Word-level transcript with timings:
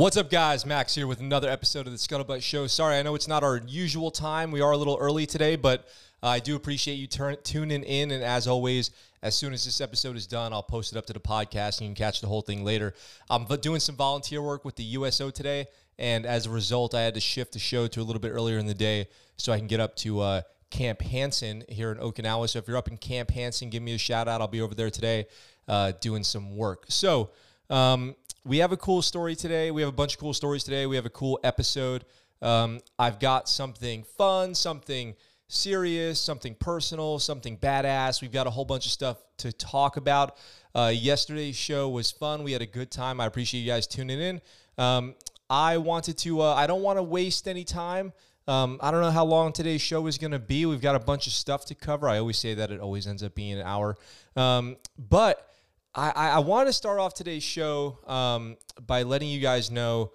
What's 0.00 0.16
up, 0.16 0.30
guys? 0.30 0.64
Max 0.64 0.94
here 0.94 1.06
with 1.06 1.20
another 1.20 1.50
episode 1.50 1.86
of 1.86 1.92
the 1.92 1.98
Scuttlebutt 1.98 2.42
Show. 2.42 2.66
Sorry, 2.68 2.96
I 2.96 3.02
know 3.02 3.14
it's 3.14 3.28
not 3.28 3.44
our 3.44 3.60
usual 3.66 4.10
time. 4.10 4.50
We 4.50 4.62
are 4.62 4.70
a 4.70 4.76
little 4.78 4.96
early 4.98 5.26
today, 5.26 5.56
but 5.56 5.86
uh, 6.22 6.28
I 6.28 6.38
do 6.38 6.56
appreciate 6.56 6.94
you 6.94 7.06
turn, 7.06 7.36
tuning 7.44 7.82
in. 7.82 8.10
And 8.10 8.24
as 8.24 8.48
always, 8.48 8.92
as 9.22 9.34
soon 9.34 9.52
as 9.52 9.66
this 9.66 9.78
episode 9.78 10.16
is 10.16 10.26
done, 10.26 10.54
I'll 10.54 10.62
post 10.62 10.92
it 10.92 10.96
up 10.96 11.04
to 11.04 11.12
the 11.12 11.20
podcast 11.20 11.80
and 11.80 11.82
you 11.82 11.88
can 11.88 11.96
catch 11.96 12.22
the 12.22 12.28
whole 12.28 12.40
thing 12.40 12.64
later. 12.64 12.94
I'm 13.28 13.44
doing 13.44 13.78
some 13.78 13.94
volunteer 13.94 14.40
work 14.40 14.64
with 14.64 14.76
the 14.76 14.84
USO 14.84 15.28
today, 15.28 15.66
and 15.98 16.24
as 16.24 16.46
a 16.46 16.50
result, 16.50 16.94
I 16.94 17.02
had 17.02 17.12
to 17.12 17.20
shift 17.20 17.52
the 17.52 17.58
show 17.58 17.86
to 17.86 18.00
a 18.00 18.02
little 18.02 18.22
bit 18.22 18.30
earlier 18.30 18.56
in 18.56 18.64
the 18.64 18.72
day 18.72 19.06
so 19.36 19.52
I 19.52 19.58
can 19.58 19.66
get 19.66 19.80
up 19.80 19.96
to 19.96 20.20
uh, 20.20 20.42
Camp 20.70 21.02
Hansen 21.02 21.62
here 21.68 21.92
in 21.92 21.98
Okinawa. 21.98 22.48
So 22.48 22.58
if 22.58 22.66
you're 22.66 22.78
up 22.78 22.88
in 22.88 22.96
Camp 22.96 23.32
Hansen, 23.32 23.68
give 23.68 23.82
me 23.82 23.92
a 23.92 23.98
shout 23.98 24.28
out. 24.28 24.40
I'll 24.40 24.48
be 24.48 24.62
over 24.62 24.74
there 24.74 24.88
today 24.88 25.26
uh, 25.68 25.92
doing 26.00 26.24
some 26.24 26.56
work. 26.56 26.86
So, 26.88 27.32
um, 27.68 28.14
we 28.44 28.58
have 28.58 28.72
a 28.72 28.76
cool 28.76 29.02
story 29.02 29.36
today. 29.36 29.70
We 29.70 29.82
have 29.82 29.88
a 29.88 29.92
bunch 29.92 30.14
of 30.14 30.20
cool 30.20 30.32
stories 30.32 30.64
today. 30.64 30.86
We 30.86 30.96
have 30.96 31.06
a 31.06 31.10
cool 31.10 31.38
episode. 31.44 32.04
Um, 32.40 32.80
I've 32.98 33.18
got 33.18 33.48
something 33.48 34.02
fun, 34.02 34.54
something 34.54 35.14
serious, 35.48 36.20
something 36.20 36.54
personal, 36.54 37.18
something 37.18 37.58
badass. 37.58 38.22
We've 38.22 38.32
got 38.32 38.46
a 38.46 38.50
whole 38.50 38.64
bunch 38.64 38.86
of 38.86 38.92
stuff 38.92 39.18
to 39.38 39.52
talk 39.52 39.96
about. 39.96 40.38
Uh, 40.74 40.92
yesterday's 40.94 41.56
show 41.56 41.88
was 41.88 42.10
fun. 42.10 42.42
We 42.42 42.52
had 42.52 42.62
a 42.62 42.66
good 42.66 42.90
time. 42.90 43.20
I 43.20 43.26
appreciate 43.26 43.60
you 43.60 43.66
guys 43.66 43.86
tuning 43.86 44.20
in. 44.20 44.40
Um, 44.78 45.16
I 45.50 45.78
wanted 45.78 46.16
to, 46.18 46.40
uh, 46.40 46.54
I 46.54 46.66
don't 46.66 46.82
want 46.82 46.98
to 46.98 47.02
waste 47.02 47.46
any 47.48 47.64
time. 47.64 48.12
Um, 48.48 48.78
I 48.80 48.90
don't 48.90 49.02
know 49.02 49.10
how 49.10 49.24
long 49.24 49.52
today's 49.52 49.82
show 49.82 50.06
is 50.06 50.16
going 50.16 50.30
to 50.30 50.38
be. 50.38 50.64
We've 50.64 50.80
got 50.80 50.96
a 50.96 51.00
bunch 51.00 51.26
of 51.26 51.32
stuff 51.32 51.66
to 51.66 51.74
cover. 51.74 52.08
I 52.08 52.18
always 52.18 52.38
say 52.38 52.54
that 52.54 52.70
it 52.70 52.80
always 52.80 53.06
ends 53.06 53.22
up 53.22 53.34
being 53.34 53.52
an 53.52 53.66
hour. 53.66 53.96
Um, 54.34 54.76
but 54.96 55.49
I, 55.94 56.10
I, 56.10 56.38
want 56.38 56.68
to 56.68 56.72
start 56.72 57.00
off 57.00 57.14
today's 57.14 57.42
show 57.42 57.98
um, 58.06 58.56
by 58.86 59.02
letting 59.02 59.28
you 59.28 59.40
guys 59.40 59.72
know 59.72 60.12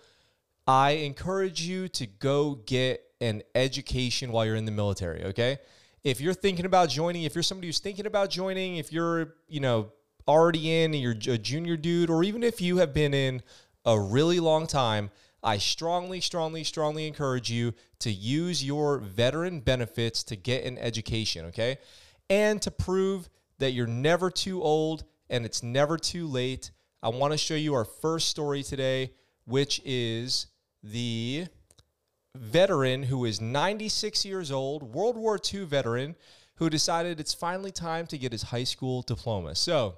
I 0.65 0.91
encourage 0.91 1.61
you 1.61 1.89
to 1.89 2.07
go 2.07 2.55
get 2.65 3.03
an 3.19 3.43
education 3.55 4.31
while 4.31 4.45
you're 4.45 4.55
in 4.55 4.63
the 4.63 4.71
military, 4.71 5.25
okay? 5.25 5.57
If 6.03 6.21
you're 6.21 6.33
thinking 6.33 6.65
about 6.65 6.89
joining, 6.89 7.23
if 7.23 7.35
you're 7.35 7.43
somebody 7.43 7.67
who's 7.67 7.79
thinking 7.79 8.05
about 8.05 8.29
joining, 8.29 8.77
if 8.77 8.93
you're, 8.93 9.35
you 9.49 9.59
know, 9.59 9.91
already 10.27 10.81
in 10.81 10.93
and 10.93 11.03
you're 11.03 11.33
a 11.33 11.37
junior 11.37 11.75
dude, 11.75 12.09
or 12.09 12.23
even 12.23 12.41
if 12.41 12.61
you 12.61 12.77
have 12.77 12.93
been 12.93 13.13
in 13.13 13.43
a 13.83 13.99
really 13.99 14.39
long 14.39 14.67
time, 14.67 15.11
I 15.43 15.57
strongly, 15.57 16.21
strongly, 16.21 16.63
strongly 16.63 17.05
encourage 17.05 17.51
you 17.51 17.73
to 17.99 18.09
use 18.09 18.63
your 18.63 18.99
veteran 18.99 19.59
benefits 19.59 20.23
to 20.23 20.37
get 20.37 20.63
an 20.63 20.77
education, 20.77 21.47
okay? 21.47 21.79
And 22.29 22.61
to 22.61 22.71
prove 22.71 23.29
that 23.59 23.71
you're 23.71 23.87
never 23.87 24.31
too 24.31 24.63
old 24.63 25.03
and 25.29 25.45
it's 25.45 25.63
never 25.63 25.97
too 25.97 26.27
late. 26.27 26.71
I 27.01 27.09
want 27.09 27.33
to 27.33 27.37
show 27.37 27.55
you 27.55 27.73
our 27.73 27.85
first 27.85 28.29
story 28.29 28.63
today, 28.63 29.13
which 29.45 29.81
is 29.85 30.47
the 30.83 31.47
veteran 32.35 33.03
who 33.03 33.25
is 33.25 33.41
96 33.41 34.25
years 34.25 34.51
old, 34.51 34.83
World 34.83 35.17
War 35.17 35.39
II 35.53 35.65
veteran, 35.65 36.15
who 36.55 36.69
decided 36.69 37.19
it's 37.19 37.33
finally 37.33 37.71
time 37.71 38.07
to 38.07 38.17
get 38.17 38.31
his 38.31 38.43
high 38.43 38.63
school 38.63 39.01
diploma. 39.01 39.55
So, 39.55 39.95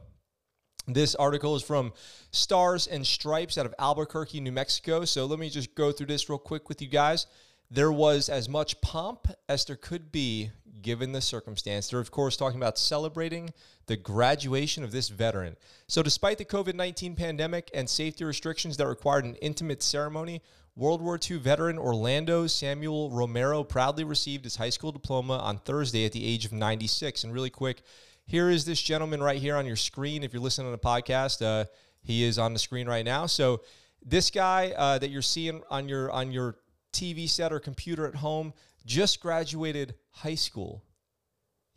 this 0.90 1.16
article 1.16 1.56
is 1.56 1.64
from 1.64 1.92
Stars 2.32 2.88
and 2.88 3.06
Stripes 3.06 3.58
out 3.58 3.66
of 3.66 3.76
Albuquerque, 3.78 4.40
New 4.40 4.54
Mexico. 4.54 5.04
So, 5.06 5.26
let 5.26 5.40
me 5.40 5.50
just 5.50 5.76
go 5.76 5.92
through 5.92 6.08
this 6.08 6.30
real 6.30 6.40
quick 6.40 6.70
with 6.70 6.82
you 6.82 6.88
guys. 6.88 7.28
There 7.70 7.92
was 7.92 8.30
as 8.30 8.48
much 8.48 8.80
pomp 8.82 9.28
as 9.50 9.66
there 9.66 9.76
could 9.76 10.12
be 10.12 10.52
given 10.82 11.12
the 11.12 11.22
circumstance. 11.22 11.90
They're, 11.90 12.00
of 12.00 12.12
course, 12.12 12.38
talking 12.38 12.60
about 12.60 12.78
celebrating 12.78 13.54
the 13.88 13.98
graduation 13.98 14.84
of 14.84 14.92
this 14.92 15.10
veteran. 15.10 15.56
So, 15.88 16.04
despite 16.04 16.38
the 16.38 16.46
COVID 16.46 16.76
19 16.76 17.16
pandemic 17.16 17.70
and 17.74 17.90
safety 17.90 18.24
restrictions 18.24 18.78
that 18.78 18.88
required 18.88 19.26
an 19.26 19.36
intimate 19.36 19.82
ceremony, 19.82 20.42
World 20.76 21.02
War 21.02 21.20
II 21.20 21.38
veteran 21.38 21.80
Orlando 21.80 22.46
Samuel 22.46 23.10
Romero 23.10 23.64
proudly 23.64 24.04
received 24.04 24.44
his 24.44 24.58
high 24.58 24.70
school 24.70 24.92
diploma 24.92 25.38
on 25.38 25.58
Thursday 25.58 26.06
at 26.06 26.12
the 26.12 26.26
age 26.26 26.46
of 26.46 26.54
96. 26.54 27.24
And 27.24 27.34
really 27.34 27.50
quick, 27.50 27.82
here 28.28 28.50
is 28.50 28.66
this 28.66 28.82
gentleman 28.82 29.24
right 29.24 29.40
here 29.40 29.56
on 29.56 29.66
your 29.66 29.76
screen. 29.76 30.24
If 30.24 30.34
you're 30.34 30.42
listening 30.42 30.68
to 30.68 30.72
the 30.72 30.78
podcast, 30.78 31.44
uh, 31.44 31.66
he 32.04 32.24
is 32.24 32.38
on 32.38 32.54
the 32.54 32.60
screen 32.60 32.88
right 32.88 33.06
now. 33.06 33.26
So, 33.26 33.62
this 34.06 34.30
guy 34.30 34.74
uh, 34.78 35.00
that 35.00 35.10
you're 35.10 35.22
seeing 35.22 35.64
on 35.70 35.90
your 35.90 36.12
on 36.12 36.32
your 36.32 36.58
TV 36.94 37.30
set 37.30 37.52
or 37.52 37.60
computer 37.60 38.08
at 38.08 38.16
home, 38.16 38.54
just 38.88 39.20
graduated 39.22 39.94
high 40.10 40.36
school. 40.36 40.84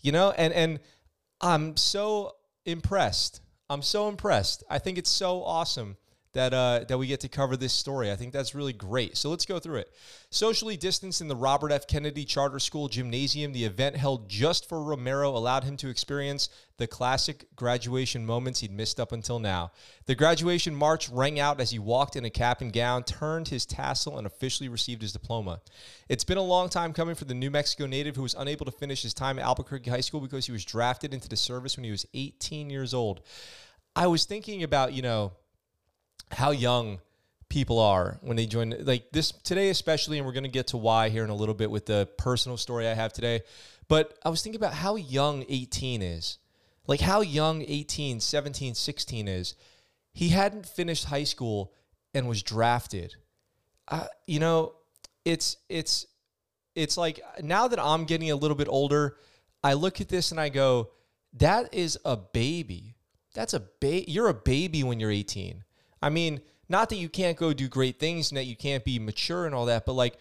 You 0.00 0.12
know, 0.12 0.30
and 0.30 0.54
and 0.54 0.80
I'm 1.42 1.76
so 1.76 2.36
impressed. 2.64 3.42
I'm 3.68 3.82
so 3.82 4.08
impressed. 4.08 4.64
I 4.70 4.78
think 4.78 4.96
it's 4.96 5.10
so 5.10 5.42
awesome 5.42 5.98
that 6.32 6.54
uh, 6.54 6.84
that 6.86 6.96
we 6.96 7.06
get 7.06 7.20
to 7.20 7.28
cover 7.28 7.56
this 7.56 7.72
story. 7.72 8.12
I 8.12 8.16
think 8.16 8.32
that's 8.32 8.54
really 8.54 8.72
great. 8.72 9.16
So 9.16 9.30
let's 9.30 9.44
go 9.44 9.58
through 9.58 9.78
it. 9.78 9.92
Socially 10.30 10.76
distanced 10.76 11.20
in 11.20 11.26
the 11.26 11.34
Robert 11.34 11.72
F. 11.72 11.88
Kennedy 11.88 12.24
Charter 12.24 12.60
School 12.60 12.88
gymnasium, 12.88 13.52
the 13.52 13.64
event 13.64 13.96
held 13.96 14.28
just 14.28 14.68
for 14.68 14.82
Romero 14.82 15.30
allowed 15.30 15.64
him 15.64 15.76
to 15.78 15.88
experience 15.88 16.48
the 16.76 16.86
classic 16.86 17.44
graduation 17.56 18.24
moments 18.24 18.60
he'd 18.60 18.72
missed 18.72 19.00
up 19.00 19.10
until 19.12 19.40
now. 19.40 19.72
The 20.06 20.14
graduation 20.14 20.74
march 20.74 21.08
rang 21.08 21.40
out 21.40 21.60
as 21.60 21.70
he 21.70 21.78
walked 21.78 22.14
in 22.14 22.24
a 22.24 22.30
cap 22.30 22.60
and 22.60 22.72
gown, 22.72 23.02
turned 23.02 23.48
his 23.48 23.66
tassel, 23.66 24.16
and 24.16 24.26
officially 24.26 24.68
received 24.68 25.02
his 25.02 25.12
diploma. 25.12 25.60
It's 26.08 26.24
been 26.24 26.38
a 26.38 26.42
long 26.42 26.68
time 26.68 26.92
coming 26.92 27.16
for 27.16 27.24
the 27.24 27.34
New 27.34 27.50
Mexico 27.50 27.86
native 27.86 28.14
who 28.14 28.22
was 28.22 28.34
unable 28.34 28.64
to 28.66 28.72
finish 28.72 29.02
his 29.02 29.14
time 29.14 29.38
at 29.38 29.44
Albuquerque 29.44 29.90
High 29.90 30.00
School 30.00 30.20
because 30.20 30.46
he 30.46 30.52
was 30.52 30.64
drafted 30.64 31.12
into 31.12 31.28
the 31.28 31.36
service 31.36 31.76
when 31.76 31.84
he 31.84 31.90
was 31.90 32.06
18 32.14 32.70
years 32.70 32.94
old. 32.94 33.20
I 33.96 34.06
was 34.06 34.24
thinking 34.24 34.62
about, 34.62 34.92
you 34.92 35.02
know, 35.02 35.32
how 36.30 36.50
young 36.50 37.00
people 37.48 37.80
are 37.80 38.18
when 38.22 38.36
they 38.36 38.46
join 38.46 38.72
like 38.82 39.10
this 39.10 39.32
today 39.32 39.70
especially 39.70 40.18
and 40.18 40.26
we're 40.26 40.32
going 40.32 40.44
to 40.44 40.48
get 40.48 40.68
to 40.68 40.76
why 40.76 41.08
here 41.08 41.24
in 41.24 41.30
a 41.30 41.34
little 41.34 41.54
bit 41.54 41.68
with 41.68 41.84
the 41.84 42.08
personal 42.16 42.56
story 42.56 42.86
i 42.86 42.94
have 42.94 43.12
today 43.12 43.40
but 43.90 44.16
i 44.24 44.28
was 44.28 44.40
thinking 44.40 44.60
about 44.60 44.72
how 44.72 44.94
young 44.94 45.44
18 45.48 46.00
is. 46.00 46.38
Like 46.86 47.00
how 47.00 47.20
young 47.20 47.64
18 47.66 48.20
17 48.20 48.74
16 48.74 49.28
is. 49.28 49.56
He 50.14 50.28
hadn't 50.28 50.64
finished 50.64 51.06
high 51.06 51.24
school 51.24 51.74
and 52.14 52.28
was 52.28 52.42
drafted. 52.42 53.16
Uh, 53.88 54.06
you 54.28 54.38
know 54.38 54.74
it's 55.24 55.56
it's 55.68 56.06
it's 56.76 56.96
like 56.96 57.20
now 57.42 57.66
that 57.66 57.80
i'm 57.80 58.04
getting 58.04 58.30
a 58.30 58.36
little 58.36 58.56
bit 58.56 58.68
older 58.70 59.16
i 59.64 59.72
look 59.72 60.00
at 60.00 60.08
this 60.08 60.30
and 60.30 60.40
i 60.40 60.48
go 60.48 60.88
that 61.34 61.74
is 61.74 61.98
a 62.04 62.16
baby. 62.16 62.96
That's 63.34 63.54
a 63.54 63.60
ba- 63.80 64.10
you're 64.10 64.28
a 64.28 64.34
baby 64.34 64.82
when 64.84 65.00
you're 65.00 65.10
18 65.10 65.64
I 66.02 66.10
mean, 66.10 66.40
not 66.68 66.88
that 66.90 66.96
you 66.96 67.08
can't 67.08 67.36
go 67.36 67.52
do 67.52 67.68
great 67.68 67.98
things 67.98 68.30
and 68.30 68.38
that 68.38 68.44
you 68.44 68.56
can't 68.56 68.84
be 68.84 68.98
mature 68.98 69.46
and 69.46 69.54
all 69.54 69.66
that, 69.66 69.84
but 69.86 69.94
like 69.94 70.16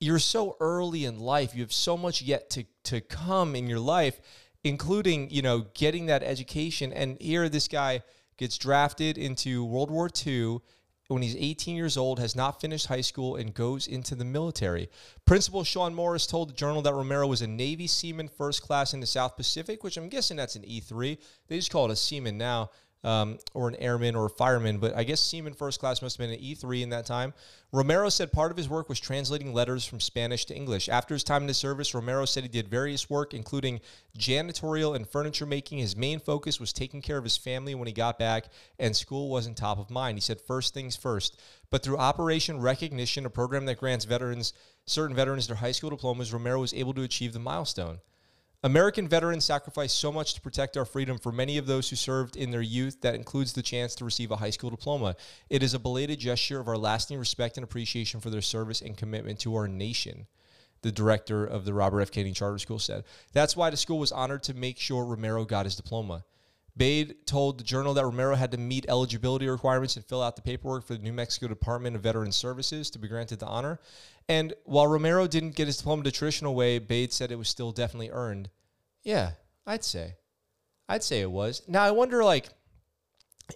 you're 0.00 0.18
so 0.18 0.56
early 0.60 1.04
in 1.04 1.18
life, 1.18 1.54
you 1.54 1.62
have 1.62 1.72
so 1.72 1.96
much 1.96 2.22
yet 2.22 2.50
to 2.50 2.64
to 2.84 3.00
come 3.00 3.54
in 3.54 3.66
your 3.66 3.80
life, 3.80 4.20
including, 4.64 5.30
you 5.30 5.42
know, 5.42 5.66
getting 5.74 6.06
that 6.06 6.22
education. 6.22 6.92
And 6.92 7.20
here 7.20 7.48
this 7.48 7.68
guy 7.68 8.02
gets 8.36 8.56
drafted 8.56 9.18
into 9.18 9.64
World 9.64 9.90
War 9.90 10.08
II 10.26 10.60
when 11.08 11.22
he's 11.22 11.36
18 11.36 11.74
years 11.74 11.96
old, 11.96 12.18
has 12.20 12.36
not 12.36 12.60
finished 12.60 12.86
high 12.86 13.00
school, 13.00 13.36
and 13.36 13.54
goes 13.54 13.86
into 13.86 14.14
the 14.14 14.26
military. 14.26 14.90
Principal 15.24 15.64
Sean 15.64 15.94
Morris 15.94 16.26
told 16.26 16.50
the 16.50 16.54
Journal 16.54 16.82
that 16.82 16.92
Romero 16.92 17.26
was 17.26 17.40
a 17.40 17.46
Navy 17.46 17.86
seaman 17.86 18.28
first 18.28 18.62
class 18.62 18.92
in 18.92 19.00
the 19.00 19.06
South 19.06 19.34
Pacific, 19.34 19.82
which 19.82 19.96
I'm 19.96 20.10
guessing 20.10 20.36
that's 20.36 20.54
an 20.54 20.62
E3. 20.62 21.18
They 21.48 21.56
just 21.56 21.70
call 21.70 21.86
it 21.86 21.92
a 21.92 21.96
seaman 21.96 22.36
now 22.36 22.70
um, 23.04 23.38
or 23.54 23.68
an 23.68 23.76
airman 23.76 24.16
or 24.16 24.26
a 24.26 24.30
fireman, 24.30 24.78
but 24.78 24.94
I 24.96 25.04
guess 25.04 25.20
Seaman 25.20 25.54
First 25.54 25.78
Class 25.78 26.02
must 26.02 26.18
have 26.18 26.28
been 26.28 26.36
an 26.36 26.44
E3 26.44 26.82
in 26.82 26.90
that 26.90 27.06
time. 27.06 27.32
Romero 27.70 28.08
said 28.08 28.32
part 28.32 28.50
of 28.50 28.56
his 28.56 28.68
work 28.68 28.88
was 28.88 28.98
translating 28.98 29.52
letters 29.52 29.84
from 29.84 30.00
Spanish 30.00 30.46
to 30.46 30.56
English. 30.56 30.88
After 30.88 31.14
his 31.14 31.22
time 31.22 31.42
in 31.42 31.46
the 31.46 31.54
service, 31.54 31.94
Romero 31.94 32.24
said 32.24 32.42
he 32.42 32.48
did 32.48 32.68
various 32.68 33.08
work, 33.08 33.34
including 33.34 33.80
janitorial 34.18 34.96
and 34.96 35.08
furniture 35.08 35.46
making. 35.46 35.78
His 35.78 35.96
main 35.96 36.18
focus 36.18 36.58
was 36.58 36.72
taking 36.72 37.02
care 37.02 37.18
of 37.18 37.24
his 37.24 37.36
family 37.36 37.74
when 37.74 37.86
he 37.86 37.92
got 37.92 38.18
back, 38.18 38.46
and 38.78 38.96
school 38.96 39.28
wasn't 39.28 39.56
top 39.56 39.78
of 39.78 39.90
mind. 39.90 40.16
He 40.16 40.22
said, 40.22 40.40
first 40.40 40.74
things 40.74 40.96
first. 40.96 41.40
But 41.70 41.82
through 41.82 41.98
Operation 41.98 42.60
Recognition, 42.60 43.26
a 43.26 43.30
program 43.30 43.66
that 43.66 43.78
grants 43.78 44.06
veterans, 44.06 44.54
certain 44.86 45.14
veterans 45.14 45.46
their 45.46 45.56
high 45.56 45.72
school 45.72 45.90
diplomas, 45.90 46.32
Romero 46.32 46.60
was 46.60 46.74
able 46.74 46.94
to 46.94 47.02
achieve 47.02 47.32
the 47.32 47.38
milestone. 47.38 48.00
American 48.64 49.06
veterans 49.06 49.44
sacrificed 49.44 49.96
so 49.98 50.10
much 50.10 50.34
to 50.34 50.40
protect 50.40 50.76
our 50.76 50.84
freedom 50.84 51.16
for 51.16 51.30
many 51.30 51.58
of 51.58 51.66
those 51.66 51.88
who 51.88 51.94
served 51.94 52.34
in 52.34 52.50
their 52.50 52.60
youth 52.60 53.00
that 53.02 53.14
includes 53.14 53.52
the 53.52 53.62
chance 53.62 53.94
to 53.94 54.04
receive 54.04 54.32
a 54.32 54.36
high 54.36 54.50
school 54.50 54.68
diploma. 54.68 55.14
It 55.48 55.62
is 55.62 55.74
a 55.74 55.78
belated 55.78 56.18
gesture 56.18 56.58
of 56.58 56.66
our 56.66 56.76
lasting 56.76 57.20
respect 57.20 57.56
and 57.56 57.62
appreciation 57.62 58.18
for 58.18 58.30
their 58.30 58.42
service 58.42 58.80
and 58.80 58.96
commitment 58.96 59.38
to 59.40 59.54
our 59.54 59.68
nation, 59.68 60.26
the 60.82 60.90
director 60.90 61.44
of 61.44 61.66
the 61.66 61.72
Robert 61.72 62.00
F. 62.00 62.10
Kennedy 62.10 62.32
Charter 62.32 62.58
School 62.58 62.80
said. 62.80 63.04
That's 63.32 63.56
why 63.56 63.70
the 63.70 63.76
school 63.76 64.00
was 64.00 64.10
honored 64.10 64.42
to 64.44 64.54
make 64.54 64.80
sure 64.80 65.04
Romero 65.04 65.44
got 65.44 65.66
his 65.66 65.76
diploma. 65.76 66.24
Bade 66.76 67.26
told 67.26 67.58
the 67.58 67.64
Journal 67.64 67.94
that 67.94 68.04
Romero 68.04 68.36
had 68.36 68.52
to 68.52 68.58
meet 68.58 68.86
eligibility 68.88 69.48
requirements 69.48 69.96
and 69.96 70.04
fill 70.04 70.22
out 70.22 70.36
the 70.36 70.42
paperwork 70.42 70.84
for 70.84 70.94
the 70.94 71.02
New 71.02 71.12
Mexico 71.12 71.48
Department 71.48 71.96
of 71.96 72.02
Veteran 72.02 72.30
Services 72.30 72.90
to 72.90 73.00
be 73.00 73.08
granted 73.08 73.40
the 73.40 73.46
honor. 73.46 73.80
And 74.28 74.52
while 74.64 74.86
Romero 74.86 75.26
didn't 75.26 75.54
get 75.54 75.66
his 75.66 75.78
diploma 75.78 76.02
the 76.02 76.10
traditional 76.10 76.54
way, 76.54 76.78
Bade 76.78 77.12
said 77.12 77.32
it 77.32 77.38
was 77.38 77.48
still 77.48 77.72
definitely 77.72 78.10
earned. 78.10 78.50
Yeah, 79.02 79.32
I'd 79.66 79.84
say. 79.84 80.16
I'd 80.88 81.02
say 81.02 81.20
it 81.20 81.30
was. 81.30 81.62
Now 81.66 81.82
I 81.82 81.90
wonder, 81.92 82.22
like, 82.22 82.48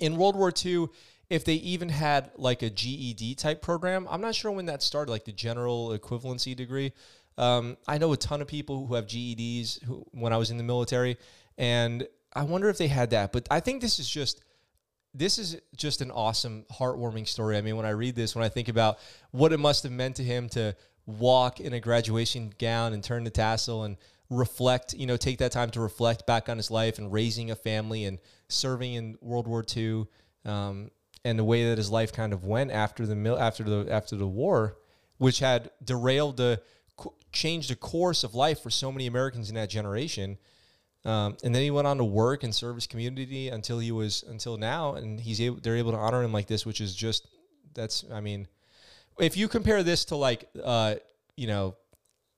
in 0.01 0.17
World 0.17 0.37
War 0.37 0.53
II, 0.65 0.89
if 1.33 1.47
they 1.47 1.55
even 1.55 1.89
had 1.89 2.31
like 2.37 2.61
a 2.63 2.69
GED 2.69 3.37
type 3.37 3.63
program. 3.63 4.07
I'm 4.11 4.21
not 4.21 4.35
sure 4.35 4.51
when 4.51 4.67
that 4.67 4.83
started, 4.83 5.11
like 5.11 5.25
the 5.25 5.33
general 5.33 5.99
equivalency 5.99 6.55
degree. 6.55 6.93
Um, 7.39 7.79
I 7.89 7.97
know 7.97 8.13
a 8.13 8.19
ton 8.19 8.43
of 8.43 8.49
people 8.49 8.87
who 8.87 8.95
have 8.95 9.07
GEDs 9.07 9.83
who, 9.85 10.05
when 10.11 10.35
I 10.35 10.37
was 10.37 10.51
in 10.51 10.59
the 10.59 10.63
military, 10.63 11.17
and 11.57 12.07
I 12.35 12.43
wonder 12.43 12.69
if 12.69 12.77
they 12.77 12.89
had 12.89 13.11
that. 13.11 13.33
But 13.33 13.49
I 13.51 13.61
think 13.61 13.81
this 13.81 13.99
is 13.99 14.09
just 14.09 14.43
this 15.15 15.39
is 15.39 15.61
just 15.77 16.01
an 16.01 16.11
awesome, 16.11 16.65
heartwarming 16.73 17.29
story. 17.29 17.57
I 17.57 17.61
mean, 17.61 17.77
when 17.77 17.87
I 17.87 17.91
read 17.91 18.15
this, 18.15 18.35
when 18.35 18.45
I 18.45 18.49
think 18.49 18.69
about 18.69 18.99
what 19.31 19.53
it 19.53 19.59
must 19.59 19.83
have 19.83 19.93
meant 19.93 20.17
to 20.17 20.23
him 20.23 20.49
to 20.51 20.75
walk 21.07 21.61
in 21.61 21.73
a 21.75 21.81
graduation 21.81 22.53
gown 22.59 22.93
and 22.93 23.03
turn 23.03 23.25
the 23.25 23.31
tassel 23.31 23.85
and 23.85 23.97
reflect, 24.31 24.95
you 24.95 25.07
know, 25.07 25.17
take 25.17 25.39
that 25.39 25.53
time 25.53 25.71
to 25.71 25.81
reflect 25.81 26.27
back 26.27 26.49
on 26.49 26.57
his 26.57 26.71
life 26.71 26.99
and 26.99 27.13
raising 27.13 27.51
a 27.51 27.57
family 27.57 28.05
and 28.05 28.19
serving 28.49 28.95
in 28.95 29.19
World 29.21 29.47
War 29.47 29.65
II, 29.77 30.07
um, 30.45 30.91
and 31.25 31.39
the 31.39 31.45
way 31.45 31.69
that 31.69 31.79
his 31.79 31.91
life 31.91 32.13
kind 32.13 32.33
of 32.33 32.45
went 32.45 32.71
after 32.71 33.07
the 33.07 33.37
after 33.39 33.63
the 33.63 33.93
after 33.93 34.17
the 34.17 34.27
war, 34.27 34.79
which 35.19 35.39
had 35.41 35.71
derailed 35.85 36.37
the 36.39 36.61
changed 37.33 37.71
the 37.71 37.77
course 37.77 38.25
of 38.25 38.35
life 38.35 38.61
for 38.61 38.71
so 38.71 38.91
many 38.91 39.07
Americans 39.07 39.49
in 39.49 39.55
that 39.55 39.71
generation. 39.71 40.39
Um, 41.05 41.37
and 41.43 41.55
then 41.55 41.63
he 41.63 41.71
went 41.71 41.87
on 41.87 41.99
to 41.99 42.05
work 42.05 42.45
and 42.45 42.55
serve 42.55 42.77
his 42.77 42.87
community 42.87 43.49
until 43.49 43.81
he 43.81 43.91
was 43.91 44.25
until 44.29 44.57
now, 44.57 44.95
and 44.95 45.19
he's 45.19 45.41
able. 45.41 45.59
They're 45.61 45.77
able 45.77 45.93
to 45.93 45.99
honor 45.99 46.23
him 46.23 46.33
like 46.33 46.47
this, 46.47 46.65
which 46.65 46.81
is 46.81 46.95
just 46.95 47.27
that's. 47.75 48.05
I 48.13 48.21
mean, 48.21 48.47
if 49.19 49.37
you 49.37 49.49
compare 49.49 49.83
this 49.83 50.05
to 50.07 50.17
like, 50.17 50.49
uh, 50.63 50.97
you 51.37 51.49
know, 51.49 51.77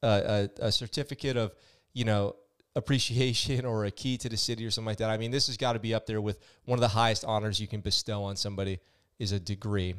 a, 0.02 0.50
a 0.60 0.72
certificate 0.72 1.36
of, 1.36 1.54
you 1.92 2.04
know, 2.04 2.36
appreciation 2.76 3.64
or 3.64 3.84
a 3.84 3.90
key 3.90 4.18
to 4.18 4.28
the 4.28 4.36
city 4.36 4.66
or 4.66 4.70
something 4.70 4.86
like 4.86 4.98
that. 4.98 5.10
I 5.10 5.16
mean, 5.16 5.30
this 5.30 5.46
has 5.46 5.56
got 5.56 5.74
to 5.74 5.78
be 5.78 5.94
up 5.94 6.06
there 6.06 6.20
with 6.20 6.40
one 6.64 6.76
of 6.76 6.80
the 6.80 6.88
highest 6.88 7.24
honors 7.24 7.60
you 7.60 7.68
can 7.68 7.80
bestow 7.80 8.24
on 8.24 8.36
somebody 8.36 8.80
is 9.18 9.32
a 9.32 9.38
degree. 9.38 9.94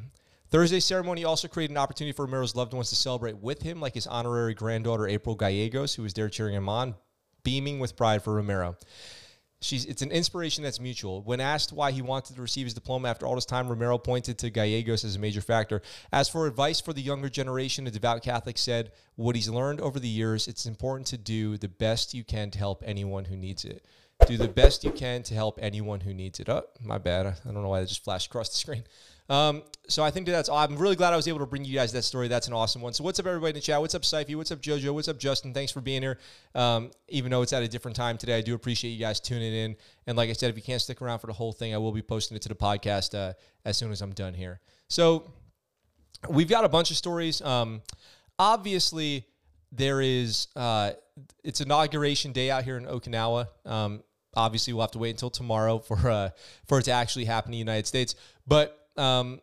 Thursday's 0.50 0.84
ceremony 0.84 1.24
also 1.24 1.48
created 1.48 1.72
an 1.72 1.78
opportunity 1.78 2.12
for 2.12 2.26
Romero's 2.26 2.54
loved 2.54 2.72
ones 2.72 2.90
to 2.90 2.96
celebrate 2.96 3.38
with 3.38 3.62
him, 3.62 3.80
like 3.80 3.94
his 3.94 4.06
honorary 4.06 4.54
granddaughter 4.54 5.08
April 5.08 5.34
Gallegos, 5.34 5.94
who 5.94 6.02
was 6.02 6.14
there 6.14 6.28
cheering 6.28 6.54
him 6.54 6.68
on, 6.68 6.94
beaming 7.46 7.78
with 7.78 7.96
pride 7.96 8.24
for 8.24 8.34
Romero. 8.34 8.76
She's, 9.60 9.84
it's 9.84 10.02
an 10.02 10.10
inspiration 10.10 10.64
that's 10.64 10.80
mutual. 10.80 11.22
When 11.22 11.40
asked 11.40 11.72
why 11.72 11.92
he 11.92 12.02
wanted 12.02 12.34
to 12.34 12.42
receive 12.42 12.66
his 12.66 12.74
diploma 12.74 13.08
after 13.08 13.24
all 13.24 13.36
this 13.36 13.46
time, 13.46 13.68
Romero 13.68 13.98
pointed 13.98 14.36
to 14.38 14.50
Gallegos 14.50 15.04
as 15.04 15.14
a 15.14 15.20
major 15.20 15.40
factor. 15.40 15.80
As 16.12 16.28
for 16.28 16.48
advice 16.48 16.80
for 16.80 16.92
the 16.92 17.00
younger 17.00 17.28
generation, 17.28 17.86
a 17.86 17.90
devout 17.92 18.22
Catholic 18.24 18.58
said, 18.58 18.90
What 19.14 19.36
he's 19.36 19.48
learned 19.48 19.80
over 19.80 20.00
the 20.00 20.08
years, 20.08 20.48
it's 20.48 20.66
important 20.66 21.06
to 21.06 21.18
do 21.18 21.56
the 21.56 21.68
best 21.68 22.14
you 22.14 22.24
can 22.24 22.50
to 22.50 22.58
help 22.58 22.82
anyone 22.84 23.26
who 23.26 23.36
needs 23.36 23.64
it. 23.64 23.86
Do 24.26 24.36
the 24.36 24.48
best 24.48 24.82
you 24.82 24.90
can 24.90 25.22
to 25.22 25.34
help 25.34 25.60
anyone 25.62 26.00
who 26.00 26.12
needs 26.12 26.40
it. 26.40 26.48
Oh, 26.48 26.64
my 26.82 26.98
bad. 26.98 27.26
I 27.26 27.34
don't 27.44 27.62
know 27.62 27.68
why 27.68 27.80
that 27.80 27.88
just 27.88 28.02
flashed 28.02 28.26
across 28.26 28.48
the 28.48 28.56
screen. 28.56 28.82
Um, 29.28 29.62
so 29.88 30.02
I 30.02 30.10
think 30.10 30.26
that's. 30.26 30.48
I'm 30.48 30.76
really 30.76 30.96
glad 30.96 31.12
I 31.12 31.16
was 31.16 31.28
able 31.28 31.38
to 31.40 31.46
bring 31.46 31.64
you 31.64 31.74
guys 31.74 31.92
that 31.92 32.02
story. 32.02 32.28
That's 32.28 32.48
an 32.48 32.52
awesome 32.52 32.82
one. 32.82 32.92
So 32.92 33.04
what's 33.04 33.18
up, 33.18 33.26
everybody 33.26 33.50
in 33.50 33.54
the 33.54 33.60
chat? 33.60 33.80
What's 33.80 33.94
up, 33.94 34.02
Syfy? 34.02 34.36
What's 34.36 34.50
up, 34.50 34.60
JoJo? 34.60 34.92
What's 34.94 35.08
up, 35.08 35.18
Justin? 35.18 35.54
Thanks 35.54 35.72
for 35.72 35.80
being 35.80 36.02
here. 36.02 36.18
Um, 36.54 36.90
even 37.08 37.30
though 37.30 37.42
it's 37.42 37.52
at 37.52 37.62
a 37.62 37.68
different 37.68 37.96
time 37.96 38.18
today, 38.18 38.36
I 38.36 38.40
do 38.40 38.54
appreciate 38.54 38.90
you 38.90 38.98
guys 38.98 39.20
tuning 39.20 39.52
in. 39.52 39.76
And 40.06 40.16
like 40.16 40.30
I 40.30 40.32
said, 40.32 40.50
if 40.50 40.56
you 40.56 40.62
can't 40.62 40.80
stick 40.80 41.02
around 41.02 41.20
for 41.20 41.28
the 41.28 41.32
whole 41.32 41.52
thing, 41.52 41.74
I 41.74 41.78
will 41.78 41.92
be 41.92 42.02
posting 42.02 42.36
it 42.36 42.42
to 42.42 42.48
the 42.48 42.54
podcast 42.54 43.16
uh, 43.16 43.34
as 43.64 43.76
soon 43.76 43.92
as 43.92 44.02
I'm 44.02 44.12
done 44.12 44.34
here. 44.34 44.60
So 44.88 45.30
we've 46.28 46.48
got 46.48 46.64
a 46.64 46.68
bunch 46.68 46.90
of 46.90 46.96
stories. 46.96 47.40
Um, 47.42 47.82
obviously, 48.38 49.26
there 49.72 50.00
is. 50.00 50.48
Uh, 50.56 50.92
it's 51.42 51.60
inauguration 51.60 52.32
day 52.32 52.50
out 52.50 52.64
here 52.64 52.76
in 52.76 52.84
Okinawa. 52.84 53.46
Um, 53.64 54.02
obviously, 54.34 54.72
we'll 54.72 54.82
have 54.82 54.90
to 54.92 54.98
wait 54.98 55.10
until 55.10 55.30
tomorrow 55.30 55.78
for 55.78 56.10
uh, 56.10 56.30
for 56.66 56.80
it 56.80 56.84
to 56.84 56.90
actually 56.92 57.24
happen 57.24 57.50
in 57.50 57.52
the 57.52 57.58
United 57.58 57.86
States, 57.86 58.14
but 58.46 58.85
um, 58.98 59.40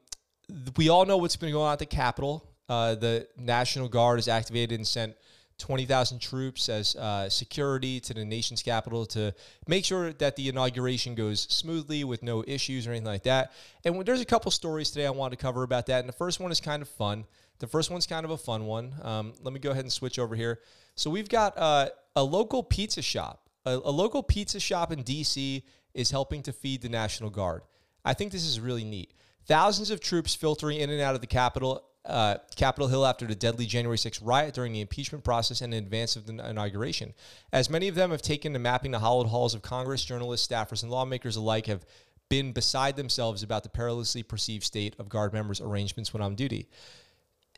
we 0.78 0.90
all 0.90 1.06
know 1.06 1.18
what's 1.18 1.36
been 1.36 1.52
going 1.52 1.66
on 1.66 1.74
at 1.74 1.80
the 1.80 1.86
Capitol. 1.86 2.48
Uh, 2.70 2.96
the 2.96 3.28
National 3.38 3.90
Guard 3.90 4.20
is 4.20 4.28
activated 4.28 4.80
and 4.80 4.88
sent 4.88 5.16
20,000 5.60 6.20
troops 6.20 6.68
as 6.70 6.96
uh, 6.96 7.30
security 7.30 8.00
to 8.00 8.14
the 8.14 8.26
nation's 8.26 8.62
capital 8.62 9.06
to 9.06 9.34
make 9.68 9.86
sure 9.86 10.12
that 10.14 10.36
the 10.36 10.50
inauguration 10.50 11.16
goes 11.16 11.42
smoothly 11.42 12.04
with 12.04 12.24
no 12.24 12.44
issues 12.48 12.88
or 12.88 12.92
anything 12.92 13.06
like 13.06 13.24
that. 13.24 13.52
And 13.86 14.06
there's 14.06 14.22
a 14.22 14.26
couple 14.26 14.52
stories 14.52 14.92
today 14.92 15.06
I 15.06 15.12
want 15.12 15.32
to 15.32 15.38
cover 15.38 15.64
about 15.64 15.86
that. 15.88 16.00
And 16.00 16.10
the 16.10 16.14
first 16.14 16.40
one 16.40 16.52
is 16.52 16.60
kind 16.60 16.82
of 16.82 16.90
fun. 16.90 17.26
The 17.60 17.68
first 17.68 17.92
one's 17.92 18.08
kind 18.08 18.26
of 18.26 18.32
a 18.32 18.38
fun 18.38 18.66
one. 18.66 18.94
Um, 19.02 19.34
let 19.42 19.54
me 19.54 19.60
go 19.60 19.72
ahead 19.72 19.86
and 19.86 19.92
switch 19.92 20.20
over 20.20 20.36
here. 20.36 20.60
So 20.96 21.10
we've 21.10 21.30
got 21.30 21.58
uh, 21.58 21.90
a 22.16 22.24
local 22.24 22.64
pizza 22.64 23.02
shop. 23.02 23.48
A, 23.66 23.72
a 23.76 23.92
local 23.92 24.24
pizza 24.24 24.60
shop 24.60 24.92
in 24.92 25.04
D.C. 25.04 25.64
is 25.94 26.12
helping 26.12 26.42
to 26.44 26.52
feed 26.52 26.82
the 26.82 26.90
National 26.90 27.30
Guard. 27.30 27.62
I 28.04 28.14
think 28.14 28.32
this 28.32 28.46
is 28.46 28.60
really 28.60 28.84
neat. 28.84 29.14
Thousands 29.46 29.92
of 29.92 30.00
troops 30.00 30.36
filtering 30.36 30.80
in 30.80 30.90
and 30.90 31.02
out 31.02 31.16
of 31.16 31.22
the 31.22 31.28
Capitol, 31.28 31.84
uh, 32.06 32.38
Capitol 32.56 32.88
Hill 32.88 33.06
after 33.06 33.26
the 33.26 33.36
deadly 33.36 33.66
January 33.66 33.98
6 33.98 34.22
riot 34.22 34.54
during 34.54 34.74
the 34.74 34.82
impeachment 34.82 35.24
process 35.24 35.62
and 35.62 35.74
in 35.74 35.84
advance 35.84 36.16
of 36.16 36.26
the 36.26 36.34
inauguration. 36.50 37.14
As 37.52 37.70
many 37.70 37.88
of 37.88 37.96
them 37.96 38.12
have 38.12 38.22
taken 38.22 38.54
to 38.54 38.60
mapping 38.60 38.92
the 38.92 39.00
hollowed 39.00 39.28
halls 39.28 39.54
of 39.54 39.62
Congress, 39.62 40.04
journalists, 40.04 40.48
staffers, 40.48 40.84
and 40.84 40.92
lawmakers 40.92 41.36
alike 41.36 41.68
have 41.68 41.86
been 42.30 42.52
beside 42.52 42.96
themselves 42.96 43.44
about 43.44 43.64
the 43.64 43.70
perilously 43.70 44.24
perceived 44.24 44.64
state 44.64 44.96
of 44.98 45.10
Guard 45.10 45.34
members' 45.34 45.62
arrangements 45.62 46.14
when 46.14 46.22
on 46.22 46.36
duty. 46.36 46.68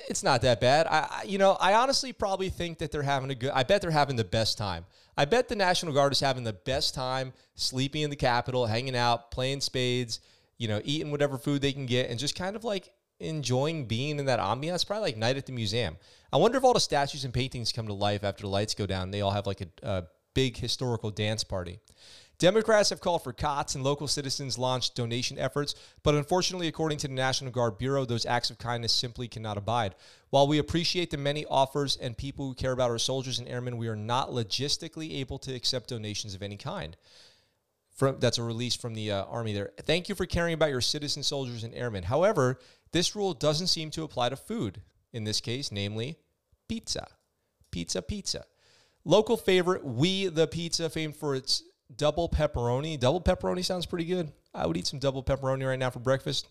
It's 0.10 0.24
not 0.24 0.42
that 0.42 0.60
bad. 0.60 0.88
I, 0.88 1.24
you 1.26 1.38
know, 1.38 1.54
I 1.54 1.74
honestly 1.76 2.12
probably 2.12 2.50
think 2.50 2.80
that 2.80 2.92
they're 2.92 3.02
having 3.02 3.32
a 3.32 3.36
good. 3.36 3.52
I 3.54 3.64
bet 3.64 3.82
they're 3.82 3.92
having 3.92 4.18
the 4.18 4.26
best 4.26 4.58
time. 4.58 4.86
I 5.18 5.24
bet 5.24 5.48
the 5.48 5.56
National 5.56 5.94
Guard 5.94 6.12
is 6.12 6.20
having 6.20 6.44
the 6.44 6.52
best 6.52 6.94
time 6.94 7.32
sleeping 7.54 8.02
in 8.02 8.10
the 8.10 8.18
Capitol, 8.18 8.66
hanging 8.66 8.98
out, 8.98 9.32
playing 9.32 9.62
spades, 9.62 10.20
you 10.58 10.68
know, 10.68 10.82
eating 10.84 11.12
whatever 11.12 11.38
food 11.38 11.62
they 11.62 11.74
can 11.74 11.86
get 11.86 12.10
and 12.10 12.20
just 12.20 12.36
kind 12.36 12.56
of 12.56 12.64
like 12.64 12.92
enjoying 13.20 13.86
being 13.86 14.20
in 14.20 14.26
that 14.26 14.40
ambiance. 14.40 14.86
Probably 14.86 15.10
like 15.10 15.18
night 15.18 15.38
at 15.38 15.46
the 15.46 15.52
museum. 15.52 15.98
I 16.32 16.38
wonder 16.38 16.58
if 16.58 16.64
all 16.64 16.74
the 16.74 16.80
statues 16.80 17.24
and 17.24 17.34
paintings 17.34 17.72
come 17.72 17.88
to 17.88 17.94
life 17.94 18.24
after 18.24 18.42
the 18.42 18.50
lights 18.50 18.74
go 18.74 18.86
down. 18.86 19.12
They 19.12 19.22
all 19.22 19.32
have 19.32 19.48
like 19.48 19.62
a, 19.62 19.68
a 19.84 20.04
big 20.34 20.58
historical 20.58 21.12
dance 21.12 21.44
party. 21.44 21.80
Democrats 22.38 22.90
have 22.90 23.00
called 23.00 23.24
for 23.24 23.32
cots 23.32 23.76
and 23.76 23.84
local 23.84 24.10
citizens 24.10 24.58
launched 24.58 24.94
donation 24.94 25.40
efforts, 25.40 25.74
but 26.04 26.16
unfortunately, 26.16 26.68
according 26.68 26.98
to 26.98 27.08
the 27.08 27.14
National 27.14 27.50
Guard 27.50 27.78
Bureau, 27.78 28.04
those 28.04 28.26
acts 28.26 28.50
of 28.50 28.58
kindness 28.58 28.92
simply 28.92 29.30
cannot 29.30 29.58
abide. 29.58 29.96
While 30.32 30.46
we 30.46 30.58
appreciate 30.58 31.12
the 31.12 31.18
many 31.18 31.46
offers 31.46 31.96
and 31.96 32.18
people 32.18 32.46
who 32.46 32.54
care 32.54 32.74
about 32.74 32.92
our 32.92 32.98
soldiers 32.98 33.40
and 33.40 33.48
airmen, 33.48 33.78
we 33.78 33.88
are 33.88 33.96
not 33.96 34.32
logistically 34.32 35.20
able 35.20 35.40
to 35.40 35.56
accept 35.56 35.88
donations 35.90 36.36
of 36.36 36.44
any 36.44 36.58
kind 36.58 36.98
from 37.96 38.18
that's 38.20 38.38
a 38.38 38.44
release 38.44 38.76
from 38.76 38.94
the 38.94 39.12
uh, 39.12 39.24
army 39.26 39.54
there. 39.54 39.72
Thank 39.82 40.10
you 40.10 40.16
for 40.16 40.26
caring 40.26 40.54
about 40.54 40.70
your 40.70 40.82
citizen 40.82 41.24
soldiers 41.24 41.64
and 41.64 41.74
airmen. 41.74 42.04
However, 42.04 42.60
this 42.92 43.16
rule 43.16 43.34
doesn't 43.34 43.68
seem 43.68 43.90
to 43.92 44.04
apply 44.04 44.30
to 44.30 44.36
food 44.36 44.82
in 45.14 45.24
this 45.24 45.42
case, 45.42 45.72
namely 45.72 46.18
pizza. 46.68 47.08
Pizza, 47.72 48.02
pizza. 48.02 48.46
Local 49.04 49.38
favorite, 49.38 49.86
We 49.86 50.28
the 50.28 50.48
Pizza, 50.48 50.90
famed 50.90 51.16
for 51.16 51.36
its 51.36 51.64
double 51.96 52.28
pepperoni. 52.28 53.00
Double 53.00 53.22
pepperoni 53.22 53.64
sounds 53.64 53.86
pretty 53.86 54.06
good. 54.06 54.32
I 54.54 54.66
would 54.66 54.78
eat 54.78 54.88
some 54.88 55.00
double 55.00 55.24
pepperoni 55.24 55.68
right 55.68 55.78
now 55.78 55.90
for 55.90 56.00
breakfast 56.00 56.48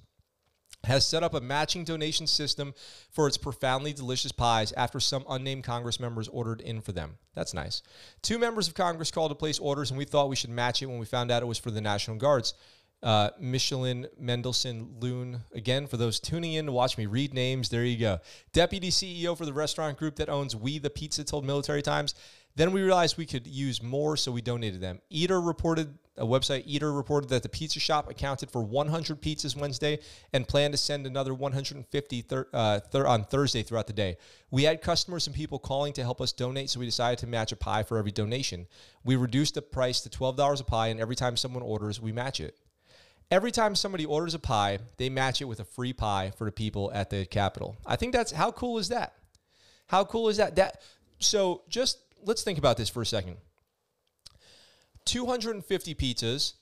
has 0.85 1.07
set 1.07 1.23
up 1.23 1.35
a 1.35 1.41
matching 1.41 1.85
donation 1.85 2.27
system 2.27 2.75
for 3.11 3.27
its 3.27 3.37
profoundly 3.37 3.93
delicious 3.93 4.33
pies 4.33 4.73
after 4.73 5.01
some 5.01 5.25
unnamed 5.29 5.65
Congress 5.65 6.01
members 6.01 6.29
ordered 6.29 6.61
in 6.61 6.81
for 6.81 6.93
them. 6.93 7.17
That's 7.35 7.55
nice. 7.55 7.83
Two 8.23 8.39
members 8.39 8.69
of 8.69 8.75
Congress 8.75 9.11
called 9.11 9.31
to 9.31 9.35
place 9.35 9.59
orders, 9.59 9.91
and 9.91 9.99
we 9.99 10.05
thought 10.05 10.29
we 10.29 10.37
should 10.37 10.51
match 10.51 10.83
it 10.83 10.87
when 10.87 10.99
we 10.99 11.07
found 11.07 11.31
out 11.31 11.43
it 11.43 11.47
was 11.47 11.59
for 11.59 11.71
the 11.71 11.81
National 11.81 12.17
Guards. 12.17 12.55
Uh, 13.03 13.29
Micheline 13.39 14.07
Mendelsohn 14.19 14.97
Loon. 14.99 15.43
Again, 15.53 15.87
for 15.87 15.99
those 15.99 16.19
tuning 16.19 16.55
in 16.55 16.65
to 16.67 16.73
watch 16.73 16.97
me 16.97 17.05
read 17.05 17.35
names, 17.35 17.69
there 17.69 17.85
you 17.85 17.99
go. 17.99 18.19
Deputy 18.55 18.91
CEO 18.91 19.37
for 19.37 19.45
the 19.45 19.53
restaurant 19.53 19.99
group 19.99 20.17
that 20.17 20.31
owns 20.31 20.57
We 20.57 20.79
the 20.79 20.89
Pizza 20.89 21.23
told 21.23 21.45
Military 21.45 21.83
Times 21.83 22.15
then 22.57 22.73
we 22.73 22.83
realized 22.83 23.19
we 23.19 23.27
could 23.27 23.47
use 23.47 23.83
more, 23.83 24.17
so 24.17 24.31
we 24.31 24.41
donated 24.41 24.81
them. 24.81 25.01
Eater 25.11 25.41
reported, 25.41 25.99
a 26.17 26.25
website 26.25 26.63
Eater 26.67 26.93
reported 26.93 27.29
that 27.31 27.43
the 27.43 27.49
pizza 27.49 27.81
shop 27.81 28.09
accounted 28.09 28.51
for 28.51 28.63
100 28.63 29.21
pizzas 29.21 29.57
Wednesday 29.57 29.99
and 30.33 30.47
planned 30.47 30.73
to 30.73 30.79
send 30.79 31.07
another 31.07 31.35
150 31.35 32.23
thir- 32.23 32.49
uh, 32.53 32.81
thir- 32.81 33.07
on 33.07 33.25
Thursday 33.25 33.63
throughout 33.63 33.87
the 33.87 33.93
day. 33.93 34.17
We 34.51 34.63
had 34.65 34.81
customers 34.81 35.27
and 35.27 35.35
people 35.35 35.59
calling 35.59 35.93
to 35.95 36.03
help 36.03 36.21
us 36.21 36.33
donate, 36.33 36.71
so 36.71 36.81
we 36.81 36.87
decided 36.87 37.19
to 37.21 37.27
match 37.27 37.51
a 37.51 37.57
pie 37.57 37.83
for 37.83 37.99
every 37.99 38.13
donation. 38.13 38.67
We 39.05 39.17
reduced 39.17 39.55
the 39.55 39.63
price 39.63 40.01
to 40.03 40.09
$12 40.09 40.61
a 40.61 40.65
pie, 40.65 40.89
and 40.89 41.01
every 41.01 41.17
time 41.17 41.37
someone 41.37 41.63
orders, 41.63 42.01
we 42.01 42.13
match 42.13 42.41
it. 42.41 42.57
Every 43.31 43.51
time 43.51 43.75
somebody 43.75 44.05
orders 44.05 44.35
a 44.35 44.39
pie, 44.39 44.79
they 44.99 45.09
match 45.09 45.41
it 45.41 45.47
with 45.47 45.59
a 45.59 45.65
free 45.65 45.93
pie 45.93 46.33
for 46.37 46.45
the 46.45 46.53
people 46.53 46.93
at 46.95 47.11
the 47.11 47.25
Capitol. 47.27 47.77
I 47.85 47.97
think 47.97 48.13
that's 48.13 48.31
how 48.31 48.53
cool 48.53 48.79
is 48.79 48.89
that? 48.91 49.15
How 49.87 50.05
cool 50.05 50.29
is 50.29 50.37
that? 50.37 50.57
That 50.57 50.83
so 51.19 51.63
just 51.69 51.99
let's 52.25 52.43
think 52.43 52.59
about 52.59 52.77
this 52.77 52.89
for 52.89 53.03
a 53.03 53.07
second. 53.07 53.37
250 55.07 55.95
pizzas 55.95 56.55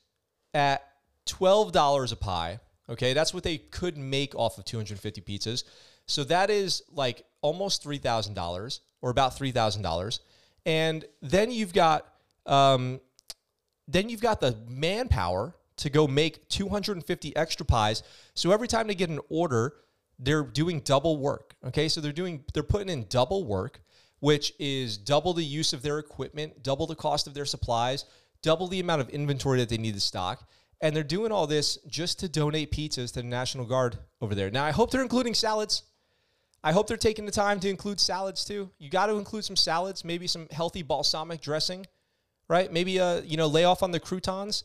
at 0.54 0.82
$12 1.26 2.12
a 2.12 2.16
pie. 2.16 2.60
Okay, 2.88 3.12
that's 3.12 3.32
what 3.32 3.42
they 3.42 3.58
could 3.58 3.96
make 3.96 4.34
off 4.34 4.58
of 4.58 4.64
250 4.64 5.20
pizzas. 5.20 5.64
So 6.06 6.24
that 6.24 6.50
is 6.50 6.82
like 6.92 7.24
almost 7.40 7.84
$3,000 7.84 8.80
or 9.00 9.10
about 9.10 9.36
$3,000. 9.36 10.20
And 10.66 11.04
then 11.20 11.50
you've 11.50 11.72
got 11.72 12.06
um, 12.46 13.00
then 13.88 14.08
you've 14.08 14.20
got 14.20 14.40
the 14.40 14.56
manpower 14.68 15.54
to 15.76 15.90
go 15.90 16.06
make 16.06 16.48
250 16.48 17.36
extra 17.36 17.66
pies. 17.66 18.02
So 18.34 18.52
every 18.52 18.68
time 18.68 18.86
they 18.86 18.94
get 18.94 19.10
an 19.10 19.20
order, 19.28 19.74
they're 20.18 20.44
doing 20.44 20.80
double 20.80 21.16
work. 21.16 21.54
Okay, 21.66 21.88
so 21.88 22.00
they're 22.00 22.12
doing 22.12 22.44
they're 22.54 22.62
putting 22.62 22.88
in 22.88 23.06
double 23.08 23.44
work, 23.44 23.82
which 24.20 24.52
is 24.58 24.96
double 24.96 25.34
the 25.34 25.44
use 25.44 25.72
of 25.72 25.82
their 25.82 25.98
equipment, 25.98 26.62
double 26.62 26.86
the 26.86 26.94
cost 26.94 27.26
of 27.26 27.34
their 27.34 27.44
supplies, 27.44 28.04
double 28.42 28.68
the 28.68 28.80
amount 28.80 29.00
of 29.00 29.08
inventory 29.10 29.58
that 29.60 29.68
they 29.68 29.78
need 29.78 29.94
to 29.94 30.00
stock. 30.00 30.48
And 30.80 30.94
they're 30.96 31.04
doing 31.04 31.30
all 31.30 31.46
this 31.46 31.78
just 31.86 32.18
to 32.20 32.28
donate 32.28 32.72
pizzas 32.72 33.12
to 33.12 33.22
the 33.22 33.22
National 33.22 33.64
Guard 33.64 33.98
over 34.20 34.34
there. 34.34 34.50
Now, 34.50 34.64
I 34.64 34.72
hope 34.72 34.90
they're 34.90 35.02
including 35.02 35.34
salads. 35.34 35.84
I 36.64 36.72
hope 36.72 36.88
they're 36.88 36.96
taking 36.96 37.24
the 37.24 37.32
time 37.32 37.60
to 37.60 37.68
include 37.68 38.00
salads 38.00 38.44
too. 38.44 38.70
You 38.78 38.90
got 38.90 39.06
to 39.06 39.14
include 39.14 39.44
some 39.44 39.56
salads, 39.56 40.04
maybe 40.04 40.26
some 40.26 40.48
healthy 40.50 40.82
balsamic 40.82 41.40
dressing, 41.40 41.86
right? 42.48 42.72
Maybe 42.72 43.00
uh, 43.00 43.22
you 43.22 43.36
know, 43.36 43.46
lay 43.46 43.64
off 43.64 43.82
on 43.82 43.92
the 43.92 44.00
croutons. 44.00 44.64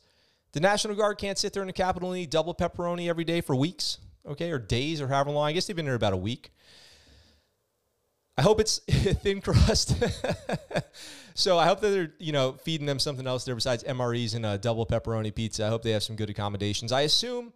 The 0.53 0.59
National 0.59 0.95
Guard 0.95 1.17
can't 1.17 1.37
sit 1.37 1.53
there 1.53 1.61
in 1.61 1.67
the 1.67 1.73
Capitol 1.73 2.11
and 2.11 2.21
eat 2.21 2.31
double 2.31 2.55
pepperoni 2.55 3.09
every 3.09 3.23
day 3.23 3.41
for 3.41 3.55
weeks, 3.55 3.99
okay, 4.27 4.51
or 4.51 4.59
days 4.59 5.01
or 5.01 5.07
however 5.07 5.31
long. 5.31 5.47
I 5.47 5.51
guess 5.51 5.67
they've 5.67 5.75
been 5.75 5.85
there 5.85 5.95
about 5.95 6.13
a 6.13 6.17
week. 6.17 6.51
I 8.37 8.43
hope 8.43 8.59
it's 8.59 8.79
thin 8.89 9.41
crust. 9.41 9.95
so 11.37 11.59
I 11.59 11.67
hope 11.67 11.81
that 11.81 11.89
they're 11.89 12.13
you 12.17 12.31
know 12.31 12.53
feeding 12.53 12.87
them 12.87 12.97
something 12.97 13.27
else 13.27 13.45
there 13.45 13.53
besides 13.53 13.83
MREs 13.83 14.33
and 14.33 14.43
a 14.43 14.57
double 14.57 14.87
pepperoni 14.87 15.33
pizza. 15.33 15.65
I 15.65 15.69
hope 15.69 15.83
they 15.83 15.91
have 15.91 16.01
some 16.01 16.15
good 16.15 16.31
accommodations. 16.31 16.91
I 16.91 17.01
assume 17.01 17.53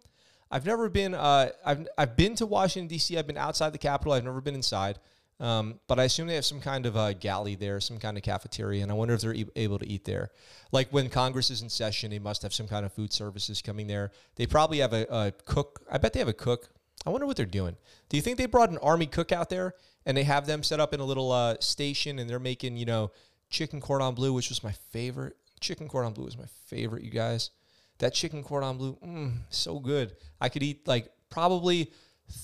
I've 0.52 0.64
never 0.64 0.88
been. 0.88 1.14
Uh, 1.14 1.50
I've 1.66 1.88
I've 1.98 2.16
been 2.16 2.36
to 2.36 2.46
Washington 2.46 2.86
D.C. 2.86 3.18
I've 3.18 3.26
been 3.26 3.36
outside 3.36 3.74
the 3.74 3.78
Capitol. 3.78 4.12
I've 4.12 4.24
never 4.24 4.40
been 4.40 4.54
inside. 4.54 5.00
Um, 5.40 5.80
but 5.88 5.98
I 5.98 6.04
assume 6.04 6.28
they 6.28 6.36
have 6.36 6.44
some 6.44 6.60
kind 6.60 6.86
of 6.86 6.94
a 6.94 7.12
galley 7.12 7.56
there, 7.56 7.80
some 7.80 7.98
kind 7.98 8.16
of 8.16 8.22
cafeteria, 8.22 8.84
and 8.84 8.92
I 8.92 8.94
wonder 8.94 9.14
if 9.14 9.22
they're 9.22 9.34
e- 9.34 9.50
able 9.56 9.80
to 9.80 9.88
eat 9.88 10.04
there. 10.04 10.30
Like 10.70 10.90
when 10.90 11.08
Congress 11.08 11.50
is 11.50 11.62
in 11.62 11.68
session, 11.68 12.12
they 12.12 12.20
must 12.20 12.42
have 12.42 12.54
some 12.54 12.68
kind 12.68 12.86
of 12.86 12.92
food 12.92 13.12
services 13.12 13.60
coming 13.60 13.88
there. 13.88 14.12
They 14.36 14.46
probably 14.46 14.78
have 14.78 14.92
a, 14.92 15.04
a 15.10 15.32
cook. 15.44 15.84
I 15.90 15.98
bet 15.98 16.12
they 16.12 16.20
have 16.20 16.28
a 16.28 16.32
cook. 16.32 16.68
I 17.04 17.10
wonder 17.10 17.26
what 17.26 17.36
they're 17.36 17.46
doing. 17.46 17.74
Do 18.08 18.16
you 18.16 18.22
think 18.22 18.38
they 18.38 18.46
brought 18.46 18.70
an 18.70 18.78
army 18.78 19.06
cook 19.06 19.32
out 19.32 19.50
there 19.50 19.74
and 20.06 20.16
they 20.16 20.22
have 20.22 20.46
them 20.46 20.62
set 20.62 20.78
up 20.78 20.94
in 20.94 21.00
a 21.00 21.04
little 21.04 21.32
uh, 21.32 21.56
station 21.58 22.20
and 22.20 22.30
they're 22.30 22.38
making, 22.38 22.76
you 22.76 22.86
know, 22.86 23.10
chicken 23.52 23.80
cordon 23.80 24.14
bleu, 24.14 24.32
which 24.32 24.48
was 24.48 24.64
my 24.64 24.72
favorite. 24.72 25.36
Chicken 25.60 25.88
cordon 25.88 26.12
bleu 26.12 26.24
was 26.24 26.36
my 26.36 26.46
favorite, 26.66 27.04
you 27.04 27.10
guys. 27.10 27.50
That 27.98 28.14
chicken 28.14 28.42
cordon 28.42 28.76
bleu, 28.78 28.98
mm, 29.04 29.32
so 29.50 29.78
good. 29.78 30.16
I 30.40 30.48
could 30.48 30.62
eat 30.62 30.88
like 30.88 31.12
probably 31.30 31.92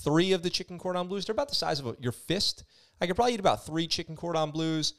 three 0.04 0.32
of 0.32 0.42
the 0.42 0.50
chicken 0.50 0.78
cordon 0.78 1.08
bleus. 1.08 1.24
They're 1.24 1.32
about 1.32 1.48
the 1.48 1.54
size 1.54 1.80
of 1.80 1.86
a, 1.86 1.96
your 1.98 2.12
fist. 2.12 2.64
I 3.00 3.06
could 3.06 3.16
probably 3.16 3.34
eat 3.34 3.40
about 3.40 3.66
three 3.66 3.86
chicken 3.86 4.14
cordon 4.14 4.50
bleus 4.50 4.94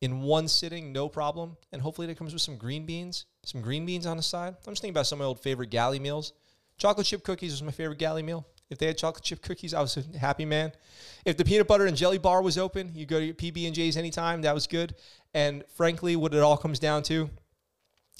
in 0.00 0.20
one 0.22 0.48
sitting, 0.48 0.92
no 0.92 1.08
problem. 1.08 1.56
And 1.72 1.82
hopefully 1.82 2.06
that 2.06 2.16
comes 2.16 2.32
with 2.32 2.42
some 2.42 2.56
green 2.56 2.86
beans, 2.86 3.26
some 3.44 3.60
green 3.60 3.84
beans 3.84 4.06
on 4.06 4.16
the 4.16 4.22
side. 4.22 4.54
I'm 4.66 4.72
just 4.72 4.80
thinking 4.82 4.94
about 4.94 5.06
some 5.06 5.18
of 5.18 5.24
my 5.24 5.26
old 5.26 5.40
favorite 5.40 5.70
galley 5.70 5.98
meals. 5.98 6.32
Chocolate 6.78 7.06
chip 7.06 7.24
cookies 7.24 7.52
was 7.52 7.62
my 7.62 7.72
favorite 7.72 7.98
galley 7.98 8.22
meal. 8.22 8.46
If 8.70 8.78
they 8.78 8.86
had 8.86 8.98
chocolate 8.98 9.24
chip 9.24 9.42
cookies, 9.42 9.72
I 9.72 9.80
was 9.80 9.96
a 9.96 10.18
happy 10.18 10.44
man. 10.44 10.72
If 11.24 11.36
the 11.36 11.44
peanut 11.44 11.66
butter 11.66 11.86
and 11.86 11.96
jelly 11.96 12.18
bar 12.18 12.42
was 12.42 12.58
open, 12.58 12.92
you 12.94 13.06
go 13.06 13.18
to 13.18 13.24
your 13.24 13.34
PB 13.34 13.66
and 13.66 13.74
J's 13.74 13.96
anytime. 13.96 14.42
That 14.42 14.54
was 14.54 14.66
good. 14.66 14.94
And 15.32 15.64
frankly, 15.74 16.16
what 16.16 16.34
it 16.34 16.40
all 16.40 16.56
comes 16.56 16.78
down 16.78 17.02
to 17.04 17.30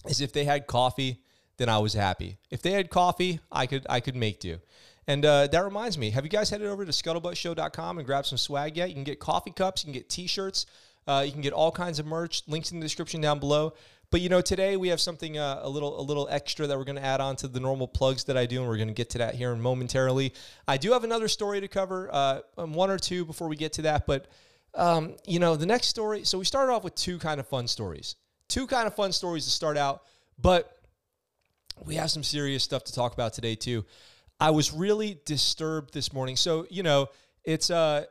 is 0.07 0.21
if 0.21 0.33
they 0.33 0.45
had 0.45 0.67
coffee, 0.67 1.19
then 1.59 1.69
I 1.69 1.79
was 1.79 1.93
happy. 1.93 2.39
If 2.51 2.63
they 2.63 2.73
had 2.73 2.89
coffee, 2.89 3.41
I 3.53 3.67
could 3.67 3.87
I 3.91 4.01
could 4.01 4.17
make 4.17 4.41
do. 4.41 4.59
And 5.07 5.25
uh, 5.25 5.47
that 5.49 5.65
reminds 5.65 5.97
me, 5.97 6.11
have 6.11 6.25
you 6.25 6.31
guys 6.31 6.51
headed 6.51 6.67
over 6.67 6.85
to 6.85 6.93
scuttlebuttshow.com 6.93 7.99
and 7.99 8.07
grabbed 8.07 8.27
some 8.27 8.37
swag 8.37 8.77
yet? 8.77 8.91
You 8.91 8.95
can 8.95 9.05
get 9.05 9.19
coffee 9.19 9.51
cups, 9.51 9.83
you 9.83 9.87
can 9.87 9.95
get 9.95 10.11
t-shirts, 10.11 10.67
uh, 11.07 11.23
you 11.25 11.33
can 11.33 11.41
get 11.41 11.55
all 11.55 11.73
kinds 11.73 11.99
of 11.99 12.05
merch. 12.05 12.43
Links 12.47 12.73
in 12.73 12.79
the 12.79 12.85
description 12.85 13.23
down 13.23 13.39
below. 13.39 13.73
But 14.11 14.23
you 14.23 14.31
know, 14.31 14.41
today 14.41 14.77
we 14.77 14.89
have 14.89 15.01
something 15.01 15.37
uh, 15.37 15.61
a 15.63 15.69
little 15.69 16.01
a 16.01 16.03
little 16.03 16.29
extra 16.31 16.67
that 16.67 16.79
we're 16.79 16.85
going 16.85 16.97
to 16.97 17.05
add 17.05 17.21
on 17.21 17.37
to 17.37 17.49
the 17.49 17.61
normal 17.61 17.87
plugs 17.87 18.25
that 18.25 18.39
I 18.39 18.47
do, 18.47 18.61
and 18.61 18.69
we're 18.69 18.77
going 18.77 18.89
to 18.89 18.95
get 18.95 19.11
to 19.11 19.19
that 19.19 19.35
here 19.35 19.55
momentarily. 19.55 20.33
I 20.67 20.79
do 20.79 20.93
have 20.93 21.05
another 21.05 21.29
story 21.29 21.61
to 21.61 21.69
cover, 21.69 22.09
uh, 22.11 22.41
um, 22.57 22.73
one 22.73 22.91
or 22.91 22.99
two 22.99 23.27
before 23.27 23.49
we 23.49 23.57
get 23.57 23.75
to 23.75 23.83
that. 23.83 24.07
But 24.07 24.27
um, 24.75 25.17
you 25.27 25.39
know, 25.39 25.57
the 25.57 25.67
next 25.67 25.89
story. 25.89 26.25
So 26.25 26.39
we 26.39 26.47
started 26.47 26.73
off 26.73 26.85
with 26.85 26.95
two 26.95 27.19
kind 27.19 27.39
of 27.39 27.47
fun 27.49 27.69
stories, 27.69 28.17
two 28.49 28.67
kind 28.67 28.87
of 28.87 28.95
fun 28.95 29.13
stories 29.13 29.45
to 29.45 29.51
start 29.51 29.77
out, 29.77 30.05
but 30.39 30.75
we 31.85 31.97
have 31.97 32.11
some 32.11 32.23
serious 32.23 32.63
stuff 32.63 32.85
to 32.85 32.95
talk 32.95 33.13
about 33.13 33.35
today 33.35 33.57
too. 33.57 33.85
I 34.41 34.51
was 34.51 34.73
really 34.73 35.21
disturbed 35.27 35.93
this 35.93 36.15
morning. 36.15 36.37
So 36.37 36.67
you 36.71 36.83
know, 36.83 37.09
it's 37.45 37.71
uh, 37.71 38.07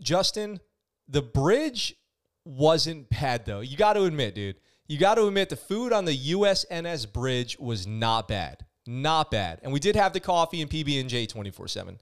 Justin. 0.00 0.60
The 1.08 1.22
bridge 1.22 1.96
wasn't 2.44 3.10
bad 3.10 3.46
though. 3.46 3.60
You 3.60 3.76
got 3.76 3.94
to 3.94 4.04
admit, 4.04 4.36
dude 4.36 4.56
you 4.86 4.98
got 4.98 5.14
to 5.14 5.26
admit 5.26 5.48
the 5.48 5.56
food 5.56 5.92
on 5.92 6.04
the 6.04 6.16
USNS 6.16 7.12
bridge 7.12 7.58
was 7.58 7.86
not 7.86 8.28
bad, 8.28 8.64
not 8.86 9.30
bad. 9.30 9.60
And 9.62 9.72
we 9.72 9.80
did 9.80 9.96
have 9.96 10.12
the 10.12 10.20
coffee 10.20 10.60
and 10.60 10.70
PB 10.70 11.00
and 11.00 11.08
J 11.08 11.26
twenty 11.26 11.50
four 11.50 11.68
seven. 11.68 11.98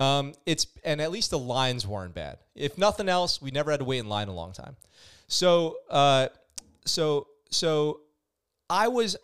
Um, 0.00 0.32
it's 0.46 0.66
and 0.84 1.00
at 1.00 1.10
least 1.10 1.30
the 1.30 1.38
lines 1.38 1.86
weren't 1.86 2.14
bad. 2.14 2.38
If 2.54 2.78
nothing 2.78 3.08
else, 3.08 3.42
we 3.42 3.50
never 3.50 3.70
had 3.70 3.80
to 3.80 3.84
wait 3.84 3.98
in 3.98 4.08
line 4.08 4.28
a 4.28 4.34
long 4.34 4.52
time. 4.52 4.76
So, 5.28 5.76
uh, 5.88 6.28
so, 6.84 7.28
so, 7.50 8.00
I 8.68 8.88
was, 8.88 9.16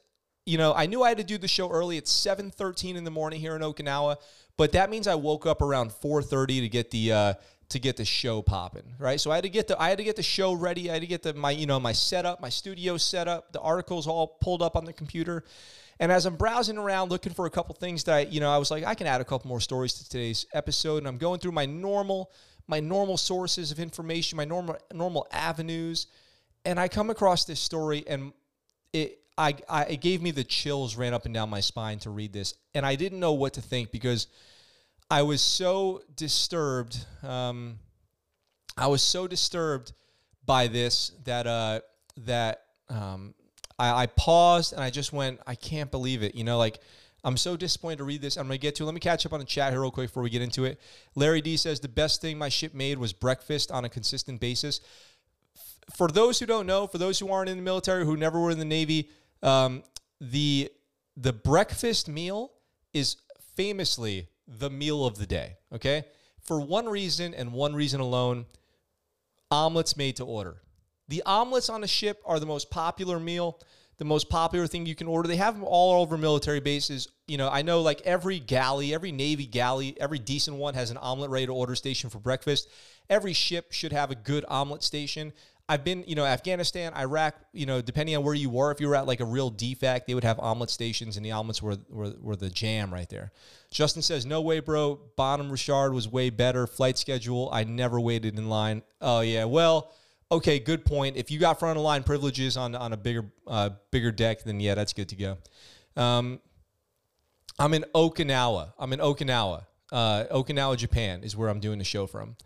you 0.46 0.56
know, 0.56 0.72
I 0.74 0.86
knew 0.86 1.02
I 1.02 1.08
had 1.08 1.18
to 1.18 1.24
do 1.24 1.36
the 1.36 1.48
show 1.48 1.70
early. 1.70 1.96
It's 1.96 2.10
seven 2.10 2.50
thirteen 2.50 2.96
in 2.96 3.04
the 3.04 3.10
morning 3.10 3.40
here 3.40 3.56
in 3.56 3.62
Okinawa, 3.62 4.16
but 4.56 4.72
that 4.72 4.90
means 4.90 5.06
I 5.06 5.16
woke 5.16 5.46
up 5.46 5.62
around 5.62 5.92
four 5.92 6.22
thirty 6.22 6.60
to 6.60 6.68
get 6.68 6.90
the 6.90 7.12
uh, 7.12 7.34
to 7.70 7.78
get 7.78 7.96
the 7.96 8.04
show 8.04 8.40
popping, 8.40 8.94
right? 8.98 9.20
So 9.20 9.30
I 9.30 9.36
had 9.36 9.44
to 9.44 9.50
get 9.50 9.68
the 9.68 9.80
I 9.80 9.90
had 9.90 9.98
to 9.98 10.04
get 10.04 10.16
the 10.16 10.22
show 10.22 10.54
ready. 10.54 10.90
I 10.90 10.94
had 10.94 11.02
to 11.02 11.08
get 11.08 11.22
the 11.22 11.34
my 11.34 11.50
you 11.50 11.66
know 11.66 11.78
my 11.78 11.92
setup, 11.92 12.40
my 12.40 12.48
studio 12.48 12.96
set 12.96 13.28
up, 13.28 13.52
the 13.52 13.60
articles 13.60 14.06
all 14.06 14.26
pulled 14.26 14.62
up 14.62 14.76
on 14.76 14.84
the 14.84 14.92
computer. 14.92 15.44
And 16.00 16.12
as 16.12 16.26
I'm 16.26 16.36
browsing 16.36 16.78
around 16.78 17.10
looking 17.10 17.32
for 17.32 17.46
a 17.46 17.50
couple 17.50 17.74
things 17.74 18.04
that 18.04 18.14
I, 18.14 18.20
you 18.20 18.38
know, 18.38 18.50
I 18.50 18.58
was 18.58 18.70
like, 18.70 18.84
I 18.84 18.94
can 18.94 19.08
add 19.08 19.20
a 19.20 19.24
couple 19.24 19.48
more 19.48 19.60
stories 19.60 19.94
to 19.94 20.08
today's 20.08 20.46
episode. 20.52 20.98
And 20.98 21.08
I'm 21.08 21.18
going 21.18 21.40
through 21.40 21.52
my 21.52 21.66
normal, 21.66 22.30
my 22.68 22.78
normal 22.78 23.16
sources 23.16 23.72
of 23.72 23.80
information, 23.80 24.36
my 24.36 24.44
normal 24.44 24.76
normal 24.92 25.26
avenues, 25.32 26.06
and 26.64 26.78
I 26.78 26.88
come 26.88 27.10
across 27.10 27.44
this 27.44 27.60
story, 27.60 28.04
and 28.06 28.32
it 28.92 29.18
I, 29.36 29.56
I 29.68 29.84
it 29.84 30.00
gave 30.00 30.22
me 30.22 30.30
the 30.30 30.44
chills 30.44 30.96
ran 30.96 31.14
up 31.14 31.24
and 31.24 31.34
down 31.34 31.50
my 31.50 31.60
spine 31.60 31.98
to 32.00 32.10
read 32.10 32.32
this, 32.32 32.54
and 32.74 32.86
I 32.86 32.94
didn't 32.94 33.20
know 33.20 33.32
what 33.32 33.54
to 33.54 33.60
think 33.60 33.90
because 33.90 34.28
I 35.10 35.22
was 35.22 35.40
so 35.40 36.02
disturbed. 36.16 37.04
Um, 37.22 37.78
I 38.76 38.88
was 38.88 39.02
so 39.02 39.26
disturbed 39.26 39.92
by 40.44 40.66
this 40.66 41.12
that 41.24 41.46
uh, 41.46 41.80
that 42.18 42.64
um, 42.90 43.34
I, 43.78 44.02
I, 44.02 44.06
paused 44.06 44.72
and 44.72 44.82
I 44.82 44.90
just 44.90 45.12
went, 45.12 45.40
I 45.46 45.54
can't 45.54 45.90
believe 45.90 46.22
it. 46.22 46.34
You 46.34 46.44
know, 46.44 46.58
like 46.58 46.80
I'm 47.24 47.36
so 47.38 47.56
disappointed 47.56 47.98
to 47.98 48.04
read 48.04 48.20
this. 48.20 48.36
I'm 48.36 48.46
gonna 48.46 48.58
get 48.58 48.74
to. 48.76 48.84
Let 48.84 48.94
me 48.94 49.00
catch 49.00 49.24
up 49.24 49.32
on 49.32 49.40
the 49.40 49.46
chat 49.46 49.72
here 49.72 49.80
real 49.80 49.90
quick 49.90 50.08
before 50.08 50.22
we 50.22 50.30
get 50.30 50.42
into 50.42 50.64
it. 50.64 50.78
Larry 51.14 51.40
D 51.40 51.56
says 51.56 51.80
the 51.80 51.88
best 51.88 52.20
thing 52.20 52.36
my 52.36 52.50
ship 52.50 52.74
made 52.74 52.98
was 52.98 53.12
breakfast 53.14 53.70
on 53.70 53.84
a 53.84 53.88
consistent 53.88 54.40
basis. 54.40 54.80
For 55.94 56.08
those 56.08 56.38
who 56.38 56.44
don't 56.44 56.66
know, 56.66 56.86
for 56.86 56.98
those 56.98 57.18
who 57.18 57.32
aren't 57.32 57.48
in 57.48 57.56
the 57.56 57.62
military, 57.62 58.04
who 58.04 58.16
never 58.16 58.38
were 58.38 58.50
in 58.50 58.58
the 58.58 58.64
Navy, 58.66 59.08
um, 59.42 59.84
the 60.20 60.70
the 61.16 61.32
breakfast 61.32 62.08
meal 62.08 62.52
is 62.92 63.16
famously 63.56 64.28
the 64.48 64.70
meal 64.70 65.04
of 65.04 65.18
the 65.18 65.26
day, 65.26 65.56
okay? 65.72 66.04
For 66.40 66.60
one 66.60 66.88
reason 66.88 67.34
and 67.34 67.52
one 67.52 67.74
reason 67.74 68.00
alone 68.00 68.46
omelets 69.50 69.96
made 69.96 70.16
to 70.16 70.24
order. 70.24 70.62
The 71.08 71.22
omelets 71.24 71.68
on 71.68 71.84
a 71.84 71.88
ship 71.88 72.20
are 72.24 72.40
the 72.40 72.46
most 72.46 72.70
popular 72.70 73.20
meal, 73.20 73.60
the 73.98 74.04
most 74.04 74.28
popular 74.28 74.66
thing 74.66 74.86
you 74.86 74.94
can 74.94 75.06
order. 75.06 75.28
They 75.28 75.36
have 75.36 75.54
them 75.54 75.64
all 75.64 76.00
over 76.00 76.16
military 76.16 76.60
bases. 76.60 77.08
You 77.26 77.38
know, 77.38 77.48
I 77.48 77.62
know 77.62 77.80
like 77.80 78.00
every 78.02 78.38
galley, 78.38 78.94
every 78.94 79.12
Navy 79.12 79.46
galley, 79.46 79.96
every 80.00 80.18
decent 80.18 80.56
one 80.56 80.74
has 80.74 80.90
an 80.90 80.96
omelet 80.98 81.30
ready 81.30 81.46
to 81.46 81.54
order 81.54 81.74
station 81.74 82.08
for 82.08 82.18
breakfast. 82.18 82.68
Every 83.10 83.32
ship 83.32 83.72
should 83.72 83.92
have 83.92 84.10
a 84.10 84.14
good 84.14 84.44
omelet 84.48 84.82
station. 84.82 85.32
I've 85.70 85.84
been, 85.84 86.02
you 86.06 86.14
know, 86.14 86.24
Afghanistan, 86.24 86.94
Iraq, 86.94 87.34
you 87.52 87.66
know, 87.66 87.82
depending 87.82 88.16
on 88.16 88.24
where 88.24 88.34
you 88.34 88.48
were, 88.48 88.70
if 88.70 88.80
you 88.80 88.88
were 88.88 88.96
at 88.96 89.06
like 89.06 89.20
a 89.20 89.24
real 89.26 89.50
DFAC, 89.52 90.06
they 90.06 90.14
would 90.14 90.24
have 90.24 90.38
omelet 90.40 90.70
stations 90.70 91.18
and 91.18 91.26
the 91.26 91.32
omelets 91.32 91.60
were, 91.60 91.76
were, 91.90 92.14
were 92.20 92.36
the 92.36 92.48
jam 92.48 92.92
right 92.92 93.08
there. 93.10 93.32
Justin 93.70 94.00
says, 94.00 94.24
no 94.24 94.40
way, 94.40 94.60
bro. 94.60 94.98
Bonhomme 95.16 95.50
Richard 95.50 95.92
was 95.92 96.08
way 96.08 96.30
better. 96.30 96.66
Flight 96.66 96.96
schedule, 96.96 97.50
I 97.52 97.64
never 97.64 98.00
waited 98.00 98.38
in 98.38 98.48
line. 98.48 98.82
Oh, 99.02 99.20
yeah. 99.20 99.44
Well, 99.44 99.92
okay, 100.32 100.58
good 100.58 100.86
point. 100.86 101.18
If 101.18 101.30
you 101.30 101.38
got 101.38 101.58
front 101.58 101.76
of 101.76 101.84
line 101.84 102.02
privileges 102.02 102.56
on, 102.56 102.74
on 102.74 102.94
a 102.94 102.96
bigger, 102.96 103.26
uh, 103.46 103.70
bigger 103.90 104.10
deck, 104.10 104.44
then 104.44 104.60
yeah, 104.60 104.74
that's 104.74 104.94
good 104.94 105.10
to 105.10 105.16
go. 105.16 105.36
Um, 105.96 106.40
I'm 107.58 107.74
in 107.74 107.84
Okinawa. 107.94 108.72
I'm 108.78 108.94
in 108.94 109.00
Okinawa. 109.00 109.66
Uh, 109.92 110.24
Okinawa, 110.30 110.78
Japan 110.78 111.22
is 111.24 111.36
where 111.36 111.50
I'm 111.50 111.60
doing 111.60 111.78
the 111.78 111.84
show 111.84 112.06
from. 112.06 112.36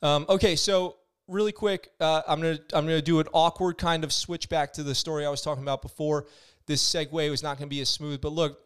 Um, 0.00 0.26
okay, 0.28 0.54
so 0.54 0.97
really 1.28 1.52
quick, 1.52 1.90
uh, 2.00 2.22
I'm 2.26 2.40
gonna 2.40 2.58
I'm 2.72 2.84
gonna 2.86 3.02
do 3.02 3.20
an 3.20 3.28
awkward 3.32 3.78
kind 3.78 4.02
of 4.02 4.12
switch 4.12 4.48
back 4.48 4.72
to 4.74 4.82
the 4.82 4.94
story 4.94 5.24
I 5.24 5.30
was 5.30 5.42
talking 5.42 5.62
about 5.62 5.82
before. 5.82 6.26
This 6.66 6.82
segue 6.82 7.30
was 7.30 7.42
not 7.42 7.58
gonna 7.58 7.68
be 7.68 7.80
as 7.80 7.88
smooth, 7.88 8.20
but 8.20 8.32
look, 8.32 8.60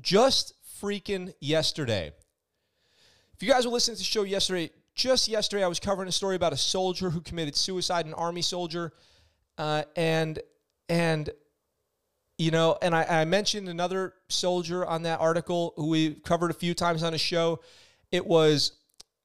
just 0.00 0.54
freaking 0.80 1.32
yesterday. 1.40 2.12
If 3.34 3.42
you 3.42 3.50
guys 3.50 3.64
were 3.64 3.72
listening 3.72 3.96
to 3.96 4.00
the 4.00 4.04
show 4.04 4.24
yesterday, 4.24 4.70
just 4.94 5.28
yesterday 5.28 5.64
I 5.64 5.68
was 5.68 5.80
covering 5.80 6.08
a 6.08 6.12
story 6.12 6.36
about 6.36 6.52
a 6.52 6.58
soldier 6.58 7.10
who 7.10 7.20
committed 7.20 7.56
suicide, 7.56 8.06
an 8.06 8.14
army 8.14 8.42
soldier, 8.42 8.92
uh, 9.56 9.84
and 9.96 10.38
and 10.88 11.30
you 12.38 12.50
know, 12.50 12.78
and 12.80 12.94
I, 12.94 13.04
I 13.04 13.24
mentioned 13.26 13.68
another 13.68 14.14
soldier 14.28 14.84
on 14.86 15.02
that 15.02 15.20
article 15.20 15.74
who 15.76 15.88
we 15.88 16.14
covered 16.14 16.50
a 16.50 16.54
few 16.54 16.74
times 16.74 17.02
on 17.02 17.12
a 17.12 17.18
show. 17.18 17.60
It 18.10 18.26
was 18.26 18.72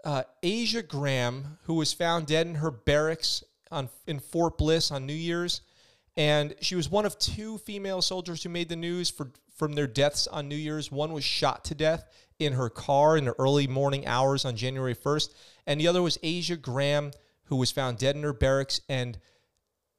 uh, 0.06 0.24
Asia 0.44 0.84
Graham, 0.84 1.58
who 1.64 1.74
was 1.74 1.92
found 1.92 2.28
dead 2.28 2.48
in 2.48 2.56
her 2.56 2.72
barracks 2.72 3.44
on 3.72 3.90
in 4.08 4.20
Fort 4.20 4.58
Bliss 4.58 4.92
on 4.92 5.06
New 5.06 5.14
Year's, 5.14 5.62
and 6.16 6.56
she 6.62 6.76
was 6.76 6.90
one 6.90 7.06
of 7.06 7.18
two 7.18 7.58
female 7.58 8.02
soldiers 8.02 8.44
who 8.44 8.50
made 8.50 8.70
the 8.70 8.76
news 8.76 9.10
for 9.10 9.32
from 9.58 9.74
their 9.74 9.88
deaths 9.88 10.28
on 10.28 10.48
New 10.48 10.56
Year's. 10.56 10.92
One 10.92 11.12
was 11.12 11.24
shot 11.24 11.66
to 11.66 11.76
death 11.76 12.06
in 12.38 12.54
her 12.54 12.70
car 12.70 13.18
in 13.18 13.26
the 13.26 13.36
early 13.40 13.68
morning 13.68 14.06
hours 14.06 14.46
on 14.46 14.56
January 14.56 14.96
1st, 14.96 15.34
and 15.66 15.80
the 15.80 15.88
other 15.88 16.02
was 16.02 16.20
Asia 16.22 16.56
Graham, 16.56 17.12
who 17.46 17.56
was 17.56 17.72
found 17.72 17.98
dead 17.98 18.16
in 18.16 18.24
her 18.24 18.34
barracks 18.34 18.82
and 18.88 19.18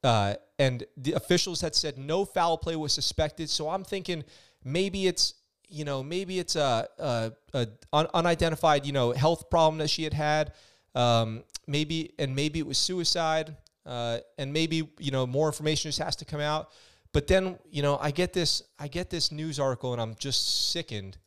uh, 0.05 0.35
and 0.59 0.85
the 0.97 1.15
officials 1.15 1.61
had 1.61 1.75
said 1.75 1.99
no 1.99 2.25
foul 2.25 2.57
play 2.57 2.77
was 2.77 2.93
suspected. 2.93 3.51
So 3.51 3.69
I'm 3.69 3.83
thinking 3.83 4.25
maybe 4.63 5.09
it's 5.09 5.35
you 5.69 5.85
know 5.85 6.03
maybe 6.03 6.39
it's 6.39 6.57
a, 6.57 6.89
a, 6.99 7.33
a 7.55 7.69
un- 7.93 8.09
unidentified 8.15 8.87
you 8.87 8.93
know 8.93 9.13
health 9.13 9.51
problem 9.51 9.79
that 9.79 9.91
she 9.91 10.05
had 10.05 10.15
had. 10.15 10.53
Um, 10.95 11.45
maybe 11.67 12.13
and 12.19 12.35
maybe 12.35 12.59
it 12.59 12.67
was 12.67 12.79
suicide. 12.79 13.57
Uh, 13.85 14.19
and 14.37 14.53
maybe 14.53 14.89
you 14.99 15.13
know 15.13 15.27
more 15.27 15.47
information 15.47 15.89
just 15.89 16.01
has 16.01 16.17
to 16.17 16.25
come 16.25 16.41
out. 16.41 16.71
But 17.13 17.29
then 17.29 17.59
you 17.71 17.83
know 17.83 17.99
I 18.01 18.11
get 18.11 18.33
this 18.33 18.63
I 18.79 18.89
get 18.89 19.11
this 19.11 19.31
news 19.31 19.61
article 19.61 19.93
and 19.93 20.03
I'm 20.03 20.17
just 20.19 20.73
sickened. 20.73 21.19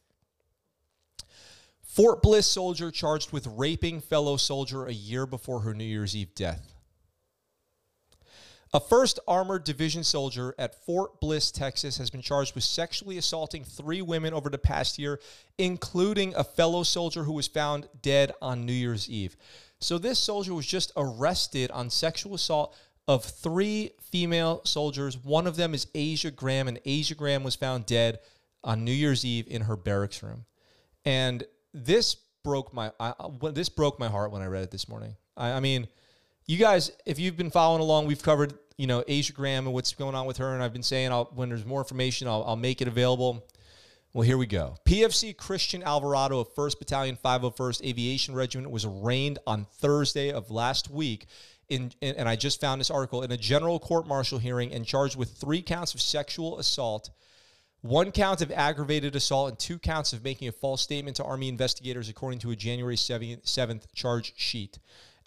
Fort 1.81 2.22
Bliss 2.22 2.46
soldier 2.46 2.91
charged 2.91 3.31
with 3.31 3.48
raping 3.48 4.00
fellow 4.00 4.38
soldier 4.38 4.86
a 4.86 4.93
year 4.93 5.25
before 5.25 5.62
her 5.62 5.74
New 5.74 5.86
Year's 5.86 6.15
Eve 6.15 6.36
death. 6.36 6.74
A 8.71 8.79
1st 8.79 9.17
Armored 9.27 9.63
Division 9.63 10.03
soldier 10.03 10.53
at 10.59 10.85
Fort 10.85 11.19
Bliss, 11.19 11.49
Texas, 11.49 11.97
has 11.97 12.11
been 12.11 12.21
charged 12.21 12.53
with 12.53 12.63
sexually 12.63 13.17
assaulting 13.17 13.63
three 13.63 14.03
women 14.03 14.31
over 14.31 14.47
the 14.47 14.59
past 14.59 14.99
year, 14.99 15.19
including 15.57 16.35
a 16.35 16.43
fellow 16.43 16.83
soldier 16.83 17.23
who 17.23 17.33
was 17.33 17.47
found 17.47 17.88
dead 18.03 18.31
on 18.43 18.67
New 18.67 18.73
Year's 18.73 19.09
Eve. 19.09 19.35
So, 19.79 19.97
this 19.97 20.19
soldier 20.19 20.53
was 20.53 20.67
just 20.67 20.91
arrested 20.95 21.71
on 21.71 21.89
sexual 21.89 22.35
assault 22.35 22.75
of 23.07 23.25
three 23.25 23.89
female 24.11 24.61
soldiers. 24.65 25.17
One 25.17 25.47
of 25.47 25.55
them 25.55 25.73
is 25.73 25.88
Asia 25.95 26.29
Graham, 26.29 26.67
and 26.67 26.79
Asia 26.85 27.15
Graham 27.15 27.43
was 27.43 27.55
found 27.55 27.88
dead 27.88 28.19
on 28.63 28.85
New 28.85 28.91
Year's 28.91 29.25
Eve 29.25 29.47
in 29.47 29.63
her 29.63 29.75
barracks 29.75 30.21
room. 30.21 30.45
And 31.05 31.43
this 31.73 32.17
broke 32.43 32.71
my 32.71 32.91
I, 32.99 33.13
this 33.51 33.69
broke 33.69 33.99
my 33.99 34.09
heart 34.09 34.31
when 34.31 34.43
I 34.43 34.45
read 34.45 34.63
it 34.63 34.69
this 34.69 34.88
morning. 34.88 35.15
I, 35.35 35.53
I 35.53 35.59
mean, 35.59 35.88
you 36.49 36.57
guys, 36.57 36.91
if 37.05 37.19
you've 37.19 37.37
been 37.37 37.51
following 37.51 37.79
along, 37.79 38.07
we've 38.07 38.23
covered 38.23 38.55
you 38.75 38.87
know 38.87 39.03
Asia 39.07 39.33
Graham 39.33 39.67
and 39.67 39.73
what's 39.73 39.93
going 39.93 40.15
on 40.15 40.25
with 40.25 40.37
her, 40.37 40.55
and 40.55 40.63
I've 40.63 40.73
been 40.73 40.81
saying 40.81 41.11
I'll, 41.11 41.25
when 41.35 41.49
there's 41.49 41.63
more 41.63 41.79
information, 41.79 42.27
I'll, 42.27 42.43
I'll 42.43 42.55
make 42.55 42.81
it 42.81 42.87
available. 42.87 43.45
Well, 44.13 44.23
here 44.23 44.39
we 44.39 44.47
go. 44.47 44.75
PFC 44.83 45.37
Christian 45.37 45.83
Alvarado 45.83 46.39
of 46.39 46.49
1st 46.55 46.79
Battalion 46.79 47.19
501st 47.23 47.87
Aviation 47.87 48.33
Regiment 48.33 48.71
was 48.71 48.83
arraigned 48.83 49.37
on 49.45 49.67
Thursday 49.77 50.31
of 50.31 50.49
last 50.49 50.89
week. 50.89 51.27
In, 51.69 51.91
in, 52.01 52.15
and 52.15 52.27
I 52.27 52.35
just 52.35 52.59
found 52.59 52.81
this 52.81 52.89
article 52.89 53.21
in 53.21 53.31
a 53.31 53.37
general 53.37 53.77
court 53.77 54.07
martial 54.07 54.39
hearing 54.39 54.73
and 54.73 54.83
charged 54.83 55.15
with 55.15 55.29
three 55.37 55.61
counts 55.61 55.93
of 55.93 56.01
sexual 56.01 56.57
assault, 56.57 57.11
one 57.81 58.11
count 58.11 58.41
of 58.41 58.51
aggravated 58.51 59.15
assault, 59.15 59.49
and 59.49 59.59
two 59.59 59.77
counts 59.77 60.13
of 60.13 60.23
making 60.23 60.47
a 60.47 60.51
false 60.51 60.81
statement 60.81 61.17
to 61.17 61.23
Army 61.23 61.47
investigators, 61.47 62.09
according 62.09 62.39
to 62.39 62.49
a 62.49 62.55
January 62.55 62.95
7th, 62.95 63.43
7th 63.43 63.83
charge 63.93 64.33
sheet. 64.35 64.79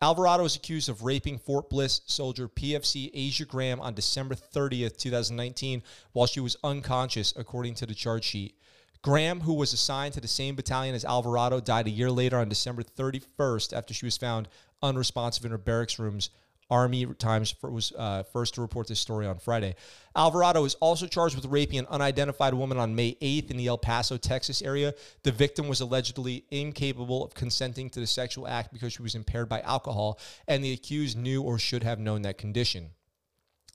Alvarado 0.03 0.45
is 0.45 0.57
accused 0.57 0.89
of 0.89 1.05
raping 1.05 1.39
Fort 1.39 1.71
Bliss 1.71 2.01
soldier 2.07 2.49
PFC 2.49 3.13
Asia 3.15 3.45
Graham 3.45 3.81
on 3.81 3.95
December 3.95 4.35
30th, 4.35 4.97
2019, 4.97 5.81
while 6.11 6.27
she 6.27 6.41
was 6.41 6.57
unconscious, 6.65 7.33
according 7.37 7.75
to 7.75 7.87
the 7.87 7.95
charge 7.95 8.25
sheet. 8.25 8.59
Graham, 9.01 9.43
who 9.43 9.55
was 9.55 9.73
assigned 9.73 10.13
to 10.15 10.21
the 10.21 10.27
same 10.27 10.57
battalion 10.57 10.97
as 10.97 11.05
Alvarado, 11.05 11.61
died 11.61 11.87
a 11.87 11.91
year 11.91 12.11
later 12.11 12.37
on 12.37 12.49
December 12.49 12.83
31st 12.83 13.73
after 13.73 13.95
she 13.95 14.05
was 14.05 14.17
found 14.17 14.49
unresponsive 14.83 15.45
in 15.45 15.53
her 15.53 15.59
barracks 15.59 16.01
rooms 16.01 16.31
Army 16.73 17.05
Times 17.19 17.55
was 17.61 17.93
uh, 17.99 18.23
first 18.23 18.55
to 18.55 18.63
report 18.63 18.89
this 18.89 18.99
story 18.99 19.27
on 19.27 19.39
Friday. 19.39 19.75
Alvarado 20.17 20.65
is 20.65 20.75
also 20.77 21.07
charged 21.07 21.37
with 21.37 21.45
raping 21.45 21.79
an 21.79 21.87
unidentified 21.91 22.55
woman 22.55 22.79
on 22.79 22.95
May 22.95 23.13
8th 23.21 23.51
in 23.51 23.59
the 23.59 23.67
El 23.67 23.77
Paso, 23.77 24.17
Texas 24.17 24.63
area. 24.63 24.95
The 25.23 25.33
victim 25.33 25.69
was 25.69 25.83
allegedly 25.83 26.47
incapable 26.51 27.27
of 27.27 27.35
consenting 27.35 27.91
to 27.91 28.01
the 28.01 28.07
sexual 28.07 28.49
act 28.49 28.73
because 28.73 28.95
she 28.95 29.03
was 29.03 29.15
impaired 29.15 29.51
by 29.51 29.61
alcohol, 29.61 30.19
and 30.49 30.65
the 30.65 30.73
accused 30.73 31.19
knew 31.19 31.43
or 31.43 31.59
should 31.59 31.83
have 31.83 31.99
known 32.01 32.23
that 32.23 32.39
condition. 32.39 32.89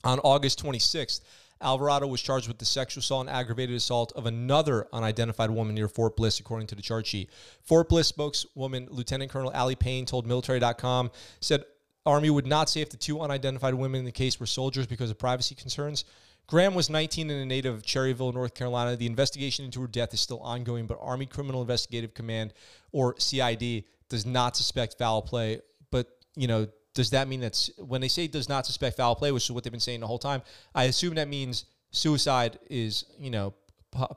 On 0.04 0.18
August 0.20 0.64
26th, 0.64 1.22
Alvarado 1.62 2.08
was 2.08 2.22
charged 2.22 2.48
with 2.48 2.58
the 2.58 2.66
sexual 2.66 3.02
assault 3.02 3.28
and 3.28 3.36
aggravated 3.36 3.76
assault 3.76 4.12
of 4.16 4.26
another 4.26 4.88
unidentified 4.92 5.52
woman 5.52 5.76
near 5.76 5.88
Fort 5.88 6.16
Bliss, 6.16 6.40
according 6.40 6.68
to 6.68 6.76
the 6.76 6.82
charge 6.82 7.06
sheet. 7.06 7.30
Fort 7.62 7.90
Bliss 7.90 8.08
spokeswoman 8.08 8.88
Lieutenant 8.90 9.32
Colonel 9.32 9.54
Allie 9.54 9.76
Payne 9.76 10.06
told 10.06 10.26
Military.com 10.26 11.12
said 11.40 11.64
Army 12.08 12.30
would 12.30 12.48
not 12.48 12.70
say 12.70 12.82
if 12.82 12.90
the 12.90 12.98
two 12.98 13.20
unidentified 13.20 13.74
women 13.74 14.00
in 14.00 14.06
the 14.06 14.12
case 14.12 14.40
were 14.40 14.46
soldiers 14.46 14.88
because 14.88 15.12
of 15.12 15.20
privacy 15.20 15.54
concerns. 15.54 16.06
Graham 16.48 16.74
was 16.74 16.90
19 16.90 17.30
and 17.30 17.42
a 17.42 17.46
native 17.46 17.76
of 17.76 17.84
Cherryville, 17.84 18.34
North 18.34 18.54
Carolina. 18.54 18.96
The 18.96 19.06
investigation 19.06 19.66
into 19.66 19.82
her 19.82 19.88
death 19.88 20.14
is 20.14 20.22
still 20.22 20.40
ongoing, 20.40 20.88
but 20.88 20.98
Army 21.02 21.26
Criminal 21.26 21.62
Investigative 21.62 22.14
Command, 22.14 22.54
or 22.94 23.16
CID, 23.20 23.84
does 24.08 24.26
not 24.26 24.56
suspect 24.56 24.98
foul 24.98 25.22
play. 25.22 25.60
But, 25.92 26.08
you 26.36 26.48
know, 26.48 26.68
does 26.94 27.10
that 27.10 27.28
mean 27.28 27.42
that 27.42 27.70
when 27.78 28.00
they 28.00 28.08
say 28.08 28.28
does 28.28 28.48
not 28.48 28.66
suspect 28.66 28.96
foul 28.96 29.14
play, 29.16 29.34
which 29.34 29.44
is 29.44 29.52
what 29.52 29.66
they've 29.66 29.72
been 29.72 29.80
saying 29.82 30.00
the 30.00 30.08
whole 30.08 30.18
time, 30.18 30.42
I 30.74 30.86
assume 30.86 31.16
that 31.16 31.28
means 31.28 31.66
suicide 31.92 32.58
is, 32.70 33.04
you 33.20 33.30
know, 33.30 33.54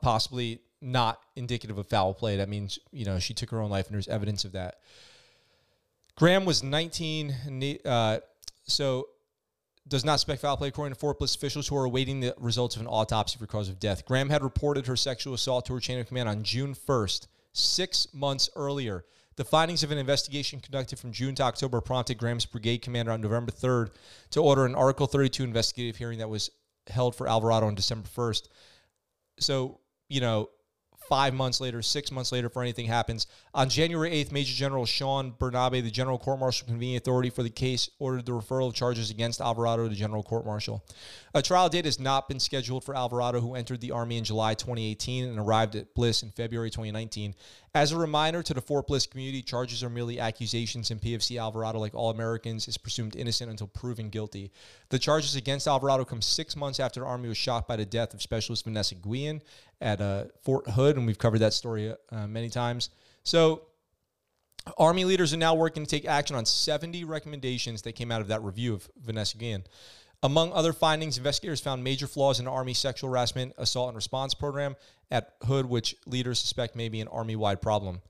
possibly 0.01 0.61
not 0.81 1.19
indicative 1.35 1.77
of 1.77 1.87
foul 1.87 2.13
play. 2.13 2.37
That 2.37 2.47
means, 2.47 2.79
you 2.93 3.03
know, 3.03 3.19
she 3.19 3.33
took 3.33 3.49
her 3.49 3.59
own 3.59 3.69
life 3.69 3.87
and 3.87 3.93
there's 3.93 4.07
evidence 4.07 4.45
of 4.45 4.53
that. 4.53 4.79
Graham 6.21 6.45
was 6.45 6.61
19, 6.61 7.79
uh, 7.83 8.19
so 8.67 9.07
does 9.87 10.05
not 10.05 10.17
suspect 10.17 10.43
foul 10.43 10.55
play 10.55 10.67
according 10.67 10.93
to 10.93 10.99
Fort 10.99 11.17
Bliss 11.17 11.33
officials 11.33 11.67
who 11.67 11.75
are 11.75 11.85
awaiting 11.85 12.19
the 12.19 12.35
results 12.37 12.75
of 12.75 12.81
an 12.83 12.87
autopsy 12.87 13.39
for 13.39 13.47
cause 13.47 13.69
of 13.69 13.79
death. 13.79 14.05
Graham 14.05 14.29
had 14.29 14.43
reported 14.43 14.85
her 14.85 14.95
sexual 14.95 15.33
assault 15.33 15.65
to 15.65 15.73
her 15.73 15.79
chain 15.79 15.97
of 15.97 16.05
command 16.05 16.29
on 16.29 16.43
June 16.43 16.75
1st, 16.75 17.25
six 17.53 18.07
months 18.13 18.51
earlier. 18.55 19.03
The 19.35 19.43
findings 19.43 19.81
of 19.81 19.89
an 19.89 19.97
investigation 19.97 20.59
conducted 20.59 20.99
from 20.99 21.11
June 21.11 21.33
to 21.33 21.43
October 21.43 21.81
prompted 21.81 22.19
Graham's 22.19 22.45
brigade 22.45 22.83
commander 22.83 23.11
on 23.11 23.21
November 23.21 23.51
3rd 23.51 23.89
to 24.29 24.43
order 24.43 24.67
an 24.67 24.75
Article 24.75 25.07
32 25.07 25.43
investigative 25.43 25.97
hearing 25.97 26.19
that 26.19 26.29
was 26.29 26.51
held 26.85 27.15
for 27.15 27.27
Alvarado 27.27 27.65
on 27.65 27.73
December 27.73 28.07
1st. 28.15 28.47
So, 29.39 29.79
you 30.07 30.21
know, 30.21 30.49
five 31.09 31.33
months 31.33 31.59
later, 31.59 31.81
six 31.81 32.11
months 32.11 32.31
later, 32.31 32.49
for 32.49 32.61
anything 32.61 32.85
happens. 32.85 33.27
On 33.53 33.69
January 33.69 34.11
8th, 34.11 34.31
Major 34.31 34.53
General 34.53 34.85
Sean 34.85 35.33
Bernabe, 35.33 35.83
the 35.83 35.91
General 35.91 36.17
Court 36.17 36.39
Martial 36.39 36.67
Convening 36.67 36.95
Authority 36.95 37.29
for 37.29 37.43
the 37.43 37.49
case, 37.49 37.89
ordered 37.99 38.25
the 38.25 38.31
referral 38.31 38.67
of 38.67 38.73
charges 38.73 39.09
against 39.09 39.41
Alvarado 39.41 39.87
to 39.87 39.95
General 39.95 40.23
Court 40.23 40.45
Martial. 40.45 40.83
A 41.33 41.41
trial 41.41 41.69
date 41.69 41.85
has 41.85 41.99
not 41.99 42.27
been 42.27 42.39
scheduled 42.39 42.83
for 42.83 42.95
Alvarado, 42.95 43.39
who 43.39 43.55
entered 43.55 43.81
the 43.81 43.91
Army 43.91 44.17
in 44.17 44.23
July 44.23 44.53
2018 44.53 45.27
and 45.29 45.39
arrived 45.39 45.75
at 45.75 45.93
Bliss 45.95 46.23
in 46.23 46.31
February 46.31 46.69
2019. 46.69 47.35
As 47.73 47.93
a 47.93 47.97
reminder 47.97 48.43
to 48.43 48.53
the 48.53 48.59
Fort 48.59 48.87
Bliss 48.87 49.05
community, 49.05 49.41
charges 49.41 49.81
are 49.81 49.89
merely 49.89 50.19
accusations, 50.19 50.91
and 50.91 50.99
PFC 50.99 51.39
Alvarado, 51.39 51.79
like 51.79 51.95
all 51.95 52.09
Americans, 52.09 52.67
is 52.67 52.77
presumed 52.77 53.15
innocent 53.15 53.49
until 53.49 53.67
proven 53.67 54.09
guilty. 54.09 54.51
The 54.89 54.99
charges 54.99 55.37
against 55.37 55.67
Alvarado 55.67 56.03
come 56.03 56.21
six 56.21 56.57
months 56.57 56.81
after 56.81 57.05
Army 57.05 57.29
was 57.29 57.37
shocked 57.37 57.69
by 57.69 57.77
the 57.77 57.85
death 57.85 58.13
of 58.13 58.21
Specialist 58.21 58.65
Vanessa 58.65 58.95
Guillen 58.95 59.41
at 59.79 60.01
uh, 60.01 60.25
Fort 60.43 60.69
Hood, 60.69 60.97
and 60.97 61.07
we've 61.07 61.17
covered 61.17 61.39
that 61.39 61.53
story 61.53 61.95
uh, 62.11 62.27
many 62.27 62.49
times. 62.49 62.89
So, 63.23 63.61
Army 64.77 65.05
leaders 65.05 65.33
are 65.33 65.37
now 65.37 65.55
working 65.55 65.85
to 65.85 65.89
take 65.89 66.05
action 66.05 66.35
on 66.35 66.45
70 66.45 67.05
recommendations 67.05 67.83
that 67.83 67.93
came 67.93 68.11
out 68.11 68.19
of 68.19 68.27
that 68.27 68.43
review 68.43 68.73
of 68.73 68.89
Vanessa 69.01 69.37
Guillen. 69.37 69.63
Among 70.23 70.51
other 70.51 70.73
findings, 70.73 71.17
investigators 71.17 71.61
found 71.61 71.83
major 71.83 72.05
flaws 72.05 72.37
in 72.37 72.45
the 72.45 72.51
Army 72.51 72.73
sexual 72.73 73.09
harassment 73.09 73.53
assault 73.57 73.87
and 73.87 73.95
response 73.95 74.33
program 74.33 74.75
at 75.11 75.33
Hood, 75.43 75.65
which 75.65 75.95
leaders 76.05 76.39
suspect 76.39 76.75
may 76.75 76.89
be 76.89 77.01
an 77.01 77.07
Army 77.09 77.35
wide 77.35 77.61
problem. 77.61 78.01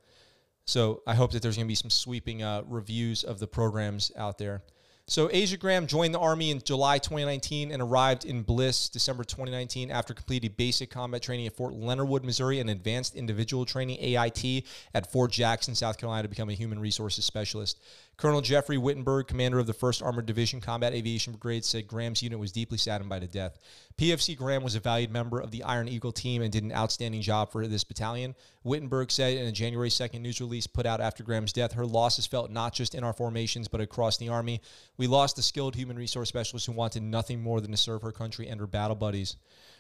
So 0.66 1.02
I 1.08 1.16
hope 1.16 1.32
that 1.32 1.42
there's 1.42 1.58
going 1.58 1.66
to 1.66 1.72
be 1.72 1.76
some 1.76 1.90
sweeping 1.90 2.44
uh, 2.44 2.64
reviews 2.68 3.24
of 3.24 3.40
the 3.40 3.48
programs 3.48 4.12
out 4.16 4.38
there. 4.38 4.62
So 5.08 5.30
Asia 5.34 5.58
Graham 5.58 5.88
joined 5.88 6.14
the 6.14 6.20
Army 6.20 6.52
in 6.52 6.62
July 6.62 6.98
2019 7.00 7.72
and 7.72 7.82
arrived 7.82 8.24
in 8.24 8.44
Bliss 8.44 8.88
December 8.88 9.24
2019 9.24 9.92
after 9.92 10.14
completing 10.14 10.54
basic 10.56 10.90
combat 10.90 11.22
training 11.22 11.48
at 11.48 11.56
Fort 11.58 11.74
Leonard 11.74 12.08
Wood, 12.08 12.24
Missouri, 12.24 12.60
and 12.60 12.70
advanced 12.70 13.16
individual 13.16 13.66
training 13.66 13.98
AIT 14.00 14.64
at 14.94 15.12
Fort 15.12 15.32
Jackson, 15.32 15.76
South 15.76 15.98
Carolina, 15.98 16.24
to 16.24 16.30
become 16.30 16.50
a 16.50 16.54
human 16.54 16.80
resources 16.80 17.26
specialist. 17.26 17.82
Colonel 18.22 18.42
Jeffrey 18.42 18.78
Wittenberg, 18.78 19.26
commander 19.26 19.58
of 19.58 19.66
the 19.66 19.74
1st 19.74 20.06
Armored 20.06 20.28
Division 20.28 20.62
Combat 20.62 20.94
Aviation 20.94 21.34
Brigade, 21.34 21.66
said 21.66 21.88
Graham's 21.88 22.22
unit 22.22 22.38
was 22.38 22.52
deeply 22.52 22.78
saddened 22.78 23.10
by 23.10 23.18
the 23.18 23.26
death. 23.26 23.58
PFC 23.98 24.38
Graham 24.38 24.62
was 24.62 24.76
a 24.76 24.80
valued 24.80 25.10
member 25.10 25.40
of 25.40 25.50
the 25.50 25.64
Iron 25.64 25.88
Eagle 25.88 26.12
team 26.12 26.44
and 26.44 26.52
did 26.52 26.64
an 26.64 26.72
outstanding 26.72 27.24
job 27.24 27.52
for 27.52 27.66
this 27.66 27.84
battalion. 27.84 28.36
Wittenberg 28.64 29.10
said 29.10 29.38
in 29.38 29.48
a 29.48 29.52
January 29.52 29.90
2nd 29.90 30.22
news 30.22 30.40
release 30.40 30.68
put 30.68 30.86
out 30.86 31.02
after 31.02 31.24
Graham's 31.24 31.52
death, 31.52 31.74
her 31.74 31.84
loss 31.88 32.20
is 32.20 32.28
felt 32.28 32.52
not 32.52 32.76
just 32.76 32.94
in 32.94 33.04
our 33.04 33.12
formations, 33.12 33.68
but 33.68 33.82
across 33.82 34.18
the 34.18 34.30
Army. 34.30 34.62
We 34.98 35.08
lost 35.08 35.40
a 35.40 35.42
skilled 35.42 35.74
human 35.74 35.98
resource 35.98 36.30
specialist 36.30 36.68
who 36.68 36.74
wanted 36.74 37.02
nothing 37.02 37.42
more 37.42 37.60
than 37.60 37.72
to 37.72 37.78
serve 37.78 38.04
her 38.04 38.12
country 38.12 38.48
and 38.48 38.60
her 38.60 38.68
battle 38.68 38.96
buddies. 38.96 39.36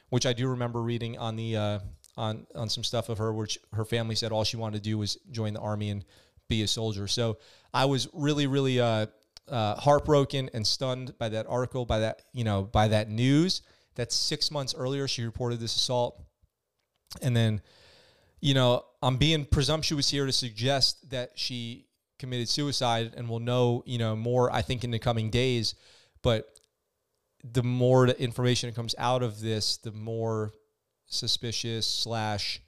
which 0.10 0.26
I 0.26 0.34
do 0.34 0.48
remember 0.48 0.82
reading 0.82 1.16
on 1.20 1.36
the 1.36 1.58
uh, 1.58 1.80
on 2.18 2.48
on 2.56 2.70
some 2.70 2.84
stuff 2.84 3.10
of 3.10 3.20
her, 3.20 3.32
which 3.32 3.60
her 3.74 3.86
family 3.86 4.16
said 4.16 4.32
all 4.32 4.44
she 4.44 4.58
wanted 4.58 4.84
to 4.84 4.90
do 4.90 4.98
was 4.98 5.18
join 5.30 5.54
the 5.54 5.60
army 5.60 5.92
and 5.92 6.04
be 6.52 6.64
a 6.64 6.68
soldier. 6.68 7.08
So 7.08 7.38
I 7.74 7.86
was 7.86 8.08
really, 8.14 8.46
really 8.46 8.80
uh, 8.80 9.08
uh, 9.48 9.76
heartbroken 9.76 10.50
and 10.54 10.68
stunned 10.68 11.18
by 11.18 11.30
that 11.30 11.46
article, 11.48 11.86
by 11.86 12.00
that 12.00 12.22
you 12.34 12.44
know, 12.44 12.64
by 12.64 12.90
that 12.90 13.10
news. 13.10 13.62
That 13.96 14.12
six 14.12 14.52
months 14.52 14.76
earlier 14.78 15.08
she 15.08 15.24
reported 15.26 15.60
this 15.60 15.76
assault, 15.76 16.22
and 17.22 17.36
then, 17.36 17.62
you 18.40 18.54
know, 18.54 18.86
I'm 19.02 19.18
being 19.18 19.46
presumptuous 19.46 20.10
here 20.10 20.26
to 20.26 20.32
suggest 20.32 21.10
that 21.10 21.32
she 21.36 21.88
committed 22.20 22.48
suicide, 22.48 23.14
and 23.18 23.28
we'll 23.28 23.40
know, 23.40 23.84
you 23.86 23.98
know, 23.98 24.16
more. 24.16 24.52
I 24.52 24.62
think 24.62 24.84
in 24.84 24.92
the 24.92 25.00
coming 25.00 25.30
days, 25.30 25.76
but 26.22 26.46
the 27.44 27.64
more 27.64 28.08
information 28.08 28.74
comes 28.74 28.96
out 28.98 29.24
of 29.24 29.42
this, 29.42 29.78
the 29.78 29.92
more 29.92 30.52
suspicious 31.08 31.86
slash 31.86 32.62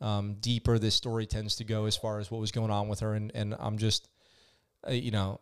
um, 0.00 0.36
deeper 0.40 0.78
this 0.78 0.94
story 0.94 1.26
tends 1.26 1.56
to 1.56 1.64
go 1.64 1.86
as 1.86 1.96
far 1.96 2.18
as 2.18 2.30
what 2.30 2.40
was 2.40 2.52
going 2.52 2.70
on 2.70 2.88
with 2.88 3.00
her. 3.00 3.14
And, 3.14 3.30
and 3.34 3.54
I'm 3.58 3.78
just, 3.78 4.08
uh, 4.86 4.92
you 4.92 5.10
know, 5.10 5.40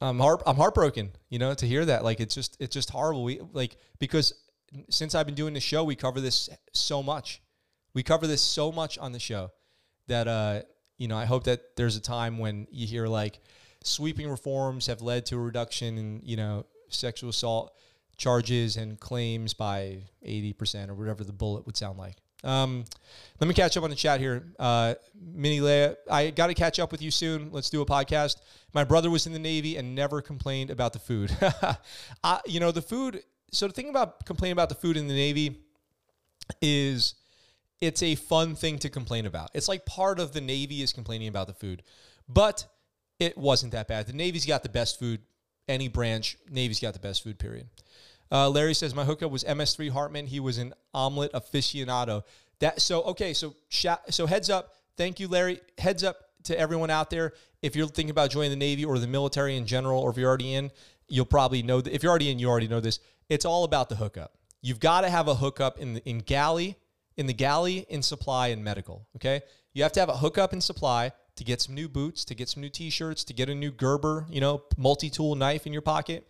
I'm 0.00 0.18
heart 0.18 0.42
I'm 0.46 0.56
heartbroken, 0.56 1.12
you 1.30 1.38
know, 1.38 1.54
to 1.54 1.66
hear 1.66 1.84
that. 1.86 2.04
Like 2.04 2.20
it's 2.20 2.34
just 2.34 2.56
it's 2.60 2.74
just 2.74 2.90
horrible. 2.90 3.24
We 3.24 3.40
like 3.52 3.76
because 3.98 4.34
since 4.90 5.14
I've 5.14 5.26
been 5.26 5.34
doing 5.34 5.54
the 5.54 5.60
show, 5.60 5.84
we 5.84 5.96
cover 5.96 6.20
this 6.20 6.50
so 6.72 7.02
much. 7.02 7.40
We 7.94 8.02
cover 8.02 8.26
this 8.26 8.42
so 8.42 8.70
much 8.70 8.98
on 8.98 9.12
the 9.12 9.18
show 9.18 9.52
that 10.08 10.28
uh, 10.28 10.62
you 10.98 11.08
know, 11.08 11.16
I 11.16 11.24
hope 11.24 11.44
that 11.44 11.76
there's 11.76 11.96
a 11.96 12.00
time 12.00 12.38
when 12.38 12.66
you 12.70 12.86
hear 12.86 13.06
like 13.06 13.40
sweeping 13.82 14.28
reforms 14.28 14.86
have 14.86 15.00
led 15.00 15.26
to 15.26 15.36
a 15.36 15.40
reduction 15.40 15.98
in, 15.98 16.20
you 16.24 16.36
know, 16.36 16.66
sexual 16.88 17.30
assault 17.30 17.74
charges 18.16 18.76
and 18.76 18.98
claims 18.98 19.54
by 19.54 19.98
80% 20.26 20.88
or 20.88 20.94
whatever 20.94 21.24
the 21.24 21.32
bullet 21.32 21.66
would 21.66 21.76
sound 21.76 21.98
like. 21.98 22.16
Um, 22.44 22.84
let 23.40 23.48
me 23.48 23.54
catch 23.54 23.76
up 23.76 23.84
on 23.84 23.90
the 23.90 23.96
chat 23.96 24.20
here. 24.20 24.44
Uh, 24.58 24.94
Mini 25.20 25.60
Leia, 25.60 25.96
I 26.10 26.30
got 26.30 26.46
to 26.46 26.54
catch 26.54 26.78
up 26.78 26.92
with 26.92 27.02
you 27.02 27.10
soon. 27.10 27.50
Let's 27.52 27.70
do 27.70 27.82
a 27.82 27.86
podcast. 27.86 28.36
My 28.72 28.84
brother 28.84 29.10
was 29.10 29.26
in 29.26 29.32
the 29.32 29.38
Navy 29.38 29.76
and 29.76 29.94
never 29.94 30.22
complained 30.22 30.70
about 30.70 30.92
the 30.92 30.98
food. 30.98 31.36
I, 32.24 32.40
you 32.46 32.60
know, 32.60 32.72
the 32.72 32.82
food. 32.82 33.22
So 33.52 33.66
the 33.66 33.72
thing 33.72 33.88
about 33.88 34.24
complaining 34.26 34.52
about 34.52 34.68
the 34.68 34.74
food 34.74 34.96
in 34.96 35.08
the 35.08 35.14
Navy 35.14 35.60
is 36.62 37.14
it's 37.80 38.02
a 38.02 38.14
fun 38.14 38.54
thing 38.54 38.78
to 38.80 38.88
complain 38.88 39.26
about. 39.26 39.50
It's 39.54 39.68
like 39.68 39.84
part 39.84 40.18
of 40.18 40.32
the 40.32 40.40
Navy 40.40 40.82
is 40.82 40.92
complaining 40.92 41.28
about 41.28 41.46
the 41.46 41.54
food, 41.54 41.82
but 42.28 42.66
it 43.18 43.36
wasn't 43.36 43.72
that 43.72 43.88
bad. 43.88 44.06
The 44.06 44.12
Navy's 44.12 44.46
got 44.46 44.62
the 44.62 44.68
best 44.68 44.98
food. 44.98 45.20
Any 45.68 45.88
branch, 45.88 46.36
Navy's 46.48 46.80
got 46.80 46.94
the 46.94 47.00
best 47.00 47.22
food, 47.22 47.38
period. 47.38 47.68
Uh, 48.30 48.48
Larry 48.50 48.74
says 48.74 48.94
my 48.94 49.04
hookup 49.04 49.30
was 49.30 49.44
MS3 49.44 49.90
Hartman. 49.90 50.26
He 50.26 50.40
was 50.40 50.58
an 50.58 50.74
omelet 50.92 51.32
aficionado. 51.32 52.24
That 52.60 52.80
so 52.80 53.02
okay. 53.02 53.32
So 53.34 53.54
so 53.68 54.26
heads 54.26 54.50
up. 54.50 54.74
Thank 54.96 55.20
you, 55.20 55.28
Larry. 55.28 55.60
Heads 55.78 56.02
up 56.02 56.16
to 56.44 56.58
everyone 56.58 56.90
out 56.90 57.10
there. 57.10 57.32
If 57.62 57.76
you're 57.76 57.86
thinking 57.86 58.10
about 58.10 58.30
joining 58.30 58.50
the 58.50 58.56
Navy 58.56 58.84
or 58.84 58.98
the 58.98 59.06
military 59.06 59.56
in 59.56 59.66
general, 59.66 60.00
or 60.00 60.10
if 60.10 60.16
you're 60.16 60.28
already 60.28 60.54
in, 60.54 60.70
you'll 61.08 61.26
probably 61.26 61.62
know 61.62 61.80
that. 61.80 61.94
If 61.94 62.02
you're 62.02 62.10
already 62.10 62.30
in, 62.30 62.38
you 62.38 62.48
already 62.48 62.68
know 62.68 62.80
this. 62.80 63.00
It's 63.28 63.44
all 63.44 63.64
about 63.64 63.88
the 63.88 63.96
hookup. 63.96 64.32
You've 64.62 64.80
got 64.80 65.02
to 65.02 65.10
have 65.10 65.28
a 65.28 65.34
hookup 65.34 65.78
in 65.78 65.94
the, 65.94 66.08
in 66.08 66.18
galley, 66.20 66.76
in 67.16 67.26
the 67.26 67.34
galley, 67.34 67.86
in 67.88 68.02
supply, 68.02 68.48
and 68.48 68.64
medical. 68.64 69.06
Okay, 69.16 69.42
you 69.74 69.82
have 69.82 69.92
to 69.92 70.00
have 70.00 70.08
a 70.08 70.16
hookup 70.16 70.52
in 70.52 70.60
supply 70.60 71.12
to 71.36 71.44
get 71.44 71.60
some 71.60 71.74
new 71.74 71.88
boots, 71.88 72.24
to 72.24 72.34
get 72.34 72.48
some 72.48 72.62
new 72.62 72.68
T-shirts, 72.68 73.22
to 73.24 73.34
get 73.34 73.50
a 73.50 73.54
new 73.54 73.70
Gerber, 73.70 74.26
you 74.30 74.40
know, 74.40 74.62
multi-tool 74.78 75.34
knife 75.34 75.66
in 75.66 75.72
your 75.72 75.82
pocket. 75.82 76.26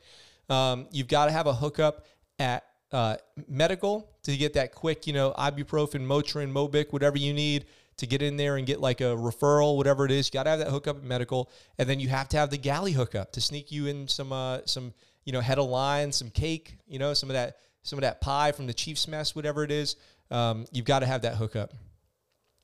Um, 0.49 0.87
you've 0.91 1.09
got 1.09 1.27
to 1.27 1.33
have 1.33 1.47
a 1.47 1.55
hookup 1.55 2.07
at 2.39 2.65
uh, 2.93 3.17
medical 3.49 4.11
to 4.23 4.37
get 4.37 4.55
that 4.55 4.73
quick, 4.73 5.07
you 5.07 5.13
know, 5.13 5.35
ibuprofen, 5.37 6.07
Motrin, 6.07 6.53
Mobic, 6.53 6.93
whatever 6.93 7.19
you 7.19 7.33
need 7.33 7.67
to 7.97 8.07
get 8.07 8.23
in 8.23 8.37
there 8.37 8.57
and 8.57 8.67
get 8.67 8.81
like 8.81 9.01
a 9.01 9.05
referral, 9.17 9.77
whatever 9.77 10.05
it 10.05 10.11
is. 10.11 10.29
You 10.29 10.33
got 10.33 10.45
to 10.45 10.51
have 10.51 10.59
that 10.61 10.69
hookup 10.69 10.99
at 10.99 11.03
medical, 11.03 11.51
and 11.79 11.89
then 11.89 11.99
you 11.99 12.09
have 12.09 12.29
to 12.31 12.37
have 12.37 12.51
the 12.51 12.59
galley 12.59 12.93
hookup 12.93 13.33
to 13.33 13.41
sneak 13.41 13.73
you 13.73 13.87
in 13.87 14.07
some 14.09 14.33
uh, 14.33 14.61
some 14.67 14.93
you 15.25 15.33
know 15.33 15.41
head 15.41 15.59
of 15.59 15.69
line, 15.69 16.13
some 16.13 16.31
cake, 16.31 16.77
you 16.87 16.99
know, 16.99 17.15
some 17.15 17.31
of 17.31 17.35
that 17.35 17.57
some 17.83 17.99
of 17.99 18.03
that 18.03 18.21
pie 18.21 18.53
from 18.53 18.67
the 18.67 18.75
Chiefs 18.75 19.09
mess, 19.09 19.35
whatever 19.35 19.65
it 19.65 19.71
is. 19.71 19.97
Um, 20.31 20.67
you've 20.73 20.85
got 20.85 21.01
to 21.01 21.07
have 21.07 21.23
that 21.23 21.37
hookup. 21.37 21.73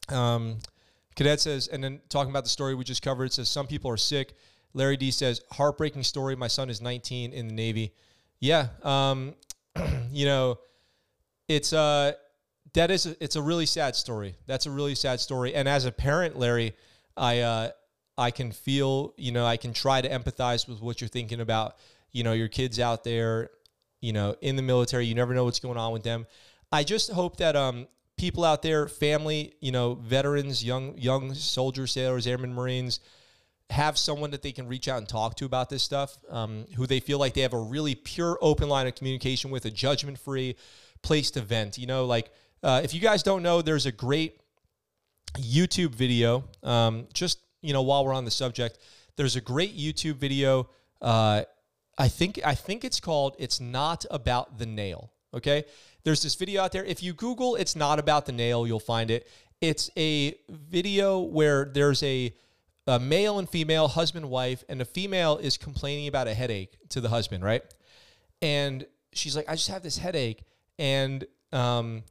Um, 0.09 0.59
Cadet 1.15 1.41
says, 1.41 1.69
and 1.69 1.83
then 1.83 2.01
talking 2.09 2.31
about 2.31 2.45
the 2.45 2.51
story 2.51 2.75
we 2.75 2.85
just 2.85 3.03
covered, 3.03 3.33
says 3.33 3.49
some 3.49 3.67
people 3.67 3.91
are 3.91 3.97
sick. 3.97 4.35
Larry 4.75 4.97
D 4.97 5.11
says, 5.11 5.43
heartbreaking 5.53 6.03
story. 6.03 6.37
My 6.37 6.49
son 6.49 6.71
is 6.71 6.81
19 6.81 7.33
in 7.33 7.49
the 7.49 7.55
Navy. 7.55 7.93
Yeah, 8.41 8.69
um, 8.83 9.35
you 10.11 10.27
know, 10.27 10.59
it's 11.49 11.73
uh, 11.73 12.13
that 12.75 12.91
is 12.91 13.07
a, 13.07 13.23
it's 13.23 13.37
a 13.37 13.43
really 13.43 13.67
sad 13.67 13.95
story. 13.95 14.35
That's 14.47 14.67
a 14.67 14.71
really 14.71 14.95
sad 14.95 15.21
story. 15.21 15.55
And 15.55 15.69
as 15.69 15.85
a 15.85 15.93
parent, 15.93 16.39
Larry, 16.39 16.75
I 17.17 17.41
uh, 17.41 17.71
I 18.17 18.31
can 18.31 18.51
feel, 18.53 19.15
you 19.17 19.33
know, 19.33 19.47
I 19.47 19.57
can 19.57 19.73
try 19.73 20.01
to 20.01 20.09
empathize 20.09 20.69
with 20.69 20.81
what 20.81 21.01
you're 21.01 21.09
thinking 21.09 21.41
about. 21.41 21.77
You 22.13 22.25
know, 22.25 22.33
your 22.33 22.49
kids 22.49 22.79
out 22.81 23.05
there, 23.05 23.51
you 24.01 24.13
know, 24.13 24.37
in 24.41 24.57
the 24.57 24.63
military. 24.63 25.07
You 25.07 25.15
never 25.15 25.35
know 25.35 25.45
what's 25.45 25.61
going 25.61 25.79
on 25.79 25.93
with 25.93 26.03
them. 26.03 26.27
I 26.71 26.85
just 26.85 27.11
hope 27.11 27.37
that 27.37 27.57
um, 27.57 27.87
people 28.17 28.45
out 28.45 28.63
there, 28.63 28.89
family, 28.89 29.55
you 29.61 29.73
know, 29.73 29.95
veterans, 29.95 30.65
young 30.65 30.97
young 30.99 31.35
soldiers, 31.35 31.93
sailors, 31.93 32.27
airmen, 32.27 32.55
marines 32.55 33.01
have 33.73 33.99
someone 33.99 34.31
that 34.31 34.43
they 34.43 34.53
can 34.53 34.69
reach 34.69 34.87
out 34.87 34.99
and 34.99 35.09
talk 35.09 35.35
to 35.37 35.47
about 35.47 35.71
this 35.71 35.83
stuff, 35.83 36.19
um, 36.29 36.67
who 36.77 36.87
they 36.87 37.01
feel 37.01 37.19
like 37.19 37.35
they 37.35 37.41
have 37.41 37.55
a 37.55 37.61
really 37.61 37.95
pure, 37.95 38.39
open 38.41 38.69
line 38.69 38.87
of 38.87 38.95
communication 38.95 39.51
with, 39.51 39.65
a 39.65 39.71
judgment 39.71 40.19
free 40.19 40.57
place 41.03 41.31
to 41.33 41.41
vent. 41.41 41.79
You 41.79 41.87
know, 41.87 42.05
like 42.05 42.31
uh, 42.63 42.81
if 42.85 42.95
you 42.95 43.01
guys 43.01 43.23
don't 43.23 43.43
know, 43.43 43.63
there's 43.63 43.87
a 43.87 43.93
great 43.93 44.41
YouTube 45.39 45.95
video. 45.95 46.45
Um, 46.63 47.09
just 47.13 47.39
you 47.63 47.73
know, 47.73 47.83
while 47.83 48.05
we're 48.05 48.15
on 48.15 48.25
the 48.25 48.31
subject, 48.31 48.79
there's 49.17 49.37
a 49.37 49.41
great 49.41 49.77
YouTube 49.77 50.17
video. 50.17 50.69
Uh, 51.01 51.43
I 51.97 52.09
think 52.09 52.41
I 52.45 52.55
think 52.55 52.85
it's 52.85 53.01
called 53.01 53.37
"It's 53.39 53.61
Not 53.61 54.05
About 54.11 54.59
the 54.59 54.67
Nail." 54.67 55.11
Okay, 55.35 55.65
there's 56.05 56.23
this 56.23 56.35
video 56.35 56.63
out 56.63 56.73
there. 56.73 56.85
If 56.85 57.03
you 57.03 57.15
Google 57.15 57.57
"It's 57.57 57.75
Not 57.75 57.99
About 57.99 58.27
the 58.27 58.33
Nail," 58.33 58.67
you'll 58.67 58.81
find 58.81 59.11
it. 59.11 59.27
It's 59.61 59.91
a 59.97 60.35
video 60.49 61.21
where 61.21 61.65
there's 61.65 62.03
a 62.03 62.35
a 62.87 62.99
male 62.99 63.39
and 63.39 63.49
female, 63.49 63.89
husband, 63.89 64.29
wife, 64.29 64.65
and 64.69 64.81
the 64.81 64.85
female 64.85 65.39
is 65.39 65.57
complaining 65.57 66.09
about 66.09 66.27
a 66.27 66.35
headache 66.35 66.77
to 66.91 67.01
the 67.01 67.09
husband, 67.09 67.45
right? 67.45 67.63
And 68.41 68.87
she's 69.13 69.37
like, 69.37 69.49
I 69.49 69.55
just 69.55 69.69
have 69.69 69.83
this 69.83 69.99
headache. 69.99 70.43
And, 70.79 71.25
um, 71.53 72.03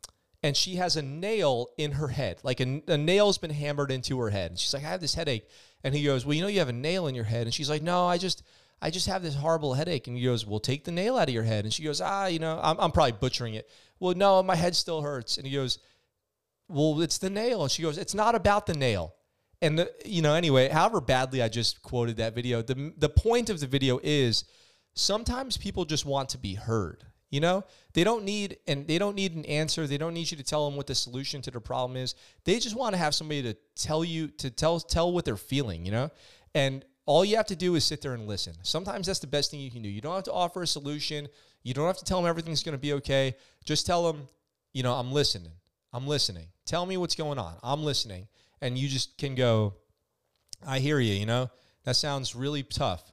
and 0.44 0.56
she 0.56 0.76
has 0.76 0.96
a 0.96 1.02
nail 1.02 1.68
in 1.78 1.94
her 1.94 2.08
head, 2.08 2.40
like 2.44 2.62
a, 2.62 2.82
a 2.88 2.98
nail's 2.98 3.38
been 3.38 3.52
hammered 3.52 3.92
into 3.92 4.20
her 4.20 4.30
head. 4.30 4.52
And 4.52 4.60
she's 4.60 4.74
like, 4.74 4.84
I 4.84 4.90
have 4.90 5.02
this 5.02 5.14
headache. 5.14 5.48
And 5.84 5.94
he 5.94 6.04
goes, 6.04 6.26
Well, 6.26 6.34
you 6.34 6.42
know, 6.42 6.48
you 6.48 6.60
have 6.60 6.70
a 6.70 6.74
nail 6.74 7.08
in 7.08 7.16
your 7.16 7.26
head. 7.26 7.48
And 7.48 7.54
she's 7.54 7.70
like, 7.70 7.82
No, 7.82 8.08
I 8.08 8.18
just, 8.18 8.44
I 8.82 8.90
just 8.90 9.08
have 9.08 9.22
this 9.22 9.36
horrible 9.36 9.74
headache. 9.74 10.08
And 10.08 10.18
he 10.18 10.24
goes, 10.24 10.46
Well, 10.46 10.60
take 10.60 10.86
the 10.86 10.92
nail 10.92 11.18
out 11.18 11.28
of 11.28 11.34
your 11.34 11.44
head. 11.44 11.66
And 11.66 11.74
she 11.74 11.84
goes, 11.84 12.02
Ah, 12.02 12.28
you 12.28 12.40
know, 12.40 12.60
I'm, 12.64 12.80
I'm 12.80 12.92
probably 12.92 13.14
butchering 13.14 13.56
it. 13.56 13.70
Well, 14.00 14.16
no, 14.16 14.42
my 14.42 14.56
head 14.56 14.76
still 14.76 15.02
hurts. 15.02 15.38
And 15.38 15.46
he 15.46 15.54
goes, 15.54 15.80
Well, 16.68 17.02
it's 17.02 17.18
the 17.18 17.30
nail. 17.30 17.64
And 17.64 17.72
she 17.72 17.84
goes, 17.84 17.98
It's 17.98 18.16
not 18.16 18.36
about 18.36 18.66
the 18.66 18.74
nail. 18.74 19.14
And 19.62 19.78
the, 19.78 19.92
you 20.06 20.22
know, 20.22 20.34
anyway, 20.34 20.70
however 20.70 21.02
badly 21.02 21.42
I 21.42 21.50
just 21.50 21.82
quoted 21.84 22.18
that 22.18 22.34
video, 22.34 22.62
the 22.62 22.94
the 22.98 23.10
point 23.10 23.50
of 23.50 23.60
the 23.60 23.68
video 23.68 24.00
is 24.02 24.46
sometimes 24.96 25.58
people 25.58 25.86
just 25.86 26.06
want 26.06 26.30
to 26.30 26.38
be 26.38 26.56
heard. 26.56 27.06
You 27.30 27.40
know, 27.40 27.64
they 27.94 28.04
don't 28.04 28.26
need 28.26 28.58
and 28.68 28.86
they 28.88 28.98
don't 28.98 29.16
need 29.16 29.36
an 29.36 29.46
answer. 29.46 29.88
They 29.88 29.98
don't 29.98 30.14
need 30.14 30.32
you 30.32 30.38
to 30.38 30.44
tell 30.44 30.66
them 30.66 30.76
what 30.76 30.88
the 30.88 30.96
solution 30.96 31.42
to 31.44 31.52
their 31.52 31.62
problem 31.62 31.96
is. 31.96 32.16
They 32.44 32.60
just 32.60 32.76
want 32.76 32.94
to 32.94 32.98
have 32.98 33.16
somebody 33.16 33.42
to 33.44 33.56
tell 33.76 34.04
you 34.04 34.28
to 34.40 34.50
tell 34.50 34.80
tell 34.80 35.14
what 35.14 35.24
they're 35.24 35.38
feeling. 35.38 35.86
You 35.86 35.92
know, 35.92 36.12
and 36.54 36.84
all 37.06 37.24
you 37.24 37.38
have 37.38 37.48
to 37.48 37.56
do 37.56 37.76
is 37.76 37.86
sit 37.86 38.02
there 38.02 38.14
and 38.16 38.28
listen. 38.28 38.54
Sometimes 38.64 39.08
that's 39.08 39.20
the 39.20 39.28
best 39.28 39.50
thing 39.50 39.60
you 39.60 39.72
can 39.72 39.82
do. 39.82 39.90
You 39.90 40.02
don't 40.02 40.16
have 40.16 40.26
to 40.26 40.34
offer 40.34 40.62
a 40.64 40.68
solution. 40.68 41.28
You 41.64 41.74
don't 41.74 41.88
have 41.88 41.98
to 41.98 42.06
tell 42.06 42.20
them 42.20 42.30
everything's 42.30 42.64
going 42.64 42.74
to 42.74 42.82
be 42.82 42.94
okay. 42.94 43.36
Just 43.64 43.86
tell 43.86 44.12
them, 44.12 44.28
you 44.74 44.84
know, 44.84 44.94
I'm 44.94 45.12
listening. 45.12 45.54
I'm 45.94 46.08
listening. 46.08 46.48
Tell 46.66 46.86
me 46.86 46.98
what's 46.98 47.16
going 47.16 47.38
on. 47.38 47.56
I'm 47.64 47.84
listening 47.84 48.28
and 48.62 48.78
you 48.78 48.88
just 48.88 49.18
can 49.18 49.36
go, 49.36 49.76
I 50.66 50.80
hear 50.80 51.00
you, 51.00 51.14
you 51.14 51.26
know? 51.26 51.50
That 51.84 51.96
sounds 51.96 52.36
really 52.36 52.64
tough. 52.64 53.12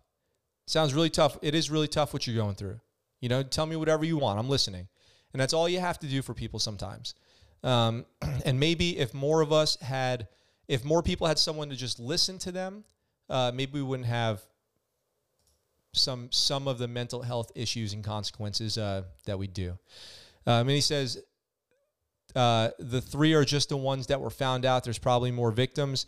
Sounds 0.66 0.92
really 0.92 1.10
tough. 1.10 1.38
It 1.40 1.54
is 1.54 1.70
really 1.70 1.88
tough 1.88 2.12
what 2.12 2.26
you're 2.26 2.36
going 2.36 2.54
through. 2.54 2.80
You 3.20 3.28
know, 3.28 3.42
tell 3.42 3.66
me 3.66 3.76
whatever 3.76 4.04
you 4.04 4.18
want. 4.18 4.38
I'm 4.38 4.48
listening. 4.48 4.88
And 5.32 5.40
that's 5.40 5.52
all 5.52 5.68
you 5.68 5.80
have 5.80 5.98
to 6.00 6.06
do 6.06 6.22
for 6.22 6.34
people 6.34 6.58
sometimes. 6.58 7.14
Um, 7.62 8.04
and 8.44 8.60
maybe 8.60 8.98
if 8.98 9.14
more 9.14 9.40
of 9.40 9.52
us 9.52 9.76
had, 9.80 10.28
if 10.68 10.84
more 10.84 11.02
people 11.02 11.26
had 11.26 11.38
someone 11.38 11.70
to 11.70 11.76
just 11.76 11.98
listen 11.98 12.38
to 12.40 12.52
them, 12.52 12.84
uh, 13.30 13.52
maybe 13.54 13.72
we 13.74 13.82
wouldn't 13.82 14.08
have 14.08 14.42
some 15.94 16.30
some 16.30 16.68
of 16.68 16.78
the 16.78 16.86
mental 16.86 17.22
health 17.22 17.50
issues 17.54 17.92
and 17.92 18.04
consequences 18.04 18.78
uh, 18.78 19.02
that 19.26 19.38
we 19.38 19.46
do. 19.46 19.70
Um, 20.46 20.60
and 20.60 20.70
he 20.70 20.80
says, 20.80 21.22
uh, 22.34 22.70
the 22.78 23.00
three 23.00 23.34
are 23.34 23.44
just 23.44 23.68
the 23.68 23.76
ones 23.76 24.06
that 24.08 24.20
were 24.20 24.30
found 24.30 24.64
out. 24.64 24.84
There's 24.84 24.98
probably 24.98 25.30
more 25.30 25.50
victims. 25.50 26.06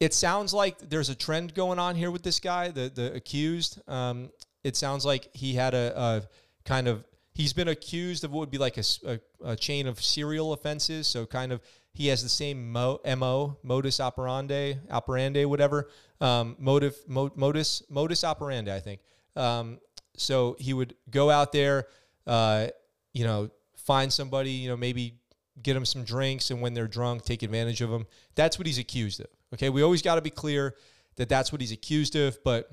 It 0.00 0.12
sounds 0.14 0.52
like 0.52 0.78
there's 0.78 1.08
a 1.08 1.14
trend 1.14 1.54
going 1.54 1.78
on 1.78 1.94
here 1.94 2.10
with 2.10 2.22
this 2.22 2.40
guy, 2.40 2.68
the 2.68 2.88
the 2.88 3.14
accused. 3.14 3.80
Um, 3.88 4.30
it 4.64 4.76
sounds 4.76 5.04
like 5.04 5.28
he 5.34 5.54
had 5.54 5.74
a, 5.74 5.98
a 5.98 6.22
kind 6.64 6.88
of 6.88 7.04
He's 7.34 7.54
been 7.54 7.68
accused 7.68 8.24
of 8.24 8.30
what 8.30 8.40
would 8.40 8.50
be 8.50 8.58
like 8.58 8.76
a, 8.76 8.84
a, 9.06 9.20
a 9.52 9.56
chain 9.56 9.86
of 9.86 10.02
serial 10.02 10.52
offenses. 10.52 11.06
So 11.06 11.24
kind 11.24 11.50
of 11.50 11.62
he 11.94 12.08
has 12.08 12.22
the 12.22 12.28
same 12.28 12.70
mo, 12.70 13.00
mo 13.16 13.56
modus 13.62 14.00
operandi, 14.00 14.76
operandi, 14.90 15.44
whatever 15.46 15.88
um, 16.20 16.56
motive, 16.58 16.96
mo, 17.06 17.30
modus, 17.34 17.82
modus 17.88 18.22
operandi. 18.22 18.72
I 18.72 18.80
think. 18.80 19.00
Um, 19.34 19.78
so 20.14 20.56
he 20.58 20.74
would 20.74 20.94
go 21.10 21.30
out 21.30 21.52
there, 21.52 21.86
uh, 22.26 22.66
you 23.14 23.24
know, 23.24 23.48
find 23.76 24.12
somebody, 24.12 24.50
you 24.50 24.68
know, 24.68 24.76
maybe 24.76 25.18
get 25.62 25.74
them 25.74 25.84
some 25.84 26.04
drinks, 26.04 26.50
and 26.50 26.60
when 26.60 26.74
they're 26.74 26.88
drunk, 26.88 27.24
take 27.24 27.42
advantage 27.42 27.80
of 27.80 27.90
them. 27.90 28.06
That's 28.34 28.58
what 28.58 28.66
he's 28.66 28.78
accused 28.78 29.20
of. 29.20 29.26
Okay, 29.54 29.70
we 29.70 29.82
always 29.82 30.02
got 30.02 30.16
to 30.16 30.22
be 30.22 30.30
clear 30.30 30.74
that 31.16 31.28
that's 31.28 31.52
what 31.52 31.60
he's 31.60 31.72
accused 31.72 32.16
of. 32.16 32.42
But 32.44 32.70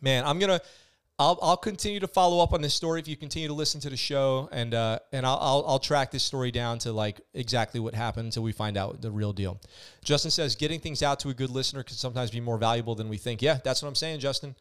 man, 0.00 0.24
I'm 0.24 0.38
gonna. 0.38 0.60
I'll, 1.18 1.38
I'll 1.40 1.56
continue 1.56 1.98
to 2.00 2.06
follow 2.06 2.42
up 2.42 2.52
on 2.52 2.60
this 2.60 2.74
story 2.74 3.00
if 3.00 3.08
you 3.08 3.16
continue 3.16 3.48
to 3.48 3.54
listen 3.54 3.80
to 3.80 3.88
the 3.88 3.96
show, 3.96 4.50
and 4.52 4.74
uh, 4.74 4.98
and 5.12 5.24
I'll, 5.24 5.38
I'll, 5.40 5.64
I'll 5.66 5.78
track 5.78 6.10
this 6.10 6.22
story 6.22 6.50
down 6.50 6.78
to 6.80 6.92
like 6.92 7.22
exactly 7.32 7.80
what 7.80 7.94
happened 7.94 8.26
until 8.26 8.42
we 8.42 8.52
find 8.52 8.76
out 8.76 9.00
the 9.00 9.10
real 9.10 9.32
deal. 9.32 9.58
Justin 10.04 10.30
says 10.30 10.56
getting 10.56 10.78
things 10.78 11.02
out 11.02 11.18
to 11.20 11.30
a 11.30 11.34
good 11.34 11.48
listener 11.48 11.82
can 11.82 11.96
sometimes 11.96 12.30
be 12.30 12.40
more 12.40 12.58
valuable 12.58 12.94
than 12.94 13.08
we 13.08 13.16
think. 13.16 13.40
Yeah, 13.40 13.58
that's 13.64 13.80
what 13.80 13.88
I'm 13.88 13.94
saying, 13.94 14.20
Justin. 14.20 14.54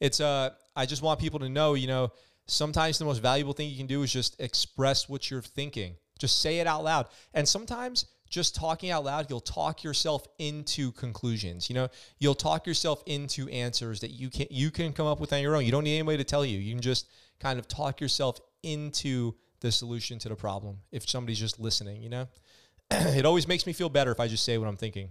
It's 0.00 0.20
uh, 0.20 0.50
I 0.76 0.84
just 0.84 1.00
want 1.00 1.18
people 1.18 1.38
to 1.40 1.48
know, 1.48 1.72
you 1.72 1.86
know, 1.86 2.12
sometimes 2.46 2.98
the 2.98 3.04
most 3.06 3.22
valuable 3.22 3.54
thing 3.54 3.70
you 3.70 3.76
can 3.78 3.86
do 3.86 4.02
is 4.02 4.12
just 4.12 4.38
express 4.38 5.08
what 5.08 5.30
you're 5.30 5.42
thinking. 5.42 5.96
Just 6.22 6.40
say 6.40 6.60
it 6.60 6.68
out 6.68 6.84
loud. 6.84 7.08
And 7.34 7.48
sometimes 7.48 8.06
just 8.30 8.54
talking 8.54 8.92
out 8.92 9.02
loud, 9.02 9.26
you'll 9.28 9.40
talk 9.40 9.82
yourself 9.82 10.24
into 10.38 10.92
conclusions. 10.92 11.68
You 11.68 11.74
know, 11.74 11.88
you'll 12.20 12.36
talk 12.36 12.64
yourself 12.64 13.02
into 13.06 13.48
answers 13.48 13.98
that 14.02 14.12
you 14.12 14.30
can 14.30 14.46
you 14.48 14.70
can 14.70 14.92
come 14.92 15.08
up 15.08 15.18
with 15.18 15.32
on 15.32 15.42
your 15.42 15.56
own. 15.56 15.64
You 15.64 15.72
don't 15.72 15.82
need 15.82 15.96
anybody 15.98 16.18
to 16.18 16.24
tell 16.24 16.44
you. 16.44 16.60
You 16.60 16.74
can 16.74 16.80
just 16.80 17.08
kind 17.40 17.58
of 17.58 17.66
talk 17.66 18.00
yourself 18.00 18.38
into 18.62 19.34
the 19.62 19.72
solution 19.72 20.20
to 20.20 20.28
the 20.28 20.36
problem 20.36 20.78
if 20.92 21.08
somebody's 21.08 21.40
just 21.40 21.58
listening, 21.58 22.04
you 22.04 22.08
know? 22.08 22.28
it 22.92 23.26
always 23.26 23.48
makes 23.48 23.66
me 23.66 23.72
feel 23.72 23.88
better 23.88 24.12
if 24.12 24.20
I 24.20 24.28
just 24.28 24.44
say 24.44 24.58
what 24.58 24.68
I'm 24.68 24.76
thinking. 24.76 25.08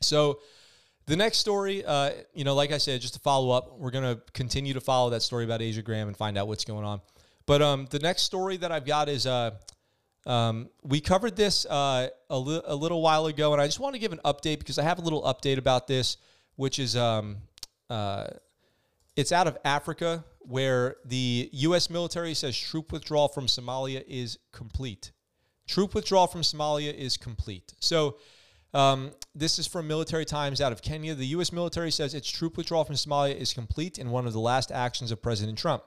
So, 0.00 0.38
the 1.06 1.16
next 1.16 1.38
story, 1.38 1.84
uh, 1.84 2.12
you 2.34 2.44
know, 2.44 2.54
like 2.54 2.70
I 2.70 2.78
said, 2.78 3.00
just 3.00 3.14
to 3.14 3.20
follow 3.20 3.50
up, 3.50 3.78
we're 3.78 3.90
to 3.90 4.20
continue 4.32 4.74
to 4.74 4.80
follow 4.80 5.10
that 5.10 5.22
story 5.22 5.44
about 5.44 5.60
Asia 5.60 5.82
Graham 5.82 6.06
and 6.06 6.16
find 6.16 6.38
out 6.38 6.48
what's 6.48 6.64
going 6.64 6.84
on. 6.84 7.00
But 7.46 7.60
um, 7.60 7.88
the 7.90 7.98
next 7.98 8.22
story 8.22 8.56
that 8.58 8.72
I've 8.72 8.86
got 8.86 9.08
is 9.08 9.26
uh, 9.26 9.50
um, 10.26 10.70
we 10.82 11.00
covered 11.00 11.36
this 11.36 11.66
uh, 11.66 12.08
a, 12.30 12.38
li- 12.38 12.62
a, 12.64 12.74
little 12.74 13.02
while 13.02 13.26
ago, 13.26 13.52
and 13.52 13.60
I 13.60 13.66
just 13.66 13.80
want 13.80 13.94
to 13.94 13.98
give 13.98 14.12
an 14.12 14.20
update 14.24 14.58
because 14.58 14.78
I 14.78 14.82
have 14.82 14.98
a 14.98 15.02
little 15.02 15.22
update 15.22 15.58
about 15.58 15.86
this, 15.86 16.16
which 16.56 16.78
is 16.78 16.96
um, 16.96 17.36
uh, 17.90 18.28
it's 19.16 19.32
out 19.32 19.46
of 19.46 19.58
Africa 19.64 20.24
where 20.40 20.96
the 21.04 21.48
U.S. 21.52 21.90
military 21.90 22.34
says 22.34 22.56
troop 22.56 22.92
withdrawal 22.92 23.28
from 23.28 23.46
Somalia 23.46 24.02
is 24.06 24.38
complete. 24.52 25.12
Troop 25.66 25.94
withdrawal 25.94 26.26
from 26.26 26.42
Somalia 26.42 26.92
is 26.94 27.16
complete. 27.16 27.74
So 27.80 28.16
um, 28.74 29.12
this 29.36 29.58
is 29.58 29.68
from 29.68 29.86
Military 29.86 30.24
Times 30.24 30.60
out 30.60 30.72
of 30.72 30.82
Kenya. 30.82 31.14
The 31.14 31.26
U.S. 31.28 31.52
military 31.52 31.92
says 31.92 32.12
its 32.12 32.28
troop 32.28 32.56
withdrawal 32.56 32.84
from 32.84 32.96
Somalia 32.96 33.36
is 33.36 33.52
complete 33.52 33.98
in 33.98 34.10
one 34.10 34.26
of 34.26 34.32
the 34.32 34.40
last 34.40 34.72
actions 34.72 35.12
of 35.12 35.22
President 35.22 35.56
Trump. 35.56 35.84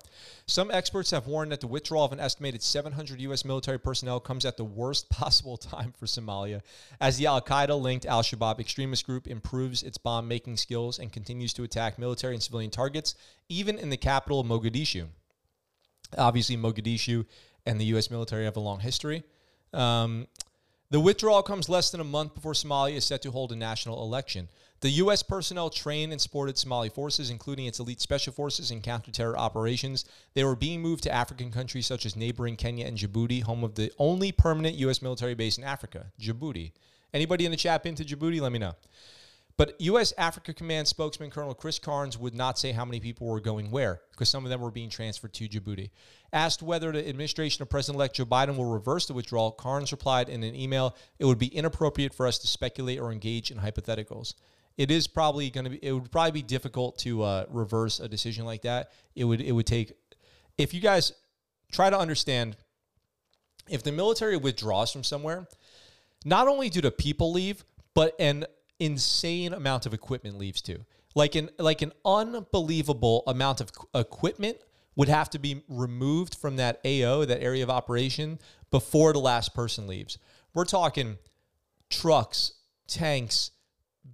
Some 0.48 0.72
experts 0.72 1.12
have 1.12 1.28
warned 1.28 1.52
that 1.52 1.60
the 1.60 1.68
withdrawal 1.68 2.06
of 2.06 2.14
an 2.14 2.20
estimated 2.22 2.64
700 2.64 3.20
U.S. 3.22 3.44
military 3.44 3.78
personnel 3.78 4.22
comes 4.22 4.46
at 4.46 4.56
the 4.56 4.64
worst 4.64 5.10
possible 5.12 5.58
time 5.58 5.94
for 5.98 6.06
Somalia, 6.06 6.62
as 7.02 7.18
the 7.18 7.26
Al 7.28 7.42
Qaeda 7.42 7.80
linked 7.80 8.06
Al 8.06 8.24
Shabaab 8.24 8.60
extremist 8.60 9.06
group 9.06 9.28
improves 9.28 9.84
its 9.84 9.98
bomb 9.98 10.28
making 10.28 10.56
skills 10.56 10.98
and 10.98 11.12
continues 11.12 11.54
to 11.54 11.64
attack 11.64 12.00
military 12.00 12.34
and 12.34 12.44
civilian 12.44 12.72
targets, 12.72 13.16
even 13.50 13.78
in 13.78 13.90
the 13.90 13.98
capital, 13.98 14.46
Mogadishu. 14.46 15.08
Obviously, 16.18 16.56
Mogadishu 16.56 17.26
and 17.66 17.82
the 17.82 17.86
U.S. 17.86 18.10
military 18.10 18.46
have 18.46 18.56
a 18.56 18.62
long 18.62 18.80
history. 18.80 19.24
Um, 19.74 20.28
the 20.90 21.00
withdrawal 21.00 21.44
comes 21.44 21.70
less 21.70 21.92
than 21.92 22.02
a 22.02 22.06
month 22.06 22.34
before 22.34 22.54
Somalia 22.54 22.96
is 22.96 23.06
set 23.06 23.22
to 23.24 23.32
hold 23.32 23.52
a 23.52 23.56
national 23.56 24.02
election. 24.04 24.48
The 24.80 24.90
U.S. 24.92 25.24
personnel 25.24 25.72
trained 25.72 26.12
and 26.12 26.22
supported 26.22 26.58
Somali 26.58 26.90
forces, 26.90 27.32
including 27.32 27.66
its 27.66 27.80
elite 27.80 28.00
special 28.00 28.32
forces 28.32 28.70
and 28.70 28.84
counterterror 28.84 29.36
operations. 29.36 30.06
They 30.36 30.44
were 30.44 30.56
being 30.56 30.82
moved 30.82 31.04
to 31.04 31.12
African 31.12 31.52
countries 31.52 31.88
such 31.88 32.06
as 32.06 32.16
neighboring 32.16 32.58
Kenya 32.58 32.86
and 32.86 32.96
Djibouti, 32.96 33.42
home 33.42 33.64
of 33.64 33.74
the 33.74 33.92
only 33.98 34.32
permanent 34.32 34.76
U.S. 34.76 35.02
military 35.02 35.34
base 35.34 35.58
in 35.58 35.64
Africa, 35.64 36.12
Djibouti. 36.22 36.74
Anybody 37.12 37.46
in 37.46 37.52
the 37.52 37.58
chat 37.58 37.82
been 37.82 37.96
to 37.96 38.06
Djibouti? 38.06 38.40
Let 38.40 38.52
me 38.52 38.60
know. 38.60 38.76
But 39.58 39.82
U.S. 39.82 40.14
Africa 40.20 40.54
Command 40.54 40.88
spokesman 40.88 41.32
Colonel 41.32 41.56
Chris 41.56 41.80
Karns 41.80 42.16
would 42.16 42.36
not 42.36 42.60
say 42.60 42.72
how 42.72 42.86
many 42.86 43.00
people 43.00 43.26
were 43.26 43.40
going 43.40 43.72
where, 43.72 44.02
because 44.12 44.30
some 44.30 44.46
of 44.46 44.52
them 44.52 44.62
were 44.62 44.70
being 44.70 44.92
transferred 44.92 45.34
to 45.34 45.50
Djibouti. 45.50 45.90
Asked 46.34 46.62
whether 46.62 46.92
the 46.92 47.08
administration 47.08 47.62
of 47.62 47.70
President 47.70 47.96
elect 47.98 48.16
Joe 48.16 48.26
Biden 48.26 48.58
will 48.58 48.66
reverse 48.66 49.06
the 49.06 49.14
withdrawal, 49.14 49.52
Karns 49.52 49.92
replied 49.92 50.28
in 50.28 50.44
an 50.44 50.56
email 50.56 50.96
it 51.20 51.26
would 51.26 51.40
be 51.40 51.48
inappropriate 51.48 52.14
for 52.14 52.28
us 52.28 52.38
to 52.40 52.48
speculate 52.48 53.00
or 53.00 53.12
engage 53.12 53.50
in 53.50 53.58
hypotheticals. 53.58 54.34
It 54.78 54.92
is 54.92 55.08
probably 55.08 55.50
going 55.50 55.64
to 55.64 55.70
be, 55.72 55.80
it 55.82 55.92
would 55.92 56.12
probably 56.12 56.32
be 56.32 56.42
difficult 56.42 56.98
to 57.00 57.24
uh, 57.24 57.46
reverse 57.50 58.00
a 58.00 58.08
decision 58.08 58.46
like 58.46 58.62
that. 58.64 58.92
It 59.16 59.24
would, 59.24 59.42
it 59.42 59.52
would 59.52 59.66
take, 59.66 59.94
if 60.58 60.74
you 60.74 60.82
guys 60.82 61.14
try 61.72 61.90
to 61.90 61.98
understand, 61.98 62.58
if 63.70 63.84
the 63.84 63.92
military 63.92 64.38
withdraws 64.38 64.92
from 64.92 65.04
somewhere, 65.04 65.48
not 66.26 66.48
only 66.48 66.70
do 66.70 66.82
the 66.82 66.92
people 66.92 67.32
leave, 67.32 67.64
but 67.94 68.14
an 68.20 68.46
insane 68.80 69.54
amount 69.54 69.86
of 69.86 69.94
equipment 69.94 70.38
leaves 70.38 70.62
too. 70.62 70.86
Like 71.16 71.36
an 71.36 71.50
like 71.58 71.82
an 71.82 71.94
unbelievable 72.06 73.24
amount 73.26 73.60
of 73.60 73.72
equipment 73.96 74.58
would 74.98 75.08
have 75.08 75.30
to 75.30 75.40
be 75.40 75.64
removed 75.70 76.36
from 76.36 76.58
that 76.58 76.82
AO, 76.84 77.24
that 77.24 77.42
area 77.42 77.64
of 77.64 77.70
operation, 77.70 78.40
before 78.72 79.14
the 79.14 79.20
last 79.20 79.54
person 79.54 79.88
leaves. 79.88 80.18
We're 80.54 80.66
talking 80.66 81.18
trucks, 81.90 82.54
tanks, 82.88 83.52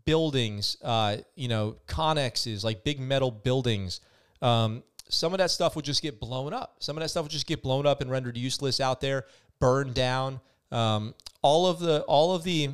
buildings, 0.06 0.78
uh, 0.84 1.18
you 1.36 1.48
know, 1.48 1.78
connexes, 1.88 2.64
like 2.64 2.84
big 2.84 3.00
metal 3.00 3.32
buildings. 3.32 4.02
Um, 4.42 4.84
some 5.08 5.34
of 5.34 5.38
that 5.38 5.52
stuff 5.52 5.76
would 5.78 5.86
just 5.86 6.02
get 6.02 6.20
blown 6.20 6.54
up. 6.54 6.76
Some 6.80 6.98
of 6.98 7.02
that 7.02 7.10
stuff 7.10 7.24
would 7.24 7.32
just 7.32 7.48
get 7.48 7.64
blown 7.64 7.86
up 7.86 8.02
and 8.02 8.12
rendered 8.12 8.36
useless 8.36 8.82
out 8.82 9.00
there, 9.00 9.26
burned 9.60 9.94
down. 9.94 10.42
Um, 10.70 11.16
all 11.42 11.66
of 11.66 11.80
the 11.80 12.02
all 12.02 12.36
of 12.36 12.44
the 12.44 12.72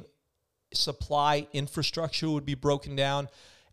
supply 0.73 1.47
infrastructure 1.53 2.29
would 2.29 2.45
be 2.45 2.55
broken 2.55 2.95
down. 2.95 3.29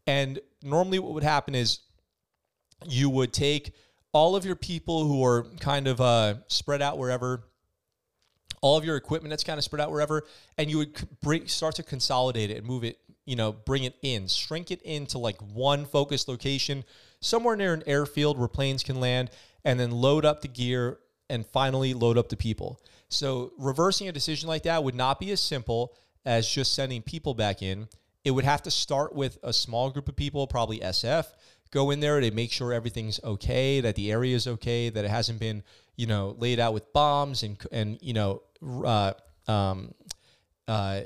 And 0.07 0.41
normally, 0.63 0.99
what 0.99 1.15
would 1.15 1.23
happen 1.23 1.55
is 1.55 1.81
you 2.87 3.09
would 3.09 3.33
take 3.33 3.73
all 4.17 4.35
of 4.35 4.47
your 4.47 4.57
people 4.57 5.05
who 5.05 5.23
are 5.23 5.45
kind 5.61 5.87
of 5.87 6.01
uh, 6.01 6.37
spread 6.49 6.81
out 6.81 6.97
wherever, 6.97 7.45
all 8.63 8.79
of 8.79 8.85
your 8.85 8.97
equipment 8.97 9.29
that's 9.29 9.45
kind 9.45 9.59
of 9.59 9.65
spread 9.65 9.79
out 9.79 9.91
wherever, 9.91 10.23
and 10.57 10.71
you 10.71 10.79
would 10.79 11.21
bring, 11.21 11.47
start 11.47 11.75
to 11.75 11.83
consolidate 11.83 12.51
it 12.51 12.57
and 12.57 12.67
move 12.67 12.83
it, 12.83 12.99
you 13.27 13.37
know, 13.37 13.53
bring 13.53 13.85
it 13.85 13.95
in, 14.01 14.27
shrink 14.27 14.71
it 14.71 14.81
into 14.81 15.19
like 15.19 15.37
one 15.53 15.85
focused 15.85 16.29
location, 16.29 16.83
somewhere 17.21 17.57
near 17.57 17.75
an 17.75 17.83
airfield 17.87 18.39
where 18.39 18.49
planes 18.49 18.83
can 18.83 19.01
land, 19.01 19.31
and 19.67 19.79
then 19.79 19.91
load 19.91 20.25
up 20.25 20.41
the 20.41 20.49
gear 20.49 20.99
and 21.29 21.45
finally 21.45 21.93
load 21.93 22.17
up 22.17 22.31
the 22.31 22.39
people. 22.39 22.81
So 23.11 23.53
reversing 23.59 24.09
a 24.09 24.13
decision 24.13 24.49
like 24.49 24.63
that 24.63 24.83
would 24.83 24.95
not 24.95 25.21
be 25.21 25.31
as 25.31 25.43
simple 25.43 25.95
as 26.25 26.49
just 26.49 26.73
sending 26.73 27.03
people 27.03 27.35
back 27.35 27.61
in. 27.61 27.87
It 28.25 28.31
would 28.31 28.45
have 28.45 28.63
to 28.63 28.71
start 28.71 29.15
with 29.15 29.37
a 29.43 29.53
small 29.53 29.91
group 29.91 30.09
of 30.09 30.17
people, 30.17 30.47
probably 30.47 30.81
SF, 30.81 31.27
go 31.71 31.91
in 31.91 32.01
there 32.01 32.21
to 32.21 32.31
make 32.31 32.53
sure 32.53 32.73
everything's 32.73 33.23
okay, 33.23 33.81
that 33.81 33.95
the 33.95 34.13
area 34.13 34.35
is 34.35 34.47
okay, 34.47 34.91
that 34.91 35.05
it 35.05 35.11
hasn't 35.11 35.39
been, 35.39 35.63
you 35.97 36.07
know, 36.07 36.35
laid 36.39 36.61
out 36.61 36.75
with 36.75 36.93
bombs 36.93 37.43
and 37.43 37.59
and 37.73 37.99
you 38.01 38.13
know, 38.13 38.43
uh, 38.85 39.13
um, 39.49 39.95
uh, 40.69 41.01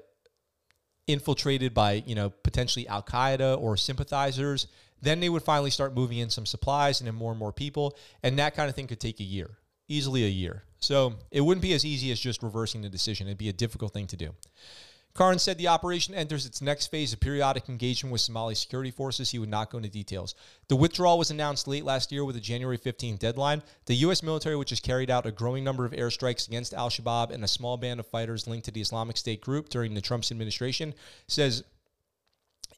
infiltrated 1.06 1.74
by 1.74 2.02
you 2.06 2.14
know 2.14 2.30
potentially 2.30 2.86
Al 2.88 3.02
Qaeda 3.02 3.60
or 3.60 3.76
sympathizers. 3.76 4.66
Then 5.02 5.20
they 5.20 5.30
would 5.30 5.42
finally 5.42 5.70
start 5.70 5.94
moving 5.94 6.18
in 6.18 6.28
some 6.28 6.44
supplies 6.44 7.00
and 7.00 7.08
then 7.08 7.14
more 7.14 7.32
and 7.32 7.38
more 7.38 7.52
people, 7.52 7.96
and 8.22 8.38
that 8.38 8.54
kind 8.54 8.68
of 8.68 8.76
thing 8.76 8.86
could 8.86 9.00
take 9.00 9.18
a 9.20 9.24
year, 9.24 9.50
easily 9.88 10.24
a 10.24 10.28
year. 10.28 10.64
So 10.78 11.14
it 11.30 11.40
wouldn't 11.40 11.62
be 11.62 11.72
as 11.72 11.84
easy 11.84 12.10
as 12.10 12.20
just 12.20 12.42
reversing 12.42 12.82
the 12.82 12.88
decision. 12.88 13.26
It'd 13.26 13.38
be 13.38 13.48
a 13.48 13.52
difficult 13.54 13.92
thing 13.92 14.06
to 14.08 14.16
do. 14.16 14.34
Karn 15.12 15.38
said 15.38 15.58
the 15.58 15.68
operation 15.68 16.14
enters 16.14 16.46
its 16.46 16.62
next 16.62 16.86
phase 16.86 17.12
of 17.12 17.20
periodic 17.20 17.68
engagement 17.68 18.12
with 18.12 18.20
Somali 18.20 18.54
security 18.54 18.90
forces. 18.90 19.30
He 19.30 19.38
would 19.38 19.48
not 19.48 19.70
go 19.70 19.78
into 19.78 19.90
details. 19.90 20.34
The 20.68 20.76
withdrawal 20.76 21.18
was 21.18 21.30
announced 21.30 21.66
late 21.66 21.84
last 21.84 22.12
year 22.12 22.24
with 22.24 22.36
a 22.36 22.40
January 22.40 22.76
15 22.76 23.16
deadline. 23.16 23.62
The 23.86 23.96
U.S. 23.96 24.22
military, 24.22 24.56
which 24.56 24.70
has 24.70 24.80
carried 24.80 25.10
out 25.10 25.26
a 25.26 25.32
growing 25.32 25.64
number 25.64 25.84
of 25.84 25.92
airstrikes 25.92 26.46
against 26.46 26.74
al 26.74 26.90
Shabaab 26.90 27.32
and 27.32 27.42
a 27.42 27.48
small 27.48 27.76
band 27.76 27.98
of 27.98 28.06
fighters 28.06 28.46
linked 28.46 28.66
to 28.66 28.70
the 28.70 28.80
Islamic 28.80 29.16
State 29.16 29.40
group 29.40 29.68
during 29.68 29.94
the 29.94 30.00
Trump's 30.00 30.30
administration, 30.30 30.94
says 31.26 31.64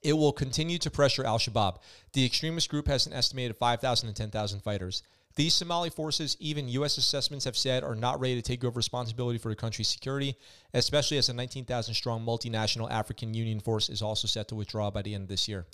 it 0.03 0.15
will 0.15 0.33
continue 0.33 0.79
to 0.79 0.91
pressure 0.91 1.25
al 1.25 1.39
Shabaab. 1.39 1.79
The 2.15 2.25
extremist 2.25 2.71
group 2.71 2.89
has 2.89 3.07
an 3.07 3.13
estimated 3.13 3.57
5,000 3.57 4.09
to 4.09 4.15
10,000 4.15 4.61
fighters. 4.61 5.03
These 5.35 5.55
Somali 5.55 5.89
forces, 5.91 6.37
even 6.41 6.69
U.S. 6.69 6.99
assessments 6.99 7.45
have 7.47 7.57
said, 7.57 7.83
are 7.83 7.95
not 7.95 8.21
ready 8.21 8.35
to 8.35 8.43
take 8.43 8.65
over 8.65 8.77
responsibility 8.77 9.39
for 9.39 9.49
the 9.49 9.57
country's 9.57 9.89
security, 9.89 10.37
especially 10.75 11.19
as 11.19 11.29
a 11.29 11.33
19,000 11.33 11.95
strong 11.95 12.25
multinational 12.25 12.91
African 12.91 13.33
Union 13.33 13.61
force 13.61 13.89
is 13.89 14.03
also 14.03 14.29
set 14.29 14.49
to 14.49 14.55
withdraw 14.55 14.91
by 14.91 15.03
the 15.03 15.15
end 15.15 15.23
of 15.23 15.29
this 15.29 15.49
year. 15.49 15.67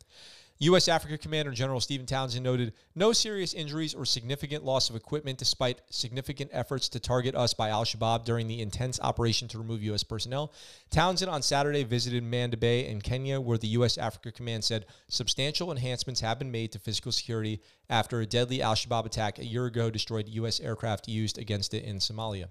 U.S. 0.61 0.89
Africa 0.89 1.17
Commander 1.17 1.53
General 1.53 1.81
Stephen 1.81 2.05
Townsend 2.05 2.43
noted 2.43 2.73
no 2.97 3.13
serious 3.13 3.55
injuries 3.55 3.95
or 3.95 4.05
significant 4.05 4.65
loss 4.65 4.91
of 4.91 4.97
equipment 4.97 5.39
despite 5.39 5.83
significant 5.91 6.51
efforts 6.53 6.89
to 6.89 6.99
target 6.99 7.37
us 7.37 7.55
by 7.55 7.69
Al 7.69 7.85
Shabaab 7.85 8.25
during 8.25 8.49
the 8.49 8.61
intense 8.61 8.99
operation 9.01 9.47
to 9.49 9.59
remove 9.59 9.85
U.S. 9.85 10.03
personnel. 10.03 10.53
Townsend 10.91 11.31
on 11.31 11.43
Saturday 11.43 11.85
visited 11.85 12.25
Manda 12.25 12.57
Bay 12.57 12.89
in 12.89 13.01
Kenya, 13.01 13.41
where 13.41 13.59
the 13.59 13.69
U.S. 13.69 13.99
Africa 13.99 14.33
Command 14.33 14.65
said 14.65 14.87
substantial 15.09 15.71
enhancements 15.71 16.21
have 16.21 16.41
been 16.41 16.51
made 16.51 16.73
to 16.73 16.81
physical 16.81 17.13
security 17.13 17.63
after 17.89 18.21
a 18.21 18.27
deadly 18.27 18.61
Al 18.61 18.75
Shabaab 18.75 19.07
attack 19.07 19.39
a 19.39 19.45
year 19.45 19.67
ago 19.67 19.91
destroyed 19.91 20.29
U.S. 20.29 20.59
aircraft 20.59 21.07
used 21.07 21.39
against 21.39 21.73
it 21.73 21.85
in 21.85 21.99
Somalia. 21.99 22.47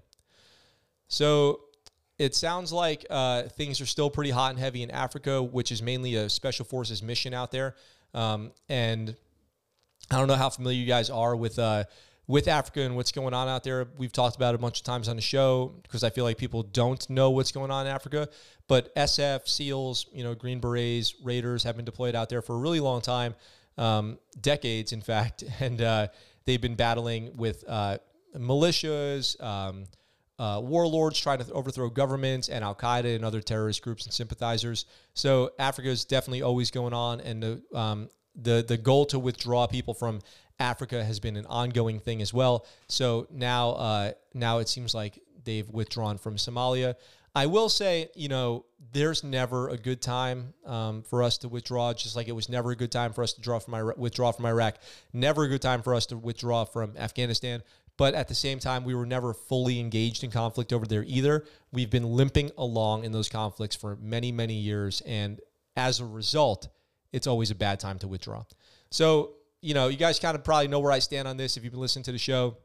So 1.08 1.60
it 2.18 2.34
sounds 2.34 2.72
like 2.72 3.06
uh, 3.10 3.42
things 3.42 3.80
are 3.80 3.86
still 3.86 4.10
pretty 4.10 4.30
hot 4.30 4.50
and 4.50 4.58
heavy 4.58 4.82
in 4.82 4.90
Africa, 4.90 5.42
which 5.42 5.70
is 5.70 5.82
mainly 5.82 6.16
a 6.16 6.28
special 6.28 6.64
forces 6.64 7.02
mission 7.02 7.32
out 7.32 7.52
there. 7.52 7.76
Um, 8.14 8.52
and 8.68 9.16
I 10.10 10.18
don't 10.18 10.28
know 10.28 10.34
how 10.34 10.50
familiar 10.50 10.78
you 10.78 10.86
guys 10.86 11.10
are 11.10 11.36
with 11.36 11.58
uh, 11.58 11.84
with 12.28 12.46
Africa 12.46 12.82
and 12.82 12.94
what's 12.94 13.10
going 13.10 13.34
on 13.34 13.48
out 13.48 13.64
there. 13.64 13.88
We've 13.96 14.12
talked 14.12 14.36
about 14.36 14.54
a 14.54 14.58
bunch 14.58 14.78
of 14.78 14.84
times 14.84 15.08
on 15.08 15.16
the 15.16 15.22
show 15.22 15.74
because 15.82 16.04
I 16.04 16.10
feel 16.10 16.24
like 16.24 16.36
people 16.36 16.62
don't 16.62 17.08
know 17.08 17.30
what's 17.30 17.50
going 17.52 17.70
on 17.70 17.86
in 17.86 17.92
Africa. 17.92 18.28
But 18.68 18.94
SF, 18.94 19.48
SEALs, 19.48 20.06
you 20.12 20.22
know, 20.22 20.34
Green 20.34 20.60
Berets, 20.60 21.14
Raiders 21.22 21.64
have 21.64 21.76
been 21.76 21.86
deployed 21.86 22.14
out 22.14 22.28
there 22.28 22.42
for 22.42 22.54
a 22.54 22.58
really 22.58 22.80
long 22.80 23.00
time, 23.00 23.34
um, 23.78 24.18
decades, 24.40 24.92
in 24.92 25.00
fact, 25.00 25.42
and 25.60 25.80
uh, 25.80 26.08
they've 26.44 26.60
been 26.60 26.76
battling 26.76 27.34
with 27.36 27.64
uh, 27.66 27.96
militias. 28.36 29.42
Um, 29.42 29.84
uh, 30.38 30.60
warlords 30.62 31.18
trying 31.18 31.38
to 31.38 31.52
overthrow 31.52 31.88
governments 31.90 32.48
and 32.48 32.62
Al 32.62 32.74
Qaeda 32.74 33.16
and 33.16 33.24
other 33.24 33.40
terrorist 33.40 33.82
groups 33.82 34.04
and 34.04 34.12
sympathizers. 34.12 34.86
So 35.14 35.52
Africa 35.58 35.88
is 35.88 36.04
definitely 36.04 36.42
always 36.42 36.70
going 36.70 36.94
on, 36.94 37.20
and 37.20 37.42
the 37.42 37.62
um, 37.74 38.08
the 38.34 38.64
the 38.66 38.76
goal 38.76 39.06
to 39.06 39.18
withdraw 39.18 39.66
people 39.66 39.94
from 39.94 40.20
Africa 40.60 41.04
has 41.04 41.20
been 41.20 41.36
an 41.36 41.46
ongoing 41.46 42.00
thing 42.00 42.22
as 42.22 42.32
well. 42.32 42.66
So 42.88 43.26
now 43.30 43.70
uh, 43.70 44.12
now 44.34 44.58
it 44.58 44.68
seems 44.68 44.94
like 44.94 45.20
they've 45.44 45.68
withdrawn 45.68 46.18
from 46.18 46.36
Somalia. 46.36 46.94
I 47.34 47.46
will 47.46 47.68
say, 47.68 48.08
you 48.14 48.28
know, 48.28 48.64
there's 48.92 49.22
never 49.22 49.68
a 49.68 49.76
good 49.76 50.00
time 50.00 50.54
um, 50.64 51.02
for 51.02 51.22
us 51.22 51.38
to 51.38 51.48
withdraw, 51.48 51.92
just 51.92 52.16
like 52.16 52.26
it 52.26 52.32
was 52.32 52.48
never 52.48 52.70
a 52.70 52.76
good 52.76 52.90
time 52.90 53.12
for 53.12 53.22
us 53.22 53.32
to 53.34 53.40
draw 53.40 53.58
from 53.58 53.74
Iraq, 53.74 53.96
withdraw 53.98 54.32
from 54.32 54.46
Iraq. 54.46 54.76
Never 55.12 55.44
a 55.44 55.48
good 55.48 55.62
time 55.62 55.82
for 55.82 55.94
us 55.94 56.06
to 56.06 56.16
withdraw 56.16 56.64
from 56.64 56.96
Afghanistan. 56.96 57.62
But 57.98 58.14
at 58.14 58.28
the 58.28 58.34
same 58.34 58.60
time, 58.60 58.84
we 58.84 58.94
were 58.94 59.04
never 59.04 59.34
fully 59.34 59.80
engaged 59.80 60.24
in 60.24 60.30
conflict 60.30 60.72
over 60.72 60.86
there 60.86 61.04
either. 61.06 61.44
We've 61.72 61.90
been 61.90 62.04
limping 62.04 62.52
along 62.56 63.04
in 63.04 63.12
those 63.12 63.28
conflicts 63.28 63.76
for 63.76 63.96
many, 63.96 64.32
many 64.32 64.54
years. 64.54 65.02
And 65.04 65.40
as 65.76 65.98
a 65.98 66.06
result, 66.06 66.68
it's 67.12 67.26
always 67.26 67.50
a 67.50 67.56
bad 67.56 67.80
time 67.80 67.98
to 67.98 68.08
withdraw. 68.08 68.44
So, 68.90 69.32
you 69.60 69.74
know, 69.74 69.88
you 69.88 69.96
guys 69.96 70.20
kind 70.20 70.36
of 70.36 70.44
probably 70.44 70.68
know 70.68 70.78
where 70.78 70.92
I 70.92 71.00
stand 71.00 71.26
on 71.26 71.36
this 71.36 71.56
if 71.56 71.64
you've 71.64 71.72
been 71.72 71.80
listening 71.80 72.04
to 72.04 72.12
the 72.12 72.18
show. 72.18 72.56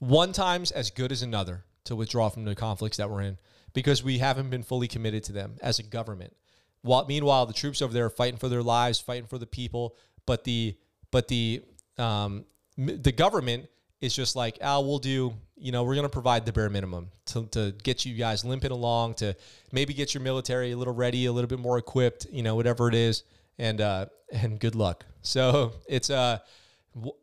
One 0.00 0.32
time's 0.32 0.70
as 0.70 0.90
good 0.90 1.10
as 1.10 1.22
another 1.22 1.64
to 1.84 1.96
withdraw 1.96 2.28
from 2.28 2.44
the 2.44 2.54
conflicts 2.54 2.98
that 2.98 3.08
we're 3.08 3.22
in 3.22 3.38
because 3.72 4.04
we 4.04 4.18
haven't 4.18 4.50
been 4.50 4.62
fully 4.62 4.86
committed 4.86 5.24
to 5.24 5.32
them 5.32 5.56
as 5.62 5.78
a 5.78 5.82
government. 5.82 6.36
While, 6.82 7.06
meanwhile, 7.06 7.46
the 7.46 7.54
troops 7.54 7.80
over 7.80 7.94
there 7.94 8.04
are 8.04 8.10
fighting 8.10 8.38
for 8.38 8.50
their 8.50 8.62
lives, 8.62 9.00
fighting 9.00 9.26
for 9.26 9.38
the 9.38 9.46
people, 9.46 9.96
but 10.26 10.44
the 10.44 10.76
but 11.10 11.28
the 11.28 11.62
um, 11.96 12.44
the 12.76 13.12
government 13.12 13.68
is 14.00 14.14
just 14.14 14.36
like, 14.36 14.58
oh, 14.62 14.80
we'll 14.80 14.98
do, 14.98 15.32
you 15.56 15.72
know, 15.72 15.84
we're 15.84 15.94
going 15.94 16.04
to 16.04 16.10
provide 16.10 16.44
the 16.44 16.52
bare 16.52 16.68
minimum 16.68 17.10
to, 17.26 17.46
to 17.46 17.74
get 17.82 18.04
you 18.04 18.14
guys 18.14 18.44
limping 18.44 18.70
along, 18.70 19.14
to 19.14 19.34
maybe 19.72 19.94
get 19.94 20.14
your 20.14 20.22
military 20.22 20.72
a 20.72 20.76
little 20.76 20.94
ready, 20.94 21.26
a 21.26 21.32
little 21.32 21.48
bit 21.48 21.58
more 21.58 21.78
equipped, 21.78 22.26
you 22.30 22.42
know, 22.42 22.54
whatever 22.54 22.88
it 22.88 22.94
is. 22.94 23.24
And, 23.58 23.80
uh, 23.80 24.06
and 24.32 24.58
good 24.58 24.74
luck. 24.74 25.04
So 25.26 25.72
it's, 25.88 26.10
uh, 26.10 26.40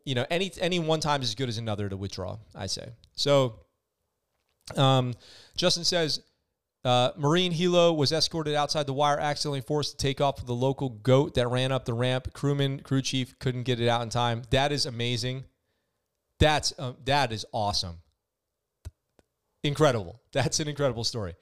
you 0.04 0.16
know, 0.16 0.26
any, 0.28 0.50
any 0.60 0.80
one 0.80 0.98
time 0.98 1.22
is 1.22 1.28
as 1.28 1.34
good 1.36 1.48
as 1.48 1.56
another 1.56 1.88
to 1.88 1.96
withdraw, 1.96 2.38
I 2.52 2.66
say. 2.66 2.88
So, 3.14 3.60
um, 4.76 5.14
Justin 5.56 5.84
says, 5.84 6.20
uh, 6.84 7.12
Marine 7.16 7.52
helo 7.52 7.96
was 7.96 8.10
escorted 8.10 8.54
outside 8.54 8.86
the 8.86 8.92
wire, 8.92 9.20
accidentally 9.20 9.60
forced 9.60 9.92
to 9.92 9.96
take 10.04 10.20
off 10.20 10.38
with 10.38 10.46
the 10.46 10.54
local 10.54 10.88
goat 10.88 11.34
that 11.34 11.46
ran 11.46 11.70
up 11.70 11.84
the 11.84 11.94
ramp. 11.94 12.32
Crewman, 12.32 12.80
crew 12.80 13.02
chief 13.02 13.38
couldn't 13.38 13.62
get 13.62 13.78
it 13.78 13.88
out 13.88 14.02
in 14.02 14.08
time. 14.08 14.42
That 14.50 14.72
is 14.72 14.84
amazing. 14.84 15.44
That's 16.42 16.74
uh, 16.76 16.94
that 17.04 17.30
is 17.30 17.46
awesome. 17.52 17.98
Incredible. 19.62 20.20
That's 20.32 20.58
an 20.58 20.66
incredible 20.66 21.04
story. 21.04 21.36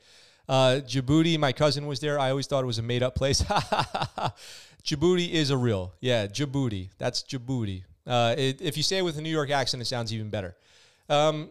Uh, 0.47 0.81
Djibouti, 0.85 1.39
my 1.39 1.53
cousin 1.53 1.87
was 1.87 2.01
there. 2.01 2.19
I 2.19 2.29
always 2.29 2.47
thought 2.47 2.63
it 2.63 2.67
was 2.67 2.79
a 2.79 2.83
made 2.83 3.03
up 3.03 3.15
place. 3.15 3.41
Djibouti 4.85 5.31
is 5.31 5.49
a 5.49 5.57
real. 5.57 5.95
Yeah, 6.01 6.27
Djibouti. 6.27 6.91
That's 6.99 7.23
Djibouti. 7.23 7.85
Uh, 8.07 8.35
it, 8.37 8.61
if 8.61 8.77
you 8.77 8.83
say 8.83 8.99
it 8.99 9.03
with 9.03 9.17
a 9.17 9.23
New 9.23 9.31
York 9.31 9.49
accent, 9.49 9.81
it 9.81 9.87
sounds 9.87 10.13
even 10.13 10.29
better. 10.29 10.55
Um, 11.09 11.49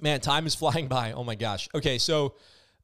man, 0.00 0.20
time 0.20 0.46
is 0.46 0.54
flying 0.62 0.86
by. 0.86 1.14
Oh 1.14 1.24
my 1.24 1.34
gosh. 1.34 1.68
Okay, 1.74 1.98
so 1.98 2.36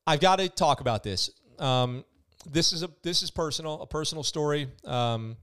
I've 0.09 0.21
got 0.21 0.40
to 0.40 0.49
talk 0.49 0.81
about 0.81 1.05
this. 1.05 1.31
Um, 1.61 2.05
this 2.51 2.73
is 2.73 2.83
a 2.83 2.90
this 3.05 3.23
is 3.23 3.31
personal, 3.31 3.81
a 3.83 3.87
personal 3.87 4.25
story. 4.25 4.66
Um, 4.85 5.37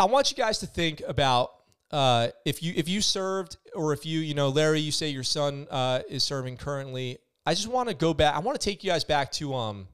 I 0.00 0.04
want 0.04 0.30
you 0.30 0.36
guys 0.36 0.58
to 0.60 0.66
think 0.66 1.02
about 1.08 1.50
uh, 1.90 2.28
if 2.44 2.62
you 2.62 2.72
if 2.76 2.88
you 2.88 3.00
served 3.00 3.56
or 3.74 3.92
if 3.92 4.06
you 4.06 4.20
you 4.20 4.34
know 4.34 4.48
Larry, 4.48 4.78
you 4.78 4.92
say 4.92 5.08
your 5.08 5.24
son 5.24 5.66
uh, 5.70 6.00
is 6.08 6.22
serving 6.22 6.56
currently. 6.56 7.18
I 7.44 7.54
just 7.54 7.66
want 7.66 7.88
to 7.88 7.94
go 7.96 8.14
back. 8.14 8.36
I 8.36 8.38
want 8.38 8.60
to 8.60 8.64
take 8.64 8.84
you 8.84 8.90
guys 8.90 9.02
back 9.02 9.32
to 9.32 9.54
um 9.54 9.88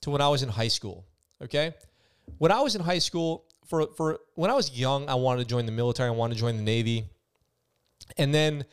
to 0.00 0.10
when 0.10 0.22
I 0.22 0.28
was 0.28 0.42
in 0.42 0.48
high 0.48 0.68
school. 0.68 1.04
Okay, 1.42 1.74
when 2.38 2.50
I 2.50 2.60
was 2.60 2.76
in 2.76 2.82
high 2.82 3.00
school, 3.00 3.44
for 3.66 3.88
for 3.88 4.20
when 4.36 4.50
I 4.50 4.54
was 4.54 4.70
young, 4.70 5.08
I 5.10 5.16
wanted 5.16 5.42
to 5.42 5.48
join 5.48 5.66
the 5.66 5.72
military. 5.72 6.08
I 6.08 6.12
wanted 6.12 6.34
to 6.34 6.40
join 6.40 6.56
the 6.56 6.62
Navy, 6.62 7.10
and 8.16 8.32
then 8.32 8.64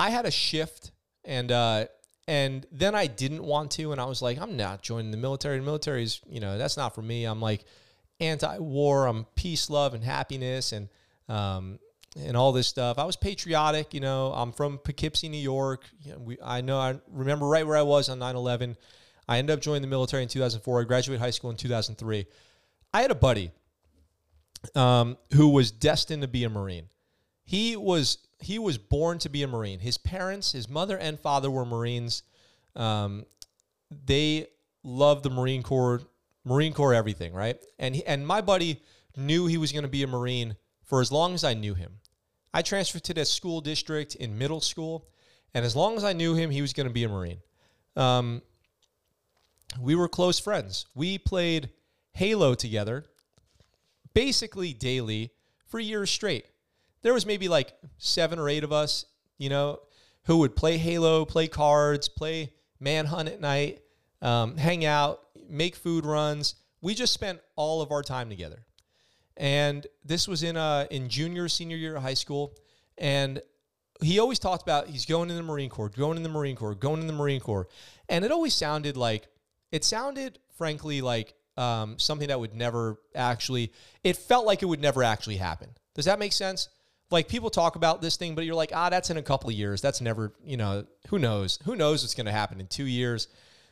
I 0.00 0.10
had 0.10 0.26
a 0.26 0.30
shift, 0.32 0.90
and 1.24 1.52
uh, 1.52 1.86
and 2.26 2.66
then 2.72 2.96
I 2.96 3.06
didn't 3.06 3.44
want 3.44 3.70
to, 3.72 3.92
and 3.92 4.00
I 4.00 4.06
was 4.06 4.22
like, 4.22 4.40
I'm 4.40 4.56
not 4.56 4.82
joining 4.82 5.12
the 5.12 5.18
military. 5.18 5.58
The 5.58 5.64
military 5.64 6.02
is 6.02 6.20
you 6.28 6.40
know 6.40 6.58
that's 6.58 6.76
not 6.76 6.96
for 6.96 7.02
me. 7.02 7.26
I'm 7.26 7.40
like 7.40 7.64
anti-war. 8.20 9.06
I'm 9.06 9.26
peace, 9.34 9.70
love, 9.70 9.94
and 9.94 10.02
happiness, 10.02 10.72
and 10.72 10.88
um, 11.28 11.78
and 12.16 12.36
all 12.36 12.52
this 12.52 12.66
stuff. 12.66 12.98
I 12.98 13.04
was 13.04 13.16
patriotic. 13.16 13.92
You 13.92 14.00
know, 14.00 14.32
I'm 14.32 14.52
from 14.52 14.78
Poughkeepsie, 14.78 15.28
New 15.28 15.36
York. 15.36 15.84
You 16.02 16.12
know, 16.12 16.18
we, 16.18 16.38
I 16.42 16.60
know. 16.60 16.78
I 16.78 16.98
remember 17.10 17.46
right 17.46 17.66
where 17.66 17.76
I 17.76 17.82
was 17.82 18.08
on 18.08 18.18
9/11. 18.18 18.76
I 19.28 19.38
ended 19.38 19.54
up 19.54 19.60
joining 19.60 19.82
the 19.82 19.88
military 19.88 20.22
in 20.22 20.28
2004. 20.28 20.80
I 20.80 20.84
graduated 20.84 21.20
high 21.20 21.30
school 21.30 21.50
in 21.50 21.56
2003. 21.56 22.26
I 22.94 23.02
had 23.02 23.10
a 23.10 23.16
buddy 23.16 23.50
um, 24.74 25.16
who 25.34 25.48
was 25.48 25.70
destined 25.70 26.22
to 26.22 26.28
be 26.28 26.44
a 26.44 26.48
Marine. 26.48 26.88
He 27.44 27.76
was 27.76 28.18
he 28.40 28.58
was 28.58 28.78
born 28.78 29.18
to 29.20 29.28
be 29.28 29.42
a 29.42 29.48
Marine. 29.48 29.80
His 29.80 29.98
parents, 29.98 30.52
his 30.52 30.68
mother 30.68 30.98
and 30.98 31.18
father, 31.18 31.50
were 31.50 31.64
Marines. 31.64 32.22
Um, 32.74 33.24
they 33.90 34.48
loved 34.82 35.22
the 35.22 35.30
Marine 35.30 35.62
Corps 35.62 36.02
Marine 36.46 36.72
Corps 36.72 36.94
everything, 36.94 37.34
right? 37.34 37.58
And 37.78 37.96
and 38.06 38.26
my 38.26 38.40
buddy 38.40 38.80
knew 39.16 39.46
he 39.46 39.58
was 39.58 39.72
going 39.72 39.82
to 39.82 39.88
be 39.88 40.04
a 40.04 40.06
Marine 40.06 40.56
for 40.84 41.00
as 41.00 41.10
long 41.10 41.34
as 41.34 41.44
I 41.44 41.52
knew 41.52 41.74
him. 41.74 41.98
I 42.54 42.62
transferred 42.62 43.04
to 43.04 43.14
that 43.14 43.26
school 43.26 43.60
district 43.60 44.14
in 44.14 44.38
middle 44.38 44.60
school, 44.60 45.08
and 45.52 45.66
as 45.66 45.74
long 45.76 45.96
as 45.96 46.04
I 46.04 46.12
knew 46.12 46.34
him, 46.34 46.50
he 46.50 46.62
was 46.62 46.72
going 46.72 46.86
to 46.86 46.92
be 46.92 47.04
a 47.04 47.08
Marine. 47.08 47.40
Um, 47.96 48.42
we 49.80 49.94
were 49.94 50.08
close 50.08 50.38
friends. 50.38 50.86
We 50.94 51.18
played 51.18 51.70
Halo 52.12 52.54
together 52.54 53.04
basically 54.14 54.72
daily 54.72 55.32
for 55.66 55.78
years 55.78 56.10
straight. 56.10 56.46
There 57.02 57.12
was 57.12 57.26
maybe 57.26 57.48
like 57.48 57.74
seven 57.98 58.38
or 58.38 58.48
eight 58.48 58.64
of 58.64 58.72
us, 58.72 59.04
you 59.36 59.50
know, 59.50 59.80
who 60.24 60.38
would 60.38 60.56
play 60.56 60.78
Halo, 60.78 61.24
play 61.24 61.48
cards, 61.48 62.08
play 62.08 62.54
Manhunt 62.80 63.28
at 63.28 63.40
night, 63.40 63.80
um, 64.22 64.56
hang 64.56 64.84
out, 64.84 65.25
make 65.48 65.76
food 65.76 66.04
runs. 66.04 66.54
We 66.80 66.94
just 66.94 67.12
spent 67.12 67.40
all 67.56 67.82
of 67.82 67.90
our 67.90 68.02
time 68.02 68.28
together. 68.28 68.66
And 69.36 69.86
this 70.04 70.26
was 70.26 70.42
in 70.42 70.56
uh, 70.56 70.86
in 70.90 71.08
junior, 71.08 71.48
senior 71.48 71.76
year 71.76 71.96
of 71.96 72.02
high 72.02 72.14
school. 72.14 72.54
And 72.98 73.42
he 74.02 74.18
always 74.18 74.38
talked 74.38 74.62
about 74.62 74.88
he's 74.88 75.06
going 75.06 75.30
in 75.30 75.36
the 75.36 75.42
Marine 75.42 75.70
Corps, 75.70 75.88
going 75.88 76.16
in 76.16 76.22
the 76.22 76.28
Marine 76.28 76.56
Corps, 76.56 76.74
going 76.74 77.00
in 77.00 77.06
the 77.06 77.12
Marine 77.12 77.40
Corps. 77.40 77.68
And 78.08 78.24
it 78.24 78.30
always 78.30 78.54
sounded 78.54 78.96
like, 78.96 79.28
it 79.72 79.84
sounded, 79.84 80.38
frankly, 80.56 81.00
like 81.00 81.34
um, 81.56 81.98
something 81.98 82.28
that 82.28 82.38
would 82.38 82.54
never 82.54 82.98
actually, 83.14 83.72
it 84.04 84.16
felt 84.16 84.46
like 84.46 84.62
it 84.62 84.66
would 84.66 84.80
never 84.80 85.02
actually 85.02 85.36
happen. 85.36 85.70
Does 85.94 86.04
that 86.04 86.18
make 86.18 86.32
sense? 86.32 86.68
Like 87.10 87.28
people 87.28 87.50
talk 87.50 87.76
about 87.76 88.02
this 88.02 88.16
thing, 88.16 88.34
but 88.34 88.44
you're 88.44 88.54
like, 88.54 88.72
ah, 88.74 88.90
that's 88.90 89.10
in 89.10 89.16
a 89.16 89.22
couple 89.22 89.48
of 89.48 89.56
years. 89.56 89.80
That's 89.80 90.00
never, 90.00 90.32
you 90.44 90.56
know, 90.56 90.84
who 91.08 91.18
knows? 91.18 91.58
Who 91.64 91.76
knows 91.76 92.02
what's 92.02 92.14
going 92.14 92.26
to 92.26 92.32
happen 92.32 92.60
in 92.60 92.66
two 92.66 92.86
years? 92.86 93.28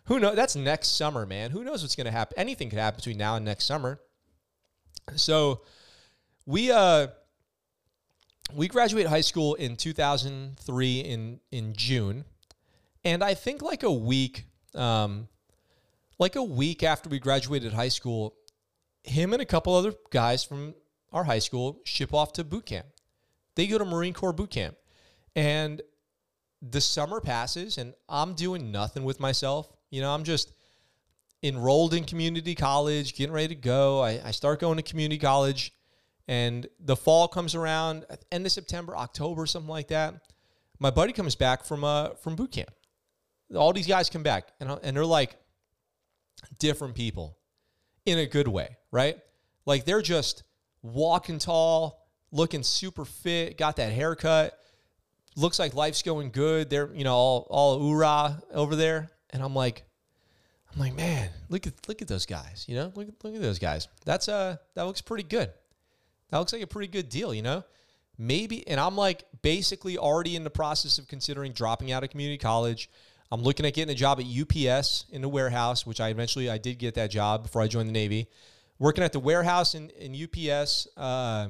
Who 0.07 0.21
knows? 0.21 0.37
That's 0.37 0.57
next 0.57 0.97
summer, 0.97 1.27
man. 1.27 1.51
Who 1.51 1.65
knows 1.65 1.83
what's 1.83 1.97
going 1.97 2.07
to 2.07 2.11
happen? 2.11 2.35
Anything 2.39 2.71
could 2.71 2.79
happen 2.79 2.99
between 2.99 3.17
now 3.17 3.37
and 3.37 3.45
next 3.45 3.65
summer. 3.65 4.01
So 5.17 5.63
we 6.47 6.71
uh 6.71 7.09
we 8.55 8.69
graduated 8.69 9.11
high 9.11 9.23
school 9.23 9.55
in 9.55 9.77
2003 9.77 11.01
in 11.01 11.41
in 11.51 11.75
June, 11.75 12.25
and 13.05 13.23
I 13.23 13.35
think 13.35 13.63
like 13.63 13.83
a 13.83 13.93
week 13.93 14.45
um 14.75 15.29
like 16.19 16.37
a 16.37 16.43
week 16.43 16.83
after 16.83 17.09
we 17.09 17.19
graduated 17.19 17.73
high 17.73 17.89
school, 17.89 18.35
him 19.03 19.33
and 19.33 19.43
a 19.43 19.47
couple 19.47 19.75
other 19.75 19.95
guys 20.11 20.45
from 20.45 20.75
our 21.13 21.25
high 21.25 21.39
school 21.39 21.81
ship 21.85 22.13
off 22.13 22.33
to 22.35 22.45
boot 22.45 22.67
camp. 22.67 22.87
They 23.55 23.67
go 23.67 23.79
to 23.79 23.85
Marine 23.85 24.15
Corps 24.15 24.33
boot 24.33 24.51
camp. 24.51 24.77
And 25.37 25.83
the 26.63 26.81
summer 26.81 27.21
passes 27.21 27.79
and 27.79 27.95
I'm 28.09 28.35
doing 28.35 28.73
nothing 28.73 29.05
with 29.05 29.21
myself. 29.21 29.69
You 29.95 30.01
know, 30.01 30.13
I'm 30.13 30.25
just 30.25 30.53
enrolled 31.41 31.95
in 31.95 32.03
community 32.03 32.57
college, 32.57 33.15
getting 33.15 33.33
ready 33.33 33.49
to 33.49 33.55
go. 33.55 34.01
I, 34.01 34.21
I 34.25 34.31
start 34.33 34.59
going 34.59 34.77
to 34.77 34.83
community 34.83 35.19
college 35.19 35.73
and 36.27 36.67
the 36.81 36.97
fall 36.97 37.29
comes 37.29 37.55
around, 37.55 38.05
end 38.33 38.45
of 38.45 38.51
September, 38.51 38.97
October, 38.97 39.47
something 39.47 39.69
like 39.69 39.89
that. 39.89 40.15
My 40.81 40.91
buddy 40.91 41.13
comes 41.13 41.37
back 41.37 41.65
from 41.65 41.85
uh 41.85 42.15
from 42.15 42.35
boot 42.35 42.51
camp. 42.51 42.71
All 43.55 43.73
these 43.73 43.87
guys 43.87 44.11
come 44.11 44.25
back 44.25 44.49
and, 44.59 44.69
and 44.83 44.97
they're 44.97 45.07
like 45.07 45.37
different 46.59 46.97
people 46.97 47.39
in 48.05 48.19
a 48.19 48.27
good 48.27 48.49
way, 48.49 48.77
right? 48.91 49.19
Like 49.65 49.85
they're 49.85 50.03
just 50.03 50.43
walking 50.83 51.39
tall, 51.39 52.09
looking 52.33 52.65
super 52.65 53.05
fit, 53.05 53.57
got 53.59 53.77
that 53.77 53.93
haircut, 53.93 54.59
looks 55.37 55.61
like 55.61 55.75
life's 55.75 56.03
going 56.03 56.31
good. 56.31 56.69
They're, 56.69 56.93
you 56.93 57.05
know, 57.05 57.15
all 57.15 57.47
all 57.49 57.79
hoorah 57.79 58.43
over 58.53 58.75
there. 58.75 59.11
And 59.35 59.43
I'm 59.43 59.55
like, 59.55 59.85
I'm 60.73 60.81
like, 60.81 60.95
man, 60.95 61.29
look 61.51 61.67
at 61.67 61.75
look 61.89 62.01
at 62.01 62.09
those 62.09 62.25
guys, 62.25 62.65
you 62.67 62.77
know? 62.77 62.93
Look 62.95 63.09
look 63.23 63.35
at 63.35 63.43
those 63.43 63.59
guys. 63.59 63.89
That's 64.07 64.29
uh 64.29 64.57
that 64.75 64.85
looks 64.85 65.03
pretty 65.03 65.25
good. 65.25 65.51
That 66.31 66.39
looks 66.39 66.53
like 66.53 66.63
a 66.63 66.67
pretty 66.67 66.89
good 66.91 67.11
deal, 67.11 67.35
you 67.35 67.43
know? 67.43 67.65
Maybe 68.17 68.67
and 68.67 68.81
I'm 68.81 68.97
like 68.97 69.25
basically 69.43 69.99
already 69.99 70.37
in 70.37 70.45
the 70.45 70.51
process 70.51 70.99
of 70.99 71.09
considering 71.09 71.53
dropping 71.53 71.93
out 71.93 72.03
of 72.05 72.11
community 72.11 72.39
college. 72.39 72.89
I'm 73.31 73.43
looking 73.43 73.67
at 73.67 73.75
getting 73.75 73.93
a 73.93 73.97
job 73.97 74.21
at 74.21 74.27
UPS 74.27 75.07
in 75.11 75.21
the 75.21 75.29
warehouse, 75.29 75.85
which 75.85 76.01
I 76.01 76.11
eventually 76.11 76.49
I 76.49 76.59
did 76.59 76.79
get 76.79 76.95
that 76.95 77.11
job 77.11 77.43
before 77.43 77.61
I 77.63 77.67
joined 77.67 77.89
the 77.89 77.93
Navy. 77.93 78.29
Working 78.79 79.03
at 79.03 79.13
the 79.13 79.21
warehouse 79.21 79.75
in, 79.75 79.91
in 79.91 80.15
UPS. 80.15 80.89
Uh, 80.97 81.49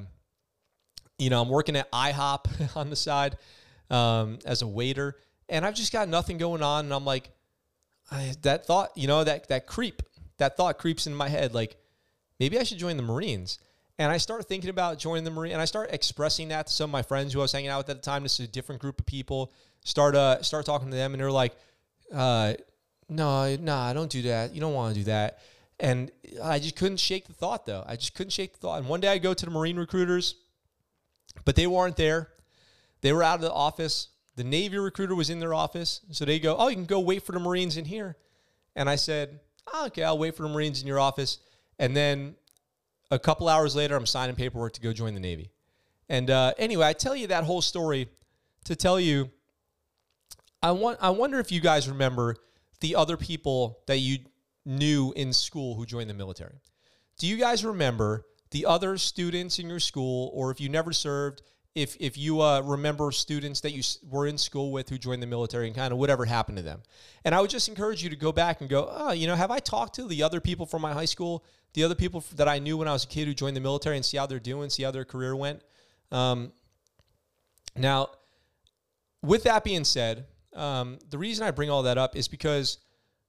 you 1.19 1.29
know, 1.29 1.41
I'm 1.41 1.49
working 1.49 1.75
at 1.75 1.91
IHOP 1.91 2.75
on 2.75 2.89
the 2.89 2.95
side 2.95 3.37
um, 3.89 4.39
as 4.45 4.61
a 4.61 4.67
waiter, 4.67 5.17
and 5.49 5.65
I've 5.65 5.75
just 5.75 5.91
got 5.91 6.09
nothing 6.09 6.37
going 6.37 6.63
on. 6.63 6.85
And 6.85 6.93
I'm 6.93 7.05
like, 7.05 7.29
I, 8.11 8.33
that 8.43 8.65
thought, 8.65 8.91
you 8.95 9.07
know, 9.07 9.23
that 9.23 9.47
that 9.49 9.67
creep, 9.67 10.01
that 10.37 10.57
thought 10.57 10.77
creeps 10.77 11.07
in 11.07 11.15
my 11.15 11.29
head. 11.29 11.53
Like, 11.53 11.77
maybe 12.39 12.59
I 12.59 12.63
should 12.63 12.77
join 12.77 12.97
the 12.97 13.03
Marines. 13.03 13.59
And 13.97 14.11
I 14.11 14.17
start 14.17 14.45
thinking 14.45 14.69
about 14.69 14.99
joining 14.99 15.23
the 15.23 15.31
Marine, 15.31 15.53
and 15.53 15.61
I 15.61 15.65
start 15.65 15.89
expressing 15.93 16.49
that 16.49 16.67
to 16.67 16.73
some 16.73 16.89
of 16.89 16.91
my 16.91 17.01
friends 17.01 17.31
who 17.31 17.39
I 17.39 17.43
was 17.43 17.53
hanging 17.53 17.69
out 17.69 17.77
with 17.77 17.89
at 17.89 17.95
the 17.95 18.01
time. 18.01 18.23
This 18.23 18.39
is 18.41 18.47
a 18.47 18.51
different 18.51 18.81
group 18.81 18.99
of 18.99 19.05
people. 19.05 19.53
Start 19.85 20.15
uh, 20.15 20.41
start 20.41 20.65
talking 20.65 20.89
to 20.89 20.95
them, 20.95 21.13
and 21.13 21.21
they're 21.21 21.31
like, 21.31 21.55
uh, 22.13 22.55
"No, 23.07 23.55
nah, 23.55 23.93
don't 23.93 24.11
do 24.11 24.23
that. 24.23 24.53
You 24.53 24.59
don't 24.59 24.73
want 24.73 24.93
to 24.93 24.99
do 24.99 25.05
that." 25.05 25.39
And 25.79 26.11
I 26.43 26.59
just 26.59 26.75
couldn't 26.75 26.97
shake 26.97 27.27
the 27.27 27.33
thought, 27.33 27.65
though. 27.65 27.83
I 27.85 27.95
just 27.95 28.15
couldn't 28.15 28.31
shake 28.31 28.53
the 28.53 28.59
thought. 28.59 28.79
And 28.79 28.87
one 28.87 28.99
day 28.99 29.09
I 29.09 29.17
go 29.17 29.33
to 29.33 29.45
the 29.45 29.51
Marine 29.51 29.77
recruiters, 29.77 30.35
but 31.45 31.55
they 31.55 31.67
weren't 31.67 31.95
there. 31.95 32.29
They 33.01 33.13
were 33.13 33.23
out 33.23 33.35
of 33.35 33.41
the 33.41 33.53
office. 33.53 34.09
The 34.35 34.43
Navy 34.43 34.77
recruiter 34.77 35.15
was 35.15 35.29
in 35.29 35.39
their 35.39 35.53
office. 35.53 36.01
So 36.11 36.25
they 36.25 36.39
go, 36.39 36.55
Oh, 36.57 36.67
you 36.67 36.75
can 36.75 36.85
go 36.85 36.99
wait 36.99 37.23
for 37.23 37.31
the 37.31 37.39
Marines 37.39 37.77
in 37.77 37.85
here. 37.85 38.17
And 38.75 38.89
I 38.89 38.95
said, 38.95 39.39
oh, 39.73 39.85
Okay, 39.87 40.03
I'll 40.03 40.17
wait 40.17 40.35
for 40.35 40.43
the 40.43 40.49
Marines 40.49 40.81
in 40.81 40.87
your 40.87 40.99
office. 40.99 41.39
And 41.79 41.95
then 41.95 42.35
a 43.11 43.19
couple 43.19 43.47
hours 43.47 43.75
later, 43.75 43.95
I'm 43.95 44.05
signing 44.05 44.35
paperwork 44.35 44.73
to 44.73 44.81
go 44.81 44.93
join 44.93 45.13
the 45.13 45.19
Navy. 45.19 45.51
And 46.09 46.29
uh, 46.29 46.53
anyway, 46.57 46.87
I 46.87 46.93
tell 46.93 47.15
you 47.15 47.27
that 47.27 47.43
whole 47.43 47.61
story 47.61 48.09
to 48.65 48.75
tell 48.75 48.99
you 48.99 49.31
I 50.61 50.71
want 50.71 50.97
I 51.01 51.11
wonder 51.11 51.39
if 51.39 51.51
you 51.51 51.61
guys 51.61 51.87
remember 51.87 52.35
the 52.81 52.95
other 52.95 53.17
people 53.17 53.79
that 53.87 53.99
you 53.99 54.17
knew 54.65 55.13
in 55.15 55.31
school 55.31 55.75
who 55.75 55.85
joined 55.85 56.09
the 56.09 56.13
military. 56.13 56.59
Do 57.17 57.27
you 57.27 57.37
guys 57.37 57.63
remember 57.63 58.25
the 58.51 58.65
other 58.65 58.97
students 58.97 59.59
in 59.59 59.69
your 59.69 59.79
school 59.79 60.31
or 60.33 60.51
if 60.51 60.59
you 60.59 60.69
never 60.69 60.91
served 60.91 61.43
if 61.75 61.97
if 61.99 62.17
you 62.17 62.41
uh, 62.41 62.61
remember 62.61 63.11
students 63.11 63.59
that 63.59 63.71
you 63.71 63.83
were 64.09 64.27
in 64.27 64.37
school 64.37 64.71
with 64.71 64.89
who 64.89 64.97
joined 64.97 65.21
the 65.21 65.27
military 65.27 65.67
and 65.67 65.75
kind 65.75 65.91
of 65.91 65.99
whatever 65.99 66.23
happened 66.23 66.57
to 66.57 66.63
them. 66.63 66.81
And 67.25 67.35
I 67.35 67.41
would 67.41 67.49
just 67.49 67.67
encourage 67.67 68.01
you 68.01 68.09
to 68.09 68.15
go 68.15 68.31
back 68.31 68.61
and 68.61 68.69
go, 68.69 68.89
oh, 68.89 69.11
you 69.11 69.27
know, 69.27 69.35
have 69.35 69.51
I 69.51 69.59
talked 69.59 69.95
to 69.95 70.07
the 70.07 70.23
other 70.23 70.39
people 70.39 70.65
from 70.65 70.81
my 70.81 70.93
high 70.93 71.05
school, 71.05 71.43
the 71.73 71.83
other 71.83 71.93
people 71.93 72.23
that 72.37 72.47
I 72.47 72.59
knew 72.59 72.77
when 72.77 72.87
I 72.87 72.93
was 72.93 73.03
a 73.03 73.07
kid 73.07 73.27
who 73.27 73.33
joined 73.33 73.57
the 73.57 73.61
military, 73.61 73.97
and 73.97 74.05
see 74.05 74.15
how 74.15 74.25
they're 74.25 74.39
doing, 74.39 74.69
see 74.69 74.83
how 74.83 74.91
their 74.91 75.03
career 75.03 75.35
went. 75.35 75.61
Um, 76.11 76.53
now, 77.75 78.07
with 79.21 79.43
that 79.43 79.65
being 79.65 79.83
said, 79.83 80.27
um, 80.55 80.97
the 81.09 81.17
reason 81.17 81.45
I 81.45 81.51
bring 81.51 81.69
all 81.69 81.83
that 81.83 81.97
up 81.97 82.15
is 82.15 82.29
because 82.29 82.77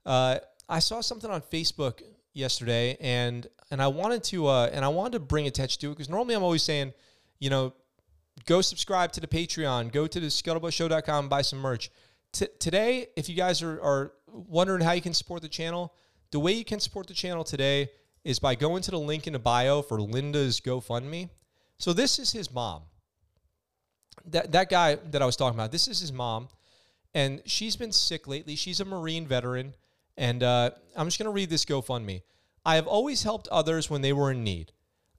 uh, 0.04 0.38
I 0.68 0.78
saw 0.78 1.00
something 1.00 1.30
on 1.30 1.40
Facebook 1.40 2.00
yesterday, 2.32 2.96
and 3.00 3.48
and 3.72 3.82
I 3.82 3.88
wanted 3.88 4.22
to 4.24 4.46
uh, 4.46 4.70
and 4.72 4.84
I 4.84 4.88
wanted 4.88 5.14
to 5.14 5.20
bring 5.20 5.48
attention 5.48 5.80
to 5.80 5.88
it 5.88 5.94
because 5.94 6.08
normally 6.08 6.36
I'm 6.36 6.44
always 6.44 6.62
saying, 6.62 6.92
you 7.40 7.50
know 7.50 7.72
go 8.44 8.60
subscribe 8.60 9.12
to 9.12 9.20
the 9.20 9.26
Patreon. 9.26 9.92
Go 9.92 10.06
to 10.06 10.20
the 10.20 10.26
scuttlebuttshow.com 10.26 11.24
and 11.24 11.30
buy 11.30 11.42
some 11.42 11.58
merch. 11.58 11.90
T- 12.32 12.48
today, 12.58 13.06
if 13.16 13.28
you 13.28 13.34
guys 13.34 13.62
are, 13.62 13.80
are 13.80 14.12
wondering 14.26 14.82
how 14.82 14.92
you 14.92 15.00
can 15.00 15.14
support 15.14 15.42
the 15.42 15.48
channel, 15.48 15.94
the 16.30 16.40
way 16.40 16.52
you 16.52 16.64
can 16.64 16.80
support 16.80 17.06
the 17.06 17.14
channel 17.14 17.44
today 17.44 17.88
is 18.24 18.38
by 18.38 18.54
going 18.54 18.82
to 18.82 18.90
the 18.90 18.98
link 18.98 19.26
in 19.26 19.32
the 19.32 19.38
bio 19.38 19.82
for 19.82 20.00
Linda's 20.00 20.60
GoFundMe. 20.60 21.30
So 21.78 21.92
this 21.92 22.18
is 22.18 22.32
his 22.32 22.52
mom. 22.52 22.82
That 24.26 24.52
that 24.52 24.68
guy 24.68 24.96
that 24.96 25.22
I 25.22 25.26
was 25.26 25.36
talking 25.36 25.56
about, 25.56 25.70
this 25.70 25.86
is 25.86 26.00
his 26.00 26.12
mom, 26.12 26.48
and 27.14 27.40
she's 27.44 27.76
been 27.76 27.92
sick 27.92 28.26
lately. 28.26 28.56
She's 28.56 28.80
a 28.80 28.84
Marine 28.84 29.26
veteran, 29.26 29.74
and 30.16 30.42
uh, 30.42 30.70
I'm 30.96 31.06
just 31.06 31.18
going 31.18 31.26
to 31.26 31.32
read 31.32 31.50
this 31.50 31.64
GoFundMe. 31.64 32.22
I 32.64 32.74
have 32.74 32.88
always 32.88 33.22
helped 33.22 33.46
others 33.48 33.88
when 33.88 34.02
they 34.02 34.12
were 34.12 34.32
in 34.32 34.42
need. 34.42 34.72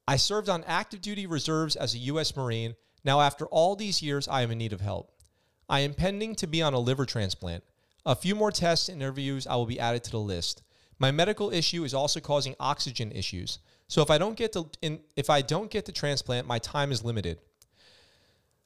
I 0.07 0.17
served 0.17 0.49
on 0.49 0.63
active 0.65 1.01
duty 1.01 1.25
reserves 1.25 1.77
as 1.77 1.93
a 1.93 1.99
U.S. 1.99 2.35
Marine 2.35 2.75
now, 3.03 3.21
after 3.21 3.45
all 3.47 3.75
these 3.75 4.01
years, 4.01 4.27
I 4.27 4.41
am 4.41 4.51
in 4.51 4.57
need 4.57 4.73
of 4.73 4.81
help. 4.81 5.11
I 5.69 5.81
am 5.81 5.93
pending 5.93 6.35
to 6.35 6.47
be 6.47 6.61
on 6.61 6.73
a 6.73 6.79
liver 6.79 7.05
transplant. 7.05 7.63
A 8.05 8.15
few 8.15 8.35
more 8.35 8.51
tests 8.51 8.89
and 8.89 9.01
interviews 9.01 9.47
I 9.47 9.55
will 9.55 9.65
be 9.65 9.79
added 9.79 10.03
to 10.05 10.11
the 10.11 10.19
list. 10.19 10.63
My 10.99 11.11
medical 11.11 11.51
issue 11.51 11.83
is 11.83 11.93
also 11.93 12.19
causing 12.19 12.55
oxygen 12.59 13.11
issues. 13.11 13.59
So 13.87 14.01
if 14.01 14.09
I 14.09 14.17
don't 14.17 14.37
get 14.37 14.53
the 14.53 14.65
in, 14.81 14.99
if 15.15 15.29
I 15.29 15.41
don't 15.41 15.69
get 15.69 15.85
the 15.85 15.91
transplant, 15.91 16.47
my 16.47 16.59
time 16.59 16.91
is 16.91 17.03
limited. 17.03 17.39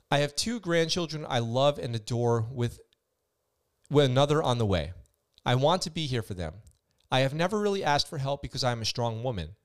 I 0.10 0.20
have 0.20 0.36
two 0.36 0.60
grandchildren 0.60 1.26
I 1.28 1.40
love 1.40 1.80
and 1.80 1.96
adore 1.96 2.46
with, 2.52 2.80
with 3.90 4.06
another 4.06 4.44
on 4.44 4.58
the 4.58 4.66
way. 4.66 4.92
I 5.46 5.56
want 5.56 5.82
to 5.84 5.90
be 5.90 6.06
here 6.06 6.22
for 6.22 6.34
them. 6.34 6.54
I 7.12 7.22
have 7.22 7.34
never 7.34 7.60
really 7.60 7.84
asked 7.84 8.10
for 8.10 8.18
help 8.18 8.42
because 8.42 8.64
I 8.64 8.72
am 8.72 8.82
a 8.82 8.86
strong 8.86 9.24
woman. 9.24 9.56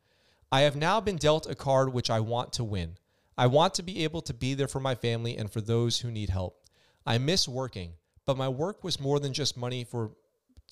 I 0.51 0.61
have 0.62 0.77
now 0.77 1.01
been 1.01 1.17
dealt 1.17 1.51
a 1.51 1.55
card 1.55 1.93
which 1.93 2.11
I 2.11 2.21
want 2.21 2.53
to 2.55 2.64
win. 2.64 2.97
I 3.39 3.47
want 3.47 3.74
to 3.74 3.82
be 3.82 4.05
able 4.05 4.22
to 4.22 4.34
be 4.34 4.55
there 4.55 4.68
for 4.68 4.80
my 4.80 4.95
family 4.95 5.37
and 5.37 5.51
for 5.51 5.61
those 5.61 6.01
who 6.01 6.11
need 6.11 6.30
help. 6.30 6.62
I 7.05 7.18
miss 7.18 7.47
working, 7.47 7.93
but 8.24 8.37
my 8.37 8.49
work 8.49 8.82
was 8.82 8.99
more 8.99 9.20
than 9.20 9.32
just 9.32 9.57
money 9.57 9.84
for 9.84 10.12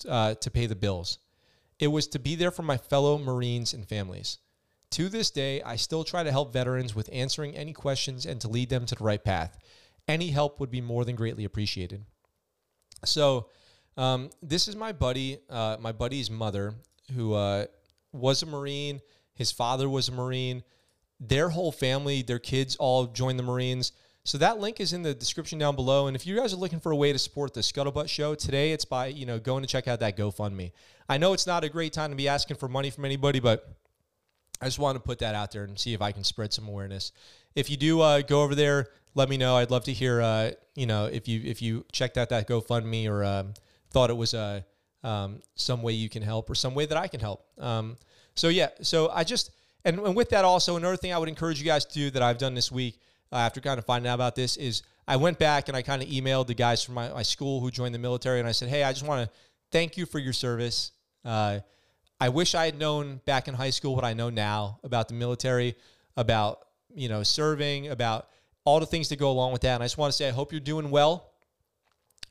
uh, 0.07 0.35
to 0.35 0.51
pay 0.51 0.65
the 0.65 0.75
bills. 0.75 1.19
It 1.79 1.87
was 1.87 2.07
to 2.07 2.19
be 2.19 2.35
there 2.35 2.51
for 2.51 2.63
my 2.63 2.77
fellow 2.77 3.17
Marines 3.17 3.73
and 3.73 3.87
families. 3.87 4.39
To 4.91 5.09
this 5.09 5.29
day, 5.29 5.61
I 5.61 5.75
still 5.75 6.03
try 6.03 6.23
to 6.23 6.31
help 6.31 6.53
veterans 6.53 6.95
with 6.95 7.09
answering 7.11 7.55
any 7.55 7.73
questions 7.73 8.25
and 8.25 8.39
to 8.41 8.47
lead 8.47 8.69
them 8.69 8.85
to 8.85 8.95
the 8.95 9.03
right 9.03 9.23
path. 9.23 9.57
Any 10.07 10.29
help 10.29 10.59
would 10.59 10.71
be 10.71 10.81
more 10.81 11.05
than 11.05 11.15
greatly 11.15 11.43
appreciated. 11.43 12.05
So, 13.03 13.49
um, 13.97 14.29
this 14.41 14.67
is 14.67 14.75
my 14.75 14.91
buddy, 14.91 15.39
uh, 15.49 15.77
my 15.79 15.91
buddy's 15.91 16.29
mother, 16.29 16.73
who 17.13 17.33
uh, 17.33 17.65
was 18.11 18.43
a 18.43 18.45
Marine. 18.45 19.01
His 19.33 19.51
father 19.51 19.89
was 19.89 20.09
a 20.09 20.11
Marine 20.11 20.63
their 21.19 21.49
whole 21.49 21.71
family, 21.71 22.21
their 22.21 22.39
kids 22.39 22.75
all 22.75 23.07
joined 23.07 23.39
the 23.39 23.43
Marines. 23.43 23.91
So 24.23 24.39
that 24.39 24.59
link 24.59 24.79
is 24.79 24.91
in 24.91 25.03
the 25.03 25.13
description 25.13 25.59
down 25.59 25.75
below. 25.75 26.07
And 26.07 26.15
if 26.15 26.25
you 26.25 26.35
guys 26.35 26.51
are 26.51 26.57
looking 26.57 26.79
for 26.79 26.91
a 26.91 26.95
way 26.95 27.13
to 27.13 27.19
support 27.19 27.53
the 27.53 27.61
Scuttlebutt 27.61 28.09
Show 28.09 28.33
today, 28.33 28.71
it's 28.71 28.85
by 28.85 29.07
you 29.07 29.25
know 29.25 29.39
going 29.39 29.61
to 29.61 29.67
check 29.67 29.87
out 29.87 29.99
that 29.99 30.17
GoFundMe. 30.17 30.71
I 31.07 31.17
know 31.17 31.33
it's 31.33 31.45
not 31.45 31.63
a 31.63 31.69
great 31.69 31.93
time 31.93 32.09
to 32.09 32.15
be 32.15 32.27
asking 32.27 32.57
for 32.57 32.67
money 32.67 32.89
from 32.89 33.05
anybody, 33.05 33.39
but 33.39 33.69
I 34.61 34.65
just 34.65 34.79
want 34.79 34.95
to 34.95 34.99
put 34.99 35.19
that 35.19 35.35
out 35.35 35.51
there 35.51 35.63
and 35.63 35.77
see 35.77 35.93
if 35.93 36.01
I 36.01 36.11
can 36.11 36.23
spread 36.23 36.53
some 36.53 36.67
awareness. 36.67 37.11
If 37.53 37.69
you 37.69 37.77
do 37.77 38.01
uh, 38.01 38.21
go 38.21 38.41
over 38.41 38.55
there, 38.55 38.87
let 39.13 39.29
me 39.29 39.37
know. 39.37 39.55
I'd 39.57 39.71
love 39.71 39.83
to 39.85 39.93
hear. 39.93 40.21
Uh, 40.21 40.51
you 40.73 40.87
know, 40.87 41.05
if 41.05 41.27
you 41.27 41.41
if 41.43 41.61
you 41.61 41.85
checked 41.91 42.17
out 42.17 42.29
that 42.29 42.47
GoFundMe 42.47 43.07
or 43.07 43.23
um, 43.23 43.53
thought 43.91 44.09
it 44.09 44.17
was 44.17 44.33
a 44.33 44.65
uh, 45.03 45.07
um, 45.07 45.41
some 45.53 45.83
way 45.83 45.93
you 45.93 46.09
can 46.09 46.23
help 46.23 46.49
or 46.49 46.55
some 46.55 46.73
way 46.73 46.87
that 46.87 46.97
I 46.97 47.07
can 47.07 47.19
help. 47.19 47.45
Um, 47.59 47.97
so 48.33 48.47
yeah, 48.47 48.69
so 48.81 49.09
I 49.09 49.23
just 49.23 49.51
and, 49.85 49.99
and 49.99 50.15
with 50.15 50.29
that, 50.29 50.43
also, 50.43 50.75
another 50.75 50.97
thing 50.97 51.13
I 51.13 51.17
would 51.17 51.29
encourage 51.29 51.59
you 51.59 51.65
guys 51.65 51.85
to 51.85 51.93
do 51.93 52.09
that 52.11 52.21
I've 52.21 52.37
done 52.37 52.55
this 52.55 52.71
week 52.71 52.99
uh, 53.31 53.37
after 53.37 53.61
kind 53.61 53.77
of 53.77 53.85
finding 53.85 54.09
out 54.09 54.15
about 54.15 54.35
this 54.35 54.57
is 54.57 54.83
I 55.07 55.15
went 55.17 55.39
back 55.39 55.67
and 55.67 55.77
I 55.77 55.81
kind 55.81 56.01
of 56.01 56.09
emailed 56.09 56.47
the 56.47 56.55
guys 56.55 56.83
from 56.83 56.95
my, 56.95 57.09
my 57.09 57.21
school 57.21 57.61
who 57.61 57.69
joined 57.69 57.93
the 57.93 57.99
military 57.99 58.39
and 58.39 58.47
I 58.47 58.51
said, 58.51 58.69
hey, 58.69 58.83
I 58.83 58.91
just 58.91 59.05
want 59.05 59.29
to 59.29 59.37
thank 59.71 59.97
you 59.97 60.05
for 60.05 60.19
your 60.19 60.33
service. 60.33 60.91
Uh, 61.23 61.59
I 62.19 62.29
wish 62.29 62.55
I 62.55 62.65
had 62.65 62.79
known 62.79 63.21
back 63.25 63.47
in 63.47 63.53
high 63.53 63.69
school 63.69 63.95
what 63.95 64.05
I 64.05 64.13
know 64.13 64.29
now 64.29 64.79
about 64.83 65.07
the 65.07 65.13
military, 65.13 65.75
about 66.15 66.65
you 66.93 67.09
know 67.09 67.23
serving, 67.23 67.89
about 67.89 68.29
all 68.63 68.79
the 68.79 68.85
things 68.85 69.09
that 69.09 69.19
go 69.19 69.29
along 69.29 69.51
with 69.51 69.61
that. 69.61 69.75
And 69.75 69.83
I 69.83 69.85
just 69.85 69.97
want 69.97 70.11
to 70.11 70.17
say 70.17 70.27
I 70.27 70.31
hope 70.31 70.51
you're 70.51 70.61
doing 70.61 70.89
well 70.89 71.33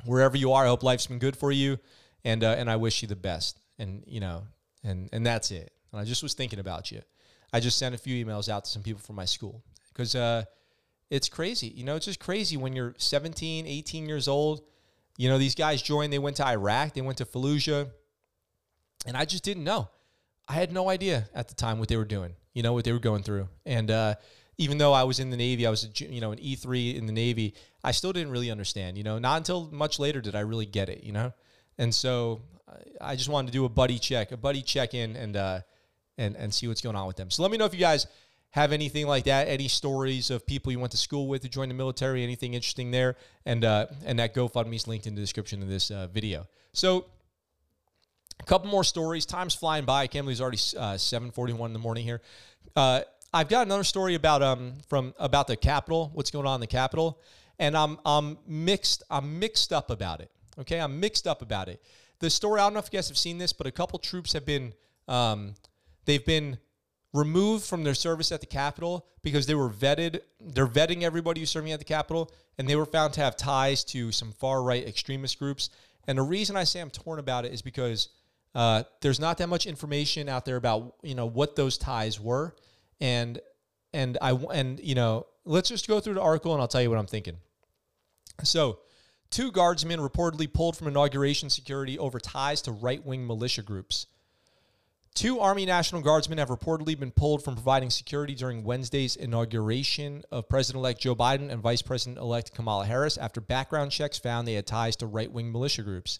wherever 0.05 0.37
you 0.37 0.53
are. 0.53 0.65
I 0.65 0.69
hope 0.69 0.83
life's 0.83 1.07
been 1.07 1.19
good 1.19 1.37
for 1.37 1.53
you, 1.53 1.79
and 2.25 2.43
uh, 2.43 2.57
and 2.59 2.71
I 2.71 2.77
wish 2.77 3.03
you 3.03 3.09
the 3.09 3.17
best. 3.17 3.61
And 3.79 4.03
you 4.07 4.21
know, 4.21 4.45
and 4.83 5.11
and 5.13 5.27
that's 5.27 5.51
it. 5.51 5.71
And 5.93 6.01
I 6.01 6.05
just 6.05 6.23
was 6.23 6.33
thinking 6.33 6.59
about 6.59 6.91
you. 6.91 7.03
I 7.55 7.61
just 7.61 7.79
sent 7.79 7.95
a 7.95 7.99
few 7.99 8.23
emails 8.23 8.49
out 8.49 8.65
to 8.65 8.71
some 8.71 8.83
people 8.83 9.01
from 9.01 9.15
my 9.15 9.27
school 9.27 9.63
because 9.93 10.17
uh, 10.17 10.43
it's 11.09 11.29
crazy. 11.29 11.69
You 11.69 11.85
know, 11.85 11.95
it's 11.95 12.07
just 12.07 12.19
crazy 12.19 12.57
when 12.57 12.75
you're 12.75 12.97
17, 12.99 13.65
18 13.65 14.09
years 14.09 14.27
old. 14.27 14.63
You 15.17 15.29
know, 15.29 15.39
these 15.39 15.55
guys 15.55 15.81
joined, 15.81 16.13
they 16.13 16.19
went 16.19 16.39
to 16.39 16.47
Iraq, 16.47 16.95
they 16.95 17.01
went 17.01 17.19
to 17.19 17.25
Fallujah, 17.25 17.93
and 19.07 19.17
I 19.17 19.25
just 19.25 19.45
didn't 19.45 19.63
know. 19.63 19.89
I 20.49 20.55
had 20.55 20.73
no 20.73 20.91
idea 20.91 21.29
at 21.33 21.47
the 21.47 21.55
time 21.55 21.79
what 21.79 21.89
they 21.89 21.97
were 21.97 22.05
doing, 22.05 22.35
you 22.55 22.65
know, 22.65 22.73
what 22.73 22.85
they 22.85 22.93
were 22.93 22.99
going 22.99 23.23
through. 23.23 23.49
And 23.65 23.89
uh, 23.89 24.17
even 24.59 24.79
though 24.79 24.93
I 24.93 25.05
was 25.05 25.21
in 25.21 25.31
the 25.31 25.37
Navy, 25.37 25.65
I 25.65 25.71
was, 25.71 25.85
a, 25.85 26.05
you 26.13 26.21
know, 26.21 26.33
an 26.33 26.39
E3 26.39 26.97
in 26.97 27.07
the 27.07 27.13
Navy, 27.13 27.55
I 27.85 27.93
still 27.93 28.13
didn't 28.13 28.33
really 28.33 28.51
understand, 28.51 28.99
you 28.99 29.05
know, 29.05 29.21
not 29.21 29.37
until 29.37 29.71
much 29.71 30.01
later 30.01 30.21
did 30.21 30.35
I 30.35 30.41
really 30.41 30.67
get 30.67 30.89
it, 30.89 31.05
you 31.05 31.13
know? 31.13 31.33
And 31.79 31.95
so 31.95 32.43
I 33.01 33.15
just 33.15 33.29
wanted 33.29 33.47
to 33.47 33.53
do 33.53 33.65
a 33.65 33.69
buddy 33.69 34.01
check, 34.01 34.33
a 34.33 34.37
buddy 34.37 34.61
check 34.61 34.93
in 34.93 35.15
and, 35.15 35.37
uh, 35.37 35.61
and, 36.17 36.37
and 36.37 36.53
see 36.53 36.69
what's 36.69 36.81
going 36.81 36.97
on 36.97 37.07
with 37.07 37.17
them. 37.17 37.31
So 37.31 37.43
let 37.43 37.51
me 37.51 37.59
know 37.59 37.65
if 37.65 37.75
you 37.75 37.81
guys 37.81 38.07
have 38.51 38.73
anything 38.73 39.09
like 39.09 39.25
that, 39.25 39.49
any 39.49 39.67
stories 39.67 40.31
of 40.31 40.47
people 40.47 40.71
you 40.71 40.79
went 40.79 40.93
to 40.93 40.97
school 40.97 41.27
with 41.27 41.43
who 41.43 41.49
joined 41.49 41.73
the 41.73 41.75
military, 41.75 42.23
anything 42.23 42.55
interesting 42.55 42.93
there, 42.93 43.17
and 43.45 43.65
uh, 43.65 43.87
and 44.05 44.19
that 44.21 44.33
GoFundMe 44.33 44.77
is 44.77 44.87
linked 44.87 45.09
in 45.09 45.17
the 45.17 45.21
description 45.21 45.61
of 45.61 45.69
this 45.69 45.91
uh, 45.91 46.07
video. 46.07 46.47
So, 46.73 47.07
a 48.41 48.45
couple 48.45 48.71
more 48.71 48.85
stories. 48.85 49.27
Time's 49.27 49.57
flying 49.57 49.85
by. 49.85 50.05
I 50.05 50.09
already 50.41 50.59
uh, 50.79 50.97
seven 50.99 51.33
forty-one 51.33 51.71
in 51.71 51.73
the 51.73 51.81
morning 51.81 52.05
here. 52.05 52.21
Uh, 52.77 53.01
I've 53.33 53.49
got 53.49 53.67
another 53.67 53.83
story 53.83 54.15
about 54.15 54.43
um 54.43 54.75
from 54.89 55.15
about 55.19 55.49
the 55.49 55.57
Capitol. 55.57 56.13
What's 56.15 56.31
going 56.31 56.47
on 56.47 56.55
in 56.55 56.61
the 56.61 56.69
Capitol, 56.69 57.21
and 57.59 57.77
I'm 57.77 57.99
I'm 58.07 58.39
mixed. 58.47 59.03
I'm 59.11 59.41
mixed 59.41 59.73
up 59.73 59.91
about 59.91 60.21
it. 60.21 60.31
Okay, 60.61 60.79
I'm 60.79 61.01
mixed 61.01 61.27
up 61.27 61.43
about 61.43 61.69
it. 61.69 61.83
The 62.21 62.31
story. 62.31 62.61
I 62.61 62.67
don't 62.67 62.75
know 62.75 62.79
if 62.79 62.89
you 62.93 62.97
guys 62.97 63.09
have 63.09 63.19
seen 63.19 63.39
this, 63.39 63.53
but 63.53 63.67
a 63.67 63.73
couple 63.73 63.99
troops 63.99 64.33
have 64.35 64.47
been 64.47 64.75
um, 65.09 65.55
they've 66.05 66.25
been 66.25 66.59
removed 67.15 67.65
from 67.65 67.85
their 67.85 67.95
service 67.95 68.33
at 68.33 68.41
the 68.41 68.47
Capitol 68.47 69.07
because 69.23 69.47
they 69.47 69.55
were 69.55 69.71
vetted. 69.71 70.21
They're 70.41 70.67
vetting 70.67 71.03
everybody 71.03 71.41
who's 71.41 71.51
serving 71.51 71.73
at 71.73 71.79
the 71.79 71.85
Capitol, 71.85 72.31
and 72.59 72.69
they 72.69 72.77
were 72.77 72.85
found 72.85 73.15
to 73.15 73.21
have 73.21 73.37
ties 73.37 73.85
to 73.85 74.13
some 74.13 74.33
far 74.33 74.63
right 74.63 74.87
extremist 74.87 75.39
groups. 75.39 75.71
And 76.07 76.19
the 76.19 76.23
reason 76.23 76.57
I 76.57 76.65
say 76.65 76.81
I'm 76.81 76.91
torn 76.91 77.21
about 77.21 77.47
it 77.47 77.55
is 77.55 77.63
because 77.63 78.09
uh, 78.55 78.83
there's 79.01 79.21
not 79.21 79.39
that 79.39 79.49
much 79.49 79.65
information 79.65 80.29
out 80.29 80.45
there 80.45 80.57
about 80.57 80.97
you 81.03 81.15
know 81.15 81.27
what 81.27 81.57
those 81.57 81.79
ties 81.79 82.21
were, 82.21 82.55
and 83.01 83.41
and 83.95 84.19
I 84.21 84.33
and 84.33 84.81
you 84.81 84.97
know 84.97 85.27
let's 85.45 85.69
just 85.69 85.89
go 85.89 86.01
through 86.01 86.15
the 86.15 86.21
article 86.21 86.53
and 86.53 86.61
I'll 86.61 86.69
tell 86.69 86.83
you 86.83 86.91
what 86.91 86.99
I'm 86.99 87.07
thinking. 87.07 87.39
So. 88.43 88.81
Two 89.31 89.51
guardsmen 89.51 89.99
reportedly 89.99 90.53
pulled 90.53 90.77
from 90.77 90.87
inauguration 90.87 91.51
security 91.51 91.99
over 91.99 92.21
ties 92.21 92.63
to 92.63 92.71
right 92.71 93.05
wing 93.05 93.27
militia 93.27 93.63
groups. 93.63 94.07
Two 95.15 95.39
Army 95.39 95.65
National 95.65 96.03
Guardsmen 96.03 96.39
have 96.39 96.49
reportedly 96.49 96.99
been 96.99 97.13
pulled 97.13 97.45
from 97.45 97.55
providing 97.55 97.89
security 97.89 98.35
during 98.35 98.65
Wednesday's 98.65 99.15
inauguration 99.15 100.25
of 100.33 100.49
President 100.49 100.81
elect 100.81 101.01
Joe 101.01 101.15
Biden 101.15 101.53
and 101.53 101.63
Vice 101.63 101.83
President 101.83 102.19
elect 102.19 102.53
Kamala 102.53 102.85
Harris 102.85 103.17
after 103.17 103.41
background 103.41 103.93
checks 103.93 104.19
found 104.19 104.49
they 104.49 104.55
had 104.55 104.67
ties 104.67 104.97
to 104.97 105.07
right 105.07 105.31
wing 105.31 105.53
militia 105.53 105.83
groups. 105.83 106.19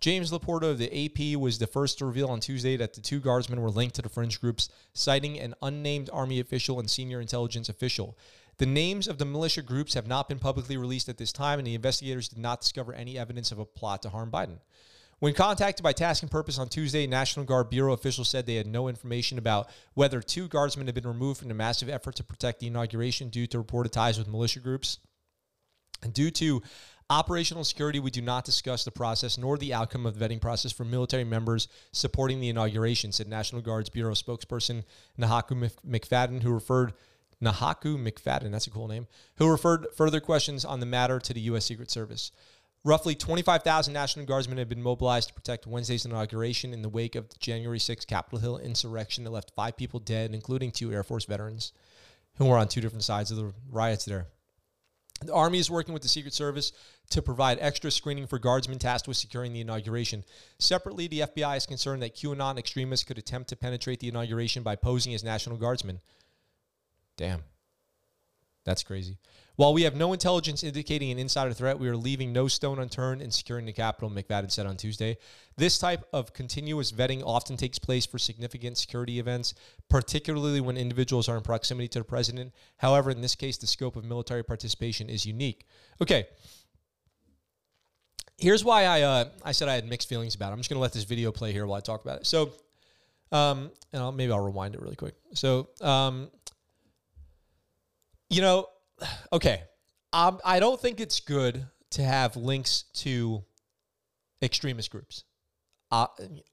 James 0.00 0.30
LaPorta 0.30 0.70
of 0.70 0.78
the 0.78 1.06
AP 1.06 1.36
was 1.36 1.58
the 1.58 1.66
first 1.66 1.98
to 1.98 2.06
reveal 2.06 2.28
on 2.28 2.38
Tuesday 2.38 2.76
that 2.76 2.94
the 2.94 3.00
two 3.00 3.18
guardsmen 3.18 3.60
were 3.60 3.68
linked 3.68 3.96
to 3.96 4.02
the 4.02 4.08
fringe 4.08 4.40
groups, 4.40 4.68
citing 4.92 5.40
an 5.40 5.56
unnamed 5.60 6.08
Army 6.12 6.38
official 6.38 6.78
and 6.78 6.88
senior 6.88 7.20
intelligence 7.20 7.68
official. 7.68 8.16
The 8.58 8.66
names 8.66 9.08
of 9.08 9.18
the 9.18 9.24
militia 9.24 9.62
groups 9.62 9.94
have 9.94 10.06
not 10.06 10.28
been 10.28 10.38
publicly 10.38 10.76
released 10.76 11.08
at 11.08 11.18
this 11.18 11.32
time, 11.32 11.58
and 11.58 11.66
the 11.66 11.74
investigators 11.74 12.28
did 12.28 12.38
not 12.38 12.60
discover 12.60 12.92
any 12.92 13.18
evidence 13.18 13.50
of 13.50 13.58
a 13.58 13.64
plot 13.64 14.02
to 14.02 14.10
harm 14.10 14.30
Biden. 14.30 14.60
When 15.18 15.32
contacted 15.32 15.82
by 15.82 15.94
Task 15.94 16.22
and 16.22 16.30
Purpose 16.30 16.58
on 16.58 16.68
Tuesday, 16.68 17.06
National 17.06 17.46
Guard 17.46 17.70
Bureau 17.70 17.94
officials 17.94 18.28
said 18.28 18.44
they 18.44 18.56
had 18.56 18.66
no 18.66 18.88
information 18.88 19.38
about 19.38 19.70
whether 19.94 20.20
two 20.20 20.46
guardsmen 20.46 20.86
had 20.86 20.94
been 20.94 21.06
removed 21.06 21.38
from 21.38 21.48
the 21.48 21.54
massive 21.54 21.88
effort 21.88 22.16
to 22.16 22.24
protect 22.24 22.60
the 22.60 22.66
inauguration 22.66 23.30
due 23.30 23.46
to 23.46 23.58
reported 23.58 23.92
ties 23.92 24.18
with 24.18 24.28
militia 24.28 24.60
groups. 24.60 24.98
And 26.02 26.12
due 26.12 26.30
to 26.32 26.62
operational 27.08 27.64
security, 27.64 27.98
we 27.98 28.10
do 28.10 28.20
not 28.20 28.44
discuss 28.44 28.84
the 28.84 28.90
process 28.90 29.38
nor 29.38 29.56
the 29.56 29.72
outcome 29.72 30.04
of 30.04 30.18
the 30.18 30.28
vetting 30.28 30.40
process 30.40 30.70
for 30.70 30.84
military 30.84 31.24
members 31.24 31.68
supporting 31.92 32.40
the 32.40 32.50
inauguration, 32.50 33.10
said 33.10 33.26
National 33.26 33.62
Guard's 33.62 33.88
Bureau 33.88 34.12
spokesperson 34.12 34.84
Nahaku 35.18 35.72
McFadden, 35.88 36.42
who 36.42 36.52
referred 36.52 36.92
Nahaku 37.42 37.96
McFadden, 37.96 38.50
that's 38.50 38.66
a 38.66 38.70
cool 38.70 38.88
name, 38.88 39.06
who 39.36 39.48
referred 39.48 39.86
further 39.94 40.20
questions 40.20 40.64
on 40.64 40.80
the 40.80 40.86
matter 40.86 41.18
to 41.20 41.32
the 41.32 41.40
U.S. 41.42 41.64
Secret 41.64 41.90
Service. 41.90 42.32
Roughly 42.86 43.16
25,000 43.16 43.92
National 43.92 44.26
Guardsmen 44.26 44.58
have 44.58 44.68
been 44.68 44.80
mobilized 44.80 45.26
to 45.26 45.34
protect 45.34 45.66
Wednesday's 45.66 46.04
inauguration 46.04 46.72
in 46.72 46.82
the 46.82 46.88
wake 46.88 47.16
of 47.16 47.28
the 47.28 47.34
January 47.40 47.80
6 47.80 48.04
Capitol 48.04 48.38
Hill 48.38 48.58
insurrection 48.58 49.24
that 49.24 49.30
left 49.30 49.50
five 49.56 49.76
people 49.76 49.98
dead, 49.98 50.32
including 50.32 50.70
two 50.70 50.92
Air 50.92 51.02
Force 51.02 51.24
veterans 51.24 51.72
who 52.36 52.44
were 52.44 52.56
on 52.56 52.68
two 52.68 52.80
different 52.80 53.02
sides 53.02 53.32
of 53.32 53.38
the 53.38 53.52
riots 53.72 54.04
there. 54.04 54.28
The 55.20 55.34
Army 55.34 55.58
is 55.58 55.68
working 55.68 55.94
with 55.94 56.04
the 56.04 56.08
Secret 56.08 56.32
Service 56.32 56.70
to 57.10 57.22
provide 57.22 57.58
extra 57.60 57.90
screening 57.90 58.28
for 58.28 58.38
guardsmen 58.38 58.78
tasked 58.78 59.08
with 59.08 59.16
securing 59.16 59.52
the 59.52 59.62
inauguration. 59.62 60.22
Separately, 60.60 61.08
the 61.08 61.20
FBI 61.22 61.56
is 61.56 61.66
concerned 61.66 62.02
that 62.02 62.14
QAnon 62.14 62.56
extremists 62.56 63.04
could 63.04 63.18
attempt 63.18 63.48
to 63.48 63.56
penetrate 63.56 63.98
the 63.98 64.08
inauguration 64.08 64.62
by 64.62 64.76
posing 64.76 65.12
as 65.12 65.24
National 65.24 65.56
Guardsmen. 65.56 65.98
Damn. 67.16 67.42
That's 68.64 68.84
crazy. 68.84 69.18
While 69.56 69.72
we 69.72 69.82
have 69.82 69.96
no 69.96 70.12
intelligence 70.12 70.62
indicating 70.62 71.10
an 71.10 71.18
insider 71.18 71.54
threat, 71.54 71.78
we 71.78 71.88
are 71.88 71.96
leaving 71.96 72.30
no 72.30 72.46
stone 72.46 72.78
unturned 72.78 73.22
in 73.22 73.30
securing 73.30 73.64
the 73.64 73.72
Capitol, 73.72 74.10
McFadden 74.10 74.50
said 74.50 74.66
on 74.66 74.76
Tuesday. 74.76 75.16
This 75.56 75.78
type 75.78 76.04
of 76.12 76.34
continuous 76.34 76.92
vetting 76.92 77.22
often 77.24 77.56
takes 77.56 77.78
place 77.78 78.04
for 78.04 78.18
significant 78.18 78.76
security 78.76 79.18
events, 79.18 79.54
particularly 79.88 80.60
when 80.60 80.76
individuals 80.76 81.26
are 81.26 81.38
in 81.38 81.42
proximity 81.42 81.88
to 81.88 82.00
the 82.00 82.04
president. 82.04 82.52
However, 82.76 83.10
in 83.10 83.22
this 83.22 83.34
case, 83.34 83.56
the 83.56 83.66
scope 83.66 83.96
of 83.96 84.04
military 84.04 84.44
participation 84.44 85.08
is 85.08 85.24
unique. 85.24 85.66
Okay. 86.02 86.26
Here's 88.36 88.62
why 88.62 88.84
I 88.84 89.00
uh, 89.00 89.24
I 89.42 89.52
said 89.52 89.70
I 89.70 89.74
had 89.74 89.88
mixed 89.88 90.10
feelings 90.10 90.34
about 90.34 90.50
it. 90.50 90.52
I'm 90.52 90.58
just 90.58 90.68
going 90.68 90.76
to 90.76 90.82
let 90.82 90.92
this 90.92 91.04
video 91.04 91.32
play 91.32 91.52
here 91.52 91.66
while 91.66 91.78
I 91.78 91.80
talk 91.80 92.04
about 92.04 92.20
it. 92.20 92.26
So, 92.26 92.52
um, 93.32 93.70
and 93.94 94.02
I'll, 94.02 94.12
maybe 94.12 94.30
I'll 94.30 94.44
rewind 94.44 94.74
it 94.74 94.82
really 94.82 94.96
quick. 94.96 95.14
So, 95.32 95.70
um, 95.80 96.30
you 98.28 98.42
know, 98.42 98.68
okay. 99.32 99.62
Um, 100.12 100.40
I 100.44 100.60
don't 100.60 100.80
think 100.80 101.00
it's 101.00 101.20
good 101.20 101.66
to 101.90 102.02
have 102.02 102.36
links 102.36 102.84
to 102.94 103.44
extremist 104.42 104.90
groups. 104.90 105.24
Uh, 105.90 106.06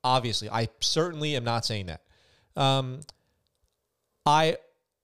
obviously, 0.04 0.50
I 0.50 0.70
certainly 0.80 1.36
am 1.36 1.44
not 1.44 1.66
saying 1.66 1.88
that. 1.88 2.02
Um, 2.56 3.02
I 4.26 4.58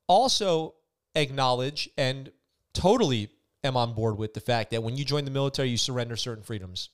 also 0.07 0.75
acknowledge 1.15 1.89
and 1.97 2.31
totally 2.73 3.29
am 3.63 3.75
on 3.75 3.93
board 3.93 4.17
with 4.17 4.33
the 4.33 4.39
fact 4.39 4.71
that 4.71 4.83
when 4.83 4.95
you 4.95 5.03
join 5.03 5.25
the 5.25 5.31
military, 5.31 5.69
you 5.69 5.77
surrender 5.77 6.15
certain 6.15 6.43
freedoms. 6.43 6.89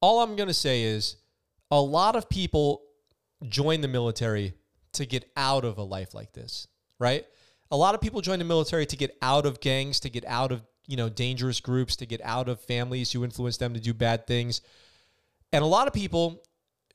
All 0.00 0.20
I'm 0.20 0.36
going 0.36 0.48
to 0.48 0.54
say 0.54 0.82
is 0.82 1.16
a 1.70 1.80
lot 1.80 2.16
of 2.16 2.28
people 2.28 2.82
join 3.48 3.80
the 3.80 3.88
military 3.88 4.54
to 4.92 5.06
get 5.06 5.30
out 5.36 5.64
of 5.64 5.78
a 5.78 5.82
life 5.82 6.14
like 6.14 6.32
this, 6.32 6.68
right? 6.98 7.26
A 7.70 7.76
lot 7.76 7.94
of 7.94 8.00
people 8.00 8.20
join 8.20 8.38
the 8.38 8.44
military 8.44 8.86
to 8.86 8.96
get 8.96 9.16
out 9.22 9.46
of 9.46 9.60
gangs, 9.60 10.00
to 10.00 10.10
get 10.10 10.24
out 10.26 10.52
of, 10.52 10.62
you 10.86 10.96
know, 10.96 11.08
dangerous 11.08 11.60
groups, 11.60 11.96
to 11.96 12.06
get 12.06 12.20
out 12.22 12.48
of 12.48 12.60
families 12.60 13.12
who 13.12 13.24
influence 13.24 13.56
them 13.56 13.74
to 13.74 13.80
do 13.80 13.92
bad 13.92 14.26
things. 14.26 14.60
And 15.52 15.62
a 15.62 15.66
lot 15.66 15.86
of 15.86 15.92
people 15.92 16.42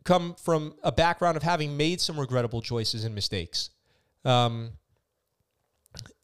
come 0.03 0.35
from 0.35 0.73
a 0.83 0.91
background 0.91 1.37
of 1.37 1.43
having 1.43 1.77
made 1.77 2.01
some 2.01 2.19
regrettable 2.19 2.61
choices 2.61 3.03
and 3.03 3.13
mistakes. 3.13 3.69
Um, 4.23 4.71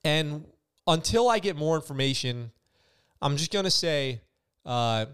and 0.03 0.45
until 0.87 1.29
I 1.29 1.39
get 1.39 1.55
more 1.55 1.75
information, 1.75 2.51
I'm 3.21 3.37
just 3.37 3.51
going 3.51 3.65
to 3.65 3.71
say 3.71 4.21
uh, 4.65 5.07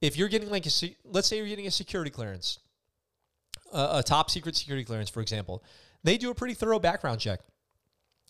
if 0.00 0.16
you're 0.16 0.28
getting 0.28 0.50
like 0.50 0.66
a, 0.66 0.70
let's 1.04 1.28
say 1.28 1.38
you're 1.38 1.46
getting 1.46 1.66
a 1.66 1.70
security 1.70 2.10
clearance, 2.10 2.58
a, 3.72 3.98
a 3.98 4.02
top 4.02 4.30
secret 4.30 4.56
security 4.56 4.84
clearance, 4.84 5.08
for 5.08 5.20
example, 5.20 5.64
they 6.04 6.18
do 6.18 6.30
a 6.30 6.34
pretty 6.34 6.54
thorough 6.54 6.78
background 6.78 7.20
check 7.20 7.40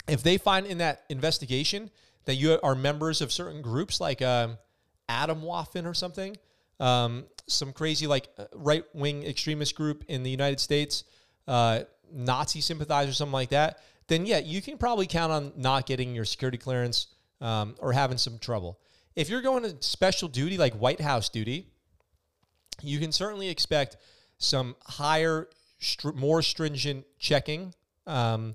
if 0.08 0.22
they 0.22 0.38
find 0.38 0.66
in 0.66 0.78
that 0.78 1.04
investigation 1.08 1.90
that 2.24 2.34
you 2.34 2.58
are 2.62 2.74
members 2.74 3.20
of 3.20 3.32
certain 3.32 3.62
groups 3.62 4.00
like 4.00 4.22
um, 4.22 4.58
Atomwaffen 5.08 5.86
or 5.86 5.94
something, 5.94 6.36
um, 6.80 7.24
some 7.46 7.72
crazy 7.72 8.06
like 8.06 8.28
uh, 8.38 8.44
right 8.54 8.84
wing 8.92 9.24
extremist 9.24 9.74
group 9.74 10.04
in 10.08 10.22
the 10.22 10.30
United 10.30 10.60
States, 10.60 11.04
uh, 11.48 11.80
Nazi 12.12 12.60
sympathizer, 12.60 13.12
something 13.12 13.32
like 13.32 13.50
that, 13.50 13.80
then 14.08 14.26
yeah, 14.26 14.38
you 14.38 14.62
can 14.62 14.78
probably 14.78 15.06
count 15.06 15.32
on 15.32 15.52
not 15.56 15.86
getting 15.86 16.14
your 16.14 16.24
security 16.24 16.58
clearance 16.58 17.08
um, 17.40 17.74
or 17.78 17.92
having 17.92 18.18
some 18.18 18.38
trouble. 18.38 18.78
If 19.14 19.28
you're 19.28 19.42
going 19.42 19.62
to 19.62 19.76
special 19.80 20.28
duty 20.28 20.58
like 20.58 20.74
White 20.74 21.00
House 21.00 21.28
duty, 21.28 21.68
you 22.82 22.98
can 22.98 23.12
certainly 23.12 23.48
expect 23.48 23.96
some 24.38 24.76
higher, 24.84 25.48
str- 25.78 26.12
more 26.12 26.42
stringent 26.42 27.06
checking. 27.18 27.72
Um, 28.06 28.54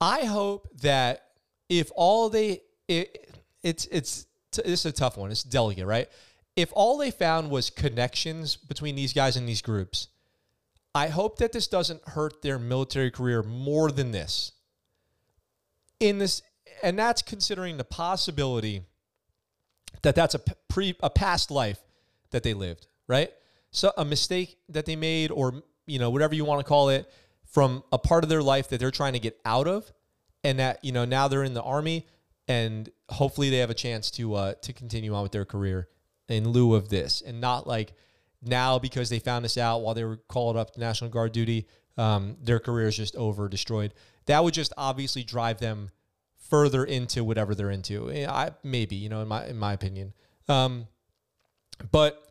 I 0.00 0.24
hope 0.24 0.68
that 0.82 1.22
if 1.68 1.90
all 1.94 2.28
they 2.28 2.62
it, 2.88 3.34
it's 3.62 3.86
it's 3.86 4.26
this 4.52 4.80
is 4.80 4.86
a 4.86 4.92
tough 4.92 5.16
one. 5.16 5.30
It's 5.30 5.42
delicate, 5.42 5.86
right? 5.86 6.08
If 6.54 6.70
all 6.72 6.96
they 6.96 7.10
found 7.10 7.50
was 7.50 7.68
connections 7.68 8.56
between 8.56 8.96
these 8.96 9.12
guys 9.12 9.36
and 9.36 9.48
these 9.48 9.60
groups, 9.60 10.08
I 10.94 11.08
hope 11.08 11.38
that 11.38 11.52
this 11.52 11.66
doesn't 11.66 12.02
hurt 12.08 12.40
their 12.40 12.58
military 12.58 13.10
career 13.10 13.42
more 13.42 13.90
than 13.90 14.12
this. 14.12 14.52
In 16.00 16.18
this, 16.18 16.42
and 16.82 16.98
that's 16.98 17.22
considering 17.22 17.76
the 17.76 17.84
possibility 17.84 18.82
that 20.02 20.14
that's 20.14 20.34
a 20.34 20.40
pre 20.68 20.94
a 21.02 21.10
past 21.10 21.50
life 21.50 21.78
that 22.30 22.42
they 22.42 22.54
lived, 22.54 22.86
right? 23.08 23.30
So 23.70 23.92
a 23.98 24.04
mistake 24.04 24.58
that 24.68 24.86
they 24.86 24.96
made, 24.96 25.30
or 25.30 25.62
you 25.86 25.98
know 25.98 26.10
whatever 26.10 26.34
you 26.34 26.44
want 26.44 26.60
to 26.60 26.64
call 26.64 26.88
it, 26.90 27.10
from 27.46 27.82
a 27.92 27.98
part 27.98 28.24
of 28.24 28.30
their 28.30 28.42
life 28.42 28.68
that 28.68 28.80
they're 28.80 28.90
trying 28.90 29.14
to 29.14 29.18
get 29.18 29.38
out 29.44 29.66
of, 29.66 29.92
and 30.44 30.58
that 30.58 30.84
you 30.84 30.92
know 30.92 31.04
now 31.04 31.28
they're 31.28 31.44
in 31.44 31.54
the 31.54 31.62
army, 31.62 32.06
and 32.48 32.88
hopefully 33.08 33.50
they 33.50 33.58
have 33.58 33.70
a 33.70 33.74
chance 33.74 34.10
to 34.12 34.34
uh, 34.34 34.54
to 34.62 34.72
continue 34.72 35.14
on 35.14 35.22
with 35.22 35.32
their 35.32 35.44
career 35.44 35.88
in 36.28 36.48
lieu 36.48 36.74
of 36.74 36.88
this, 36.88 37.22
and 37.22 37.40
not 37.40 37.66
like 37.66 37.94
now 38.42 38.78
because 38.78 39.08
they 39.08 39.18
found 39.18 39.44
this 39.44 39.56
out 39.56 39.78
while 39.78 39.94
they 39.94 40.04
were 40.04 40.16
called 40.28 40.56
up 40.56 40.72
to 40.72 40.80
National 40.80 41.10
Guard 41.10 41.32
duty, 41.32 41.66
um, 41.96 42.36
their 42.42 42.58
career 42.58 42.88
is 42.88 42.96
just 42.96 43.16
over, 43.16 43.48
destroyed. 43.48 43.94
That 44.26 44.42
would 44.44 44.54
just 44.54 44.72
obviously 44.76 45.22
drive 45.22 45.58
them 45.58 45.90
further 46.48 46.84
into 46.84 47.24
whatever 47.24 47.54
they're 47.54 47.70
into. 47.70 48.10
Eh, 48.10 48.26
I 48.28 48.50
maybe 48.62 48.96
you 48.96 49.08
know 49.08 49.22
in 49.22 49.28
my 49.28 49.46
in 49.46 49.58
my 49.58 49.72
opinion, 49.72 50.12
um, 50.48 50.86
but 51.90 52.25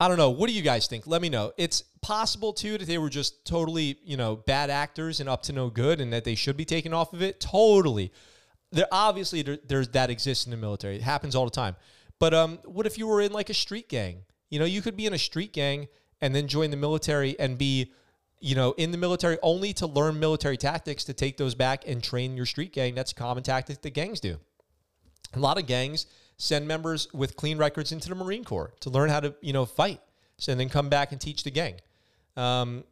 I 0.00 0.08
don't 0.08 0.16
know. 0.16 0.30
What 0.30 0.48
do 0.48 0.54
you 0.54 0.62
guys 0.62 0.86
think? 0.86 1.06
Let 1.06 1.22
me 1.22 1.28
know. 1.28 1.52
It's 1.56 1.82
possible 2.02 2.52
too 2.52 2.78
that 2.78 2.86
they 2.86 2.98
were 2.98 3.08
just 3.08 3.44
totally 3.46 3.98
you 4.04 4.16
know 4.16 4.36
bad 4.36 4.70
actors 4.70 5.20
and 5.20 5.28
up 5.28 5.42
to 5.44 5.52
no 5.52 5.70
good, 5.70 6.00
and 6.00 6.12
that 6.12 6.24
they 6.24 6.34
should 6.34 6.56
be 6.56 6.64
taken 6.64 6.92
off 6.92 7.12
of 7.12 7.22
it. 7.22 7.40
Totally. 7.40 8.12
There 8.72 8.86
obviously 8.90 9.42
there, 9.42 9.58
there's 9.66 9.88
that 9.90 10.10
exists 10.10 10.46
in 10.46 10.50
the 10.50 10.56
military. 10.56 10.96
It 10.96 11.02
happens 11.02 11.34
all 11.34 11.44
the 11.44 11.50
time. 11.50 11.76
But 12.18 12.34
um, 12.34 12.58
what 12.64 12.86
if 12.86 12.98
you 12.98 13.06
were 13.06 13.20
in 13.20 13.32
like 13.32 13.50
a 13.50 13.54
street 13.54 13.88
gang? 13.88 14.22
You 14.50 14.58
know, 14.58 14.64
you 14.64 14.82
could 14.82 14.96
be 14.96 15.06
in 15.06 15.14
a 15.14 15.18
street 15.18 15.52
gang 15.52 15.88
and 16.20 16.34
then 16.34 16.48
join 16.48 16.70
the 16.70 16.76
military 16.76 17.38
and 17.38 17.58
be 17.58 17.92
you 18.40 18.54
know, 18.54 18.74
in 18.76 18.90
the 18.90 18.98
military 18.98 19.38
only 19.42 19.72
to 19.72 19.86
learn 19.86 20.20
military 20.20 20.58
tactics 20.58 21.02
to 21.04 21.14
take 21.14 21.38
those 21.38 21.54
back 21.54 21.88
and 21.88 22.02
train 22.02 22.36
your 22.36 22.44
street 22.44 22.74
gang. 22.74 22.94
That's 22.94 23.12
a 23.12 23.14
common 23.14 23.42
tactic 23.42 23.80
that 23.80 23.94
gangs 23.94 24.20
do. 24.20 24.38
A 25.32 25.38
lot 25.38 25.56
of 25.56 25.66
gangs 25.66 26.04
send 26.36 26.66
members 26.66 27.08
with 27.12 27.36
clean 27.36 27.58
records 27.58 27.92
into 27.92 28.08
the 28.08 28.14
Marine 28.14 28.44
Corps 28.44 28.72
to 28.80 28.90
learn 28.90 29.08
how 29.08 29.20
to, 29.20 29.34
you 29.40 29.52
know, 29.52 29.64
fight, 29.64 30.00
so, 30.38 30.52
and 30.52 30.60
then 30.60 30.68
come 30.68 30.88
back 30.88 31.12
and 31.12 31.20
teach 31.20 31.44
the 31.44 31.50
gang. 31.50 31.74
Um, 32.36 32.84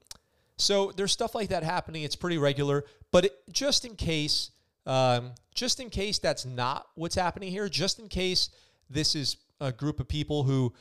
so 0.57 0.93
there's 0.97 1.13
stuff 1.13 1.35
like 1.35 1.49
that 1.49 1.63
happening. 1.63 2.03
It's 2.03 2.17
pretty 2.17 2.39
regular, 2.39 2.85
but 3.11 3.25
it, 3.25 3.33
just 3.53 3.85
in 3.85 3.97
case, 3.97 4.51
um, 4.87 5.33
just 5.55 5.81
in 5.81 5.91
case 5.91 6.19
that's 6.19 6.47
not 6.47 6.87
what's 6.95 7.17
happening 7.17 7.51
here, 7.51 7.69
just 7.69 7.99
in 7.99 8.09
case 8.09 8.51
this 8.89 9.15
is 9.15 9.37
a 9.61 9.73
group 9.73 9.99
of 9.99 10.09
people 10.09 10.45
who 10.45 10.73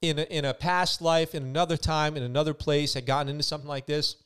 in 0.00 0.18
a, 0.18 0.22
in 0.22 0.44
a 0.44 0.54
past 0.54 1.00
life, 1.02 1.34
in 1.34 1.42
another 1.42 1.76
time, 1.76 2.16
in 2.16 2.22
another 2.22 2.54
place, 2.54 2.94
had 2.94 3.06
gotten 3.06 3.28
into 3.28 3.42
something 3.42 3.68
like 3.68 3.86
this, 3.86 4.16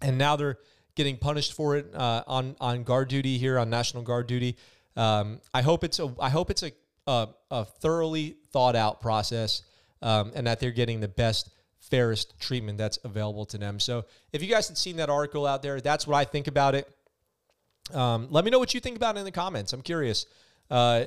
and 0.00 0.18
now 0.18 0.36
they're 0.36 0.58
getting 0.94 1.16
punished 1.16 1.52
for 1.52 1.76
it 1.76 1.86
uh, 1.94 2.22
on 2.26 2.56
on 2.60 2.82
guard 2.82 3.08
duty 3.08 3.38
here 3.38 3.58
on 3.58 3.70
National 3.70 4.02
Guard 4.02 4.26
duty. 4.26 4.56
Um, 4.96 5.40
I 5.54 5.62
hope 5.62 5.84
it's 5.84 5.98
a 5.98 6.14
I 6.20 6.28
hope 6.28 6.50
it's 6.50 6.62
a 6.62 6.72
a, 7.06 7.28
a 7.50 7.64
thoroughly 7.64 8.36
thought 8.52 8.76
out 8.76 9.00
process, 9.00 9.62
um, 10.02 10.32
and 10.34 10.46
that 10.46 10.60
they're 10.60 10.70
getting 10.70 11.00
the 11.00 11.08
best 11.08 11.50
fairest 11.80 12.38
treatment 12.40 12.78
that's 12.78 12.98
available 13.04 13.44
to 13.44 13.58
them. 13.58 13.80
So 13.80 14.04
if 14.32 14.42
you 14.42 14.48
guys 14.48 14.68
had 14.68 14.78
seen 14.78 14.96
that 14.96 15.10
article 15.10 15.46
out 15.46 15.62
there, 15.62 15.80
that's 15.80 16.06
what 16.06 16.16
I 16.16 16.24
think 16.24 16.46
about 16.46 16.74
it. 16.74 16.88
Um, 17.92 18.28
let 18.30 18.44
me 18.44 18.50
know 18.50 18.58
what 18.58 18.72
you 18.72 18.80
think 18.80 18.96
about 18.96 19.16
it 19.16 19.20
in 19.20 19.24
the 19.24 19.32
comments. 19.32 19.72
I'm 19.72 19.82
curious. 19.82 20.26
Uh, 20.70 21.06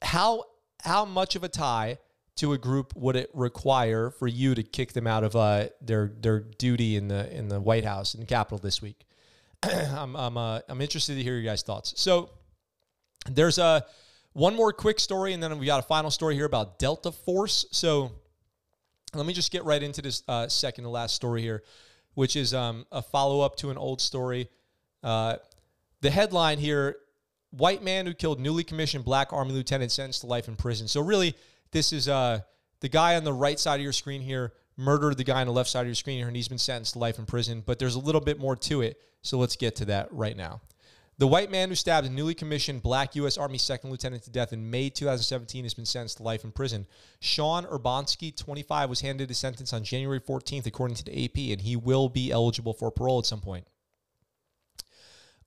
how 0.00 0.44
how 0.82 1.04
much 1.04 1.36
of 1.36 1.44
a 1.44 1.48
tie 1.48 1.98
to 2.36 2.52
a 2.52 2.58
group 2.58 2.94
would 2.96 3.16
it 3.16 3.30
require 3.34 4.10
for 4.10 4.26
you 4.26 4.54
to 4.54 4.62
kick 4.62 4.92
them 4.92 5.06
out 5.06 5.24
of 5.24 5.34
uh, 5.34 5.68
their 5.80 6.12
their 6.20 6.40
duty 6.40 6.96
in 6.96 7.08
the 7.08 7.34
in 7.34 7.48
the 7.48 7.60
White 7.60 7.84
House 7.84 8.14
in 8.14 8.20
the 8.20 8.26
Capitol 8.26 8.58
this 8.58 8.82
week? 8.82 9.06
I'm 9.62 10.14
I'm 10.14 10.36
uh, 10.36 10.60
I'm 10.68 10.80
interested 10.80 11.14
to 11.14 11.22
hear 11.22 11.34
your 11.34 11.42
guys' 11.42 11.62
thoughts. 11.62 11.94
So 11.96 12.30
there's 13.26 13.58
a 13.58 13.84
one 14.32 14.54
more 14.54 14.72
quick 14.72 14.98
story, 14.98 15.32
and 15.32 15.42
then 15.42 15.58
we 15.58 15.66
got 15.66 15.80
a 15.80 15.86
final 15.86 16.10
story 16.10 16.34
here 16.34 16.46
about 16.46 16.78
Delta 16.78 17.12
Force. 17.12 17.66
So 17.70 18.12
let 19.14 19.26
me 19.26 19.32
just 19.32 19.52
get 19.52 19.64
right 19.64 19.82
into 19.82 20.00
this 20.02 20.22
uh, 20.28 20.48
second 20.48 20.84
to 20.84 20.90
last 20.90 21.14
story 21.14 21.42
here, 21.42 21.62
which 22.14 22.36
is 22.36 22.54
um, 22.54 22.86
a 22.90 23.02
follow 23.02 23.40
up 23.40 23.56
to 23.56 23.70
an 23.70 23.76
old 23.76 24.00
story. 24.00 24.48
Uh, 25.02 25.36
the 26.00 26.10
headline 26.10 26.58
here: 26.58 26.96
White 27.50 27.82
man 27.82 28.06
who 28.06 28.14
killed 28.14 28.40
newly 28.40 28.64
commissioned 28.64 29.04
Black 29.04 29.32
Army 29.32 29.52
lieutenant 29.52 29.92
sentenced 29.92 30.22
to 30.22 30.26
life 30.26 30.48
in 30.48 30.56
prison. 30.56 30.88
So 30.88 31.02
really 31.02 31.34
this 31.72 31.92
is 31.92 32.08
uh, 32.08 32.40
the 32.80 32.88
guy 32.88 33.16
on 33.16 33.24
the 33.24 33.32
right 33.32 33.58
side 33.58 33.76
of 33.76 33.82
your 33.82 33.92
screen 33.92 34.20
here 34.20 34.52
murdered 34.76 35.16
the 35.16 35.24
guy 35.24 35.40
on 35.40 35.46
the 35.46 35.52
left 35.52 35.68
side 35.68 35.82
of 35.82 35.86
your 35.86 35.94
screen 35.94 36.18
here, 36.18 36.28
and 36.28 36.36
he's 36.36 36.48
been 36.48 36.58
sentenced 36.58 36.94
to 36.94 36.98
life 36.98 37.18
in 37.18 37.26
prison. 37.26 37.62
But 37.64 37.78
there's 37.78 37.94
a 37.94 38.00
little 38.00 38.20
bit 38.20 38.38
more 38.38 38.56
to 38.56 38.82
it, 38.82 39.00
so 39.20 39.38
let's 39.38 39.56
get 39.56 39.76
to 39.76 39.84
that 39.86 40.08
right 40.12 40.36
now. 40.36 40.60
The 41.18 41.26
white 41.26 41.50
man 41.50 41.68
who 41.68 41.74
stabbed 41.74 42.06
a 42.06 42.10
newly 42.10 42.34
commissioned 42.34 42.82
black 42.82 43.14
U.S. 43.16 43.36
Army 43.36 43.58
second 43.58 43.90
lieutenant 43.90 44.22
to 44.24 44.30
death 44.30 44.52
in 44.52 44.70
May 44.70 44.88
2017 44.88 45.64
has 45.64 45.74
been 45.74 45.84
sentenced 45.84 46.16
to 46.16 46.22
life 46.22 46.42
in 46.42 46.52
prison. 46.52 46.86
Sean 47.20 47.64
Urbanski, 47.64 48.34
25, 48.34 48.88
was 48.88 49.02
handed 49.02 49.28
his 49.28 49.38
sentence 49.38 49.72
on 49.72 49.84
January 49.84 50.20
14th, 50.20 50.66
according 50.66 50.96
to 50.96 51.04
the 51.04 51.24
AP, 51.24 51.36
and 51.52 51.60
he 51.60 51.76
will 51.76 52.08
be 52.08 52.32
eligible 52.32 52.72
for 52.72 52.90
parole 52.90 53.18
at 53.18 53.26
some 53.26 53.40
point. 53.40 53.66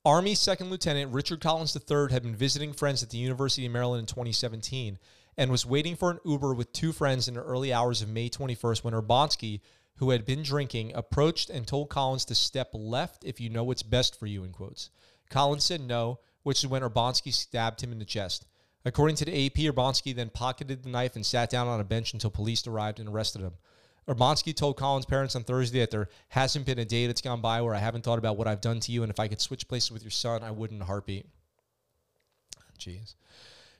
Army 0.04 0.36
Second 0.36 0.70
Lieutenant 0.70 1.12
Richard 1.12 1.40
Collins 1.40 1.76
III 1.76 2.12
had 2.12 2.22
been 2.22 2.36
visiting 2.36 2.72
friends 2.72 3.02
at 3.02 3.10
the 3.10 3.18
University 3.18 3.66
of 3.66 3.72
Maryland 3.72 4.00
in 4.00 4.06
2017 4.06 5.00
and 5.36 5.50
was 5.50 5.66
waiting 5.66 5.96
for 5.96 6.12
an 6.12 6.20
Uber 6.24 6.54
with 6.54 6.72
two 6.72 6.92
friends 6.92 7.26
in 7.26 7.34
the 7.34 7.42
early 7.42 7.72
hours 7.72 8.02
of 8.02 8.08
May 8.08 8.30
21st 8.30 8.84
when 8.84 8.94
Urbanski, 8.94 9.60
who 9.96 10.10
had 10.10 10.24
been 10.24 10.44
drinking, 10.44 10.92
approached 10.94 11.50
and 11.50 11.66
told 11.66 11.88
Collins 11.88 12.24
to 12.26 12.36
step 12.36 12.70
left 12.72 13.24
if 13.24 13.40
you 13.40 13.50
know 13.50 13.64
what's 13.64 13.82
best 13.82 14.16
for 14.16 14.26
you, 14.26 14.44
in 14.44 14.52
quotes. 14.52 14.90
Collins 15.28 15.64
said 15.64 15.80
no, 15.80 16.20
which 16.42 16.62
is 16.62 16.66
when 16.68 16.82
Urbanski 16.82 17.32
stabbed 17.32 17.82
him 17.82 17.92
in 17.92 17.98
the 17.98 18.04
chest. 18.04 18.46
According 18.84 19.16
to 19.16 19.24
the 19.24 19.46
AP, 19.46 19.54
Urbanski 19.54 20.14
then 20.14 20.30
pocketed 20.30 20.84
the 20.84 20.88
knife 20.88 21.16
and 21.16 21.26
sat 21.26 21.50
down 21.50 21.66
on 21.66 21.80
a 21.80 21.84
bench 21.84 22.12
until 22.12 22.30
police 22.30 22.66
arrived 22.66 23.00
and 23.00 23.08
arrested 23.08 23.42
him. 23.42 23.54
Urbanski 24.08 24.54
told 24.54 24.76
Collins' 24.76 25.06
parents 25.06 25.34
on 25.34 25.42
Thursday 25.42 25.80
that 25.80 25.90
there 25.90 26.08
hasn't 26.28 26.66
been 26.66 26.78
a 26.78 26.84
day 26.84 27.08
that's 27.08 27.20
gone 27.20 27.40
by 27.40 27.60
where 27.60 27.74
I 27.74 27.78
haven't 27.78 28.02
thought 28.02 28.20
about 28.20 28.36
what 28.36 28.46
I've 28.46 28.60
done 28.60 28.78
to 28.80 28.92
you, 28.92 29.02
and 29.02 29.10
if 29.10 29.18
I 29.18 29.26
could 29.26 29.40
switch 29.40 29.66
places 29.66 29.90
with 29.90 30.04
your 30.04 30.12
son, 30.12 30.44
I 30.44 30.52
would 30.52 30.70
in 30.70 30.80
a 30.80 30.84
heartbeat. 30.84 31.26
Jeez. 32.78 33.14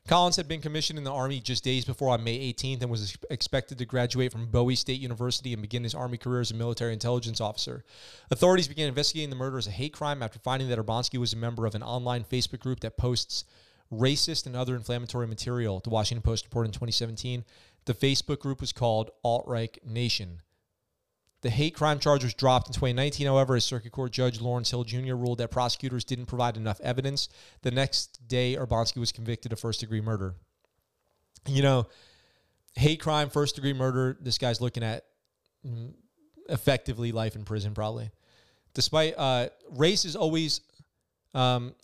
Collins 0.07 0.37
had 0.37 0.47
been 0.47 0.61
commissioned 0.61 0.99
in 0.99 1.05
the 1.05 1.13
Army 1.13 1.41
just 1.41 1.65
days 1.65 1.85
before 1.85 2.11
on 2.11 2.23
May 2.23 2.53
18th 2.53 2.83
and 2.83 2.91
was 2.91 3.17
expected 3.29 3.79
to 3.79 3.85
graduate 3.85 4.31
from 4.31 4.47
Bowie 4.47 4.77
State 4.77 5.01
University 5.01 5.53
and 5.53 5.61
begin 5.61 5.83
his 5.83 5.95
Army 5.95 6.17
career 6.17 6.41
as 6.41 6.53
a 6.53 6.55
military 6.55 6.93
intelligence 6.93 7.41
officer. 7.41 7.85
Authorities 8.31 8.69
began 8.69 8.89
investigating 8.89 9.31
the 9.31 9.37
murder 9.37 9.59
as 9.59 9.67
a 9.67 9.73
hate 9.73 9.93
crime 9.93 10.23
after 10.23 10.39
finding 10.39 10.69
that 10.69 10.79
Urbanski 10.79 11.19
was 11.19 11.33
a 11.33 11.37
member 11.37 11.67
of 11.67 11.75
an 11.75 11.83
online 11.83 12.25
Facebook 12.25 12.61
group 12.61 12.81
that 12.81 12.97
posts 12.97 13.45
racist 13.93 14.47
and 14.47 14.55
other 14.55 14.77
inflammatory 14.77 15.27
material, 15.27 15.81
the 15.81 15.91
Washington 15.91 16.23
Post 16.23 16.45
reported 16.45 16.69
in 16.69 16.73
2017. 16.73 17.45
The 17.85 17.95
Facebook 17.95 18.41
group 18.41 18.61
was 18.61 18.73
called 18.73 19.11
Alt 19.25 19.45
Right 19.47 19.79
Nation. 19.85 20.41
The 21.43 21.51
hate 21.51 21.74
crime 21.74 21.99
charge 21.99 22.24
was 22.24 22.34
dropped 22.34 22.68
in 22.68 22.72
2019, 22.72 23.26
however, 23.26 23.57
as 23.57 23.64
Circuit 23.64 23.93
Court 23.93 24.11
Judge 24.11 24.41
Lawrence 24.41 24.70
Hill 24.70 24.84
Jr. 24.84 25.14
ruled 25.14 25.39
that 25.39 25.51
prosecutors 25.51 26.05
didn't 26.05 26.26
provide 26.26 26.57
enough 26.57 26.80
evidence. 26.80 27.28
The 27.62 27.70
next 27.70 28.26
day, 28.26 28.57
Urbanski 28.57 28.99
was 28.99 29.12
convicted 29.12 29.53
of 29.53 29.61
first 29.61 29.80
degree 29.80 30.01
murder. 30.01 30.34
You 31.47 31.62
know, 31.62 31.87
hate 32.74 33.01
crime, 33.01 33.30
first 33.30 33.55
degree 33.55 33.74
murder, 33.74 34.16
this 34.20 34.39
guy's 34.39 34.61
looking 34.61 34.82
at 34.82 35.05
mm, 35.66 35.93
effectively 36.49 37.12
life 37.12 37.37
in 37.37 37.45
prison, 37.45 37.74
probably. 37.74 38.11
Despite 38.74 39.14
uh, 39.16 39.49
race 39.70 40.05
is 40.05 40.16
always, 40.16 40.61
um, 41.34 41.74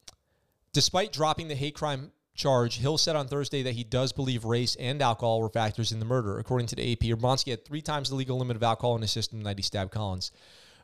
despite 0.72 1.12
dropping 1.12 1.48
the 1.48 1.54
hate 1.54 1.74
crime 1.74 2.10
charge, 2.34 2.78
Hill 2.78 2.98
said 2.98 3.16
on 3.16 3.28
Thursday 3.28 3.62
that 3.62 3.74
he 3.74 3.84
does 3.84 4.12
believe 4.12 4.44
race 4.44 4.74
and 4.76 5.02
alcohol 5.02 5.40
were 5.40 5.48
factors 5.48 5.92
in 5.92 5.98
the 5.98 6.04
murder. 6.04 6.38
According 6.38 6.68
to 6.68 6.76
the 6.76 6.92
AP, 6.92 7.00
Urbanski 7.00 7.50
had 7.50 7.64
three 7.64 7.82
times 7.82 8.08
the 8.08 8.14
legal 8.14 8.38
limit 8.38 8.56
of 8.56 8.62
alcohol 8.62 8.96
in 8.96 9.02
his 9.02 9.10
system 9.10 9.42
that 9.42 9.58
he 9.58 9.62
stabbed 9.62 9.90
Collins. 9.90 10.32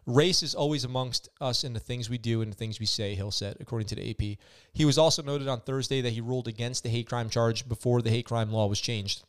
Race 0.07 0.43
is 0.43 0.55
always 0.55 0.85
amongst 0.85 1.29
us 1.41 1.65
in 1.65 1.75
the 1.75 1.81
things 1.81 2.09
we 2.09 2.17
do 2.17 2.41
and 2.41 2.51
the 2.51 2.57
things 2.57 2.81
we 2.81 2.87
say, 2.87 3.15
Hill 3.15 3.31
said, 3.31 3.57
according 3.61 3.89
to 3.89 3.95
the 3.95 4.11
AP. 4.11 4.39
He 4.73 4.85
was 4.85 4.97
also 4.97 5.23
noted 5.23 5.49
on 5.49 5.61
Thursday 5.61 6.01
that 6.01 6.15
he 6.15 6.23
ruled 6.23 6.49
against 6.49 6.83
the 6.83 6.89
hate 6.89 7.09
crime 7.09 7.29
charge 7.29 7.69
before 7.69 8.01
the 8.01 8.11
hate 8.11 8.25
crime 8.25 8.51
law 8.51 8.67
was 8.67 8.81
changed. 8.81 9.25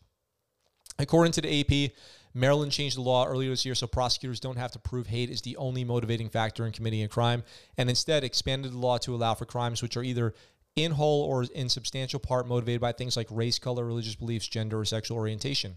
According 0.97 1.33
to 1.33 1.41
the 1.41 1.59
AP, 1.59 1.91
Maryland 2.33 2.71
changed 2.71 2.97
the 2.97 3.01
law 3.01 3.25
earlier 3.25 3.49
this 3.49 3.65
year 3.65 3.75
so 3.75 3.87
prosecutors 3.87 4.39
don't 4.39 4.57
have 4.57 4.71
to 4.71 4.79
prove 4.79 5.07
hate 5.07 5.29
is 5.29 5.41
the 5.41 5.57
only 5.57 5.83
motivating 5.83 6.29
factor 6.29 6.65
in 6.65 6.71
committing 6.71 7.03
a 7.03 7.07
crime 7.07 7.43
and 7.77 7.89
instead 7.89 8.23
expanded 8.23 8.71
the 8.71 8.77
law 8.77 8.97
to 8.99 9.15
allow 9.15 9.33
for 9.33 9.45
crimes 9.45 9.81
which 9.81 9.97
are 9.97 10.03
either 10.03 10.33
in 10.75 10.91
whole 10.91 11.23
or 11.23 11.43
in 11.43 11.69
substantial 11.69 12.19
part 12.19 12.47
motivated 12.47 12.81
by 12.81 12.91
things 12.91 13.17
like 13.17 13.27
race, 13.29 13.59
color, 13.59 13.85
religious 13.85 14.15
beliefs, 14.15 14.47
gender, 14.47 14.79
or 14.79 14.85
sexual 14.85 15.17
orientation. 15.17 15.75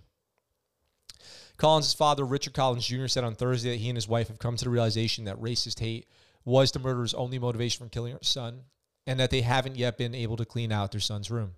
Collins' 1.57 1.95
father, 1.95 2.24
Richard 2.24 2.55
Collins 2.55 2.86
Jr., 2.86 3.07
said 3.07 3.24
on 3.24 3.34
Thursday 3.34 3.70
that 3.70 3.80
he 3.80 3.88
and 3.88 3.97
his 3.97 4.09
wife 4.09 4.28
have 4.28 4.38
come 4.38 4.57
to 4.57 4.64
the 4.64 4.70
realization 4.70 5.24
that 5.24 5.40
racist 5.40 5.80
hate 5.80 6.09
was 6.45 6.72
the 6.72 6.78
murderer's 6.78 7.14
only 7.14 7.38
motivation 7.38 7.84
for 7.84 7.90
killing 7.90 8.12
her 8.12 8.18
son, 8.22 8.62
and 9.07 9.20
that 9.20 9.30
they 9.30 9.43
haven't 9.43 9.76
yet 9.76 9.99
been 9.99 10.14
able 10.14 10.36
to 10.36 10.45
clean 10.45 10.72
out 10.72 10.93
their 10.93 11.01
son's 11.01 11.30
room. 11.30 11.53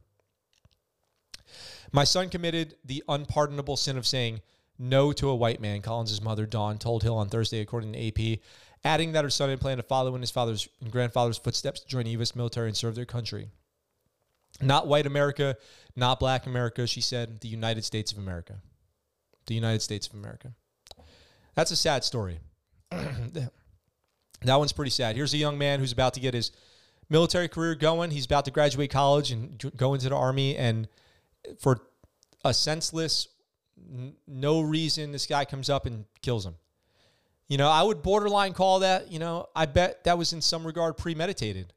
My 1.92 2.04
son 2.04 2.28
committed 2.28 2.74
the 2.84 3.02
unpardonable 3.08 3.76
sin 3.76 3.96
of 3.96 4.06
saying, 4.06 4.40
no 4.78 5.12
to 5.12 5.28
a 5.28 5.36
white 5.36 5.60
man, 5.60 5.82
Collins' 5.82 6.20
mother, 6.20 6.46
Dawn, 6.46 6.78
told 6.78 7.02
Hill 7.02 7.16
on 7.16 7.28
Thursday, 7.28 7.60
according 7.60 7.92
to 7.92 8.08
AP, 8.08 8.40
adding 8.84 9.12
that 9.12 9.24
her 9.24 9.30
son 9.30 9.48
had 9.48 9.60
planned 9.60 9.78
to 9.78 9.82
follow 9.82 10.14
in 10.14 10.20
his 10.20 10.30
father's 10.30 10.68
and 10.80 10.90
grandfather's 10.90 11.38
footsteps 11.38 11.80
to 11.80 11.86
join 11.86 12.04
the 12.04 12.10
U.S. 12.10 12.36
military 12.36 12.68
and 12.68 12.76
serve 12.76 12.94
their 12.94 13.04
country. 13.04 13.48
Not 14.60 14.86
white 14.86 15.06
America, 15.06 15.56
not 15.96 16.20
black 16.20 16.46
America, 16.46 16.86
she 16.86 17.00
said, 17.00 17.40
the 17.40 17.48
United 17.48 17.84
States 17.84 18.12
of 18.12 18.18
America. 18.18 18.56
The 19.46 19.54
United 19.54 19.82
States 19.82 20.06
of 20.06 20.14
America. 20.14 20.52
That's 21.54 21.70
a 21.70 21.76
sad 21.76 22.04
story. 22.04 22.38
that 22.90 23.50
one's 24.44 24.72
pretty 24.72 24.90
sad. 24.90 25.16
Here's 25.16 25.34
a 25.34 25.38
young 25.38 25.58
man 25.58 25.80
who's 25.80 25.92
about 25.92 26.14
to 26.14 26.20
get 26.20 26.34
his 26.34 26.52
military 27.08 27.48
career 27.48 27.74
going. 27.74 28.10
He's 28.10 28.26
about 28.26 28.44
to 28.44 28.50
graduate 28.50 28.90
college 28.90 29.30
and 29.30 29.72
go 29.76 29.94
into 29.94 30.08
the 30.08 30.16
army. 30.16 30.56
And 30.56 30.88
for 31.58 31.80
a 32.44 32.54
senseless, 32.54 33.28
n- 33.78 34.14
no 34.26 34.60
reason, 34.60 35.12
this 35.12 35.26
guy 35.26 35.44
comes 35.44 35.68
up 35.68 35.86
and 35.86 36.04
kills 36.22 36.46
him. 36.46 36.54
You 37.54 37.58
know, 37.58 37.70
I 37.70 37.84
would 37.84 38.02
borderline 38.02 38.52
call 38.52 38.80
that, 38.80 39.12
you 39.12 39.20
know, 39.20 39.46
I 39.54 39.66
bet 39.66 40.02
that 40.02 40.18
was 40.18 40.32
in 40.32 40.40
some 40.40 40.66
regard 40.66 40.96
premeditated. 40.96 41.72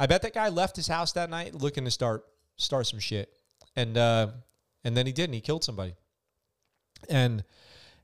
I 0.00 0.06
bet 0.06 0.22
that 0.22 0.32
guy 0.32 0.48
left 0.48 0.74
his 0.74 0.88
house 0.88 1.12
that 1.12 1.28
night 1.28 1.54
looking 1.54 1.84
to 1.84 1.90
start 1.90 2.24
start 2.56 2.86
some 2.86 2.98
shit. 2.98 3.30
And 3.76 3.98
uh 3.98 4.28
and 4.84 4.96
then 4.96 5.04
he 5.04 5.12
did 5.12 5.24
and 5.24 5.34
he 5.34 5.42
killed 5.42 5.64
somebody. 5.64 5.96
And 7.10 7.44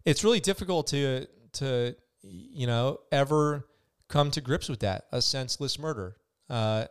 it's 0.05 0.23
really 0.23 0.39
difficult 0.39 0.89
to 0.89 1.27
to 1.55 1.97
you 2.21 2.67
know 2.67 3.01
ever 3.11 3.69
come 4.09 4.31
to 4.33 4.43
grips 4.43 4.69
with 4.69 4.81
that, 4.81 5.07
a 5.11 5.23
senseless 5.23 5.79
murder. 5.79 6.17
Uh 6.51 6.89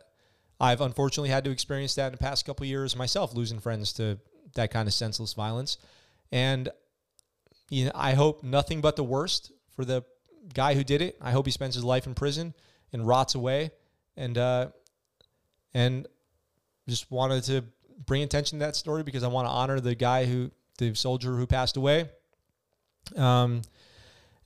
I've 0.58 0.80
unfortunately 0.80 1.30
had 1.30 1.44
to 1.44 1.52
experience 1.52 1.94
that 1.94 2.06
in 2.06 2.12
the 2.12 2.18
past 2.18 2.44
couple 2.44 2.66
years 2.66 2.96
myself, 2.96 3.34
losing 3.34 3.60
friends 3.60 3.92
to 3.92 4.18
that 4.56 4.72
kind 4.72 4.88
of 4.88 4.94
senseless 4.94 5.32
violence. 5.32 5.78
And 6.32 6.70
you 7.70 7.84
know, 7.84 7.92
I 7.94 8.14
hope 8.14 8.42
nothing 8.42 8.80
but 8.80 8.96
the 8.96 9.04
worst 9.04 9.52
for 9.76 9.84
the 9.84 10.04
guy 10.52 10.74
who 10.74 10.84
did 10.84 11.02
it. 11.02 11.16
I 11.20 11.30
hope 11.30 11.46
he 11.46 11.52
spends 11.52 11.74
his 11.74 11.84
life 11.84 12.06
in 12.06 12.14
prison 12.14 12.54
and 12.92 13.06
rots 13.06 13.34
away. 13.34 13.70
And 14.16 14.38
uh, 14.38 14.68
and 15.72 16.06
just 16.88 17.10
wanted 17.10 17.42
to 17.44 17.64
bring 18.06 18.22
attention 18.22 18.58
to 18.58 18.64
that 18.64 18.76
story 18.76 19.02
because 19.02 19.22
I 19.22 19.28
want 19.28 19.46
to 19.46 19.50
honor 19.50 19.80
the 19.80 19.94
guy 19.94 20.24
who 20.24 20.50
the 20.78 20.94
soldier 20.94 21.36
who 21.36 21.46
passed 21.46 21.76
away. 21.76 22.08
Um, 23.16 23.62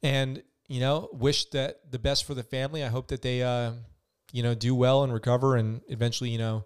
and 0.02 0.42
you 0.68 0.80
know, 0.80 1.08
wish 1.12 1.46
that 1.50 1.90
the 1.90 1.98
best 1.98 2.24
for 2.24 2.34
the 2.34 2.42
family. 2.42 2.82
I 2.84 2.88
hope 2.88 3.08
that 3.08 3.22
they 3.22 3.42
uh, 3.42 3.72
you 4.32 4.42
know, 4.42 4.54
do 4.54 4.74
well 4.74 5.04
and 5.04 5.12
recover 5.12 5.56
and 5.56 5.80
eventually, 5.88 6.30
you 6.30 6.38
know, 6.38 6.64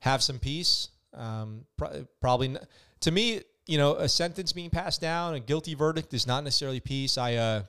have 0.00 0.22
some 0.22 0.38
peace. 0.38 0.88
Um, 1.12 1.64
pro- 1.76 2.06
probably 2.20 2.48
n- 2.48 2.58
to 3.00 3.10
me, 3.10 3.42
you 3.66 3.78
know, 3.78 3.94
a 3.94 4.08
sentence 4.08 4.52
being 4.52 4.70
passed 4.70 5.00
down, 5.00 5.34
a 5.34 5.40
guilty 5.40 5.74
verdict 5.74 6.12
is 6.14 6.26
not 6.26 6.44
necessarily 6.44 6.80
peace. 6.80 7.18
I 7.18 7.34
uh, 7.34 7.62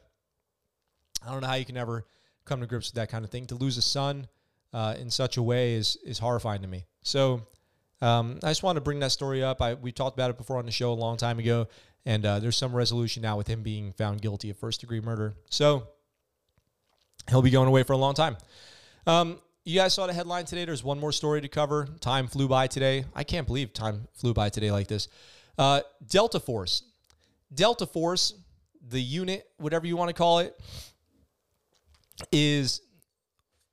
I 1.26 1.32
don't 1.32 1.41
know 1.41 1.47
how 1.47 1.55
you 1.55 1.66
can 1.66 1.78
ever 1.78 2.05
come 2.45 2.61
to 2.61 2.68
grips 2.68 2.89
with 2.91 2.95
that 2.95 3.09
kind 3.09 3.26
of 3.26 3.32
thing. 3.32 3.47
To 3.47 3.55
lose 3.55 3.78
a 3.78 3.82
son 3.82 4.28
uh, 4.74 4.95
in 4.99 5.09
such 5.09 5.38
a 5.38 5.43
way 5.43 5.74
is 5.74 5.97
is 6.05 6.20
horrifying 6.20 6.61
to 6.61 6.68
me. 6.68 6.86
So 7.01 7.41
um, 8.01 8.39
I 8.43 8.49
just 8.49 8.63
want 8.63 8.76
to 8.78 8.82
bring 8.82 8.99
that 8.99 9.11
story 9.11 9.43
up. 9.43 9.61
I 9.61 9.74
we 9.76 9.91
talked 9.91 10.16
about 10.18 10.30
it 10.30 10.38
before 10.38 10.57
on 10.57 10.66
the 10.66 10.72
show 10.72 10.91
a 10.91 10.93
long 10.93 11.18
time 11.18 11.39
ago, 11.39 11.68
and 12.05 12.26
uh, 12.26 12.39
there's 12.39 12.57
some 12.57 12.76
resolution 12.76 13.22
now 13.24 13.38
with 13.38 13.47
him 13.47 13.63
being 13.63 13.91
found 13.93 14.22
guilty 14.22 14.49
of 14.49 14.57
first 14.57 14.82
degree 14.82 15.01
murder. 15.01 15.36
So 15.49 15.88
he'll 17.30 17.41
be 17.41 17.51
going 17.51 17.68
away 17.68 17.84
for 17.84 17.93
a 17.93 17.97
long 17.97 18.13
time. 18.13 18.38
Um, 19.07 19.39
you 19.63 19.80
guys 19.80 19.93
saw 19.93 20.05
the 20.05 20.13
headline 20.13 20.45
today. 20.45 20.66
There's 20.66 20.84
one 20.84 20.99
more 20.99 21.11
story 21.11 21.41
to 21.41 21.47
cover. 21.47 21.88
Time 21.99 22.28
flew 22.28 22.47
by 22.47 22.68
today. 22.68 23.05
I 23.16 23.24
can't 23.24 23.47
believe 23.47 23.74
time 23.74 24.07
flew 24.13 24.34
by 24.34 24.49
today 24.49 24.72
like 24.72 24.88
this. 24.88 25.07
Uh, 25.57 25.82
Delta 26.07 26.39
Force. 26.39 26.84
Delta 27.53 27.86
Force, 27.88 28.34
the 28.89 29.01
unit, 29.01 29.47
whatever 29.57 29.88
you 29.88 29.97
want 29.97 30.09
to 30.09 30.13
call 30.13 30.39
it, 30.39 30.59
is 32.32 32.82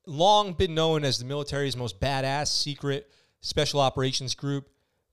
long 0.05 0.53
been 0.53 0.75
known 0.75 1.03
as 1.03 1.17
the 1.19 1.25
military's 1.25 1.77
most 1.77 1.99
badass 1.99 2.47
secret 2.47 3.09
special 3.41 3.79
operations 3.79 4.35
group. 4.35 4.69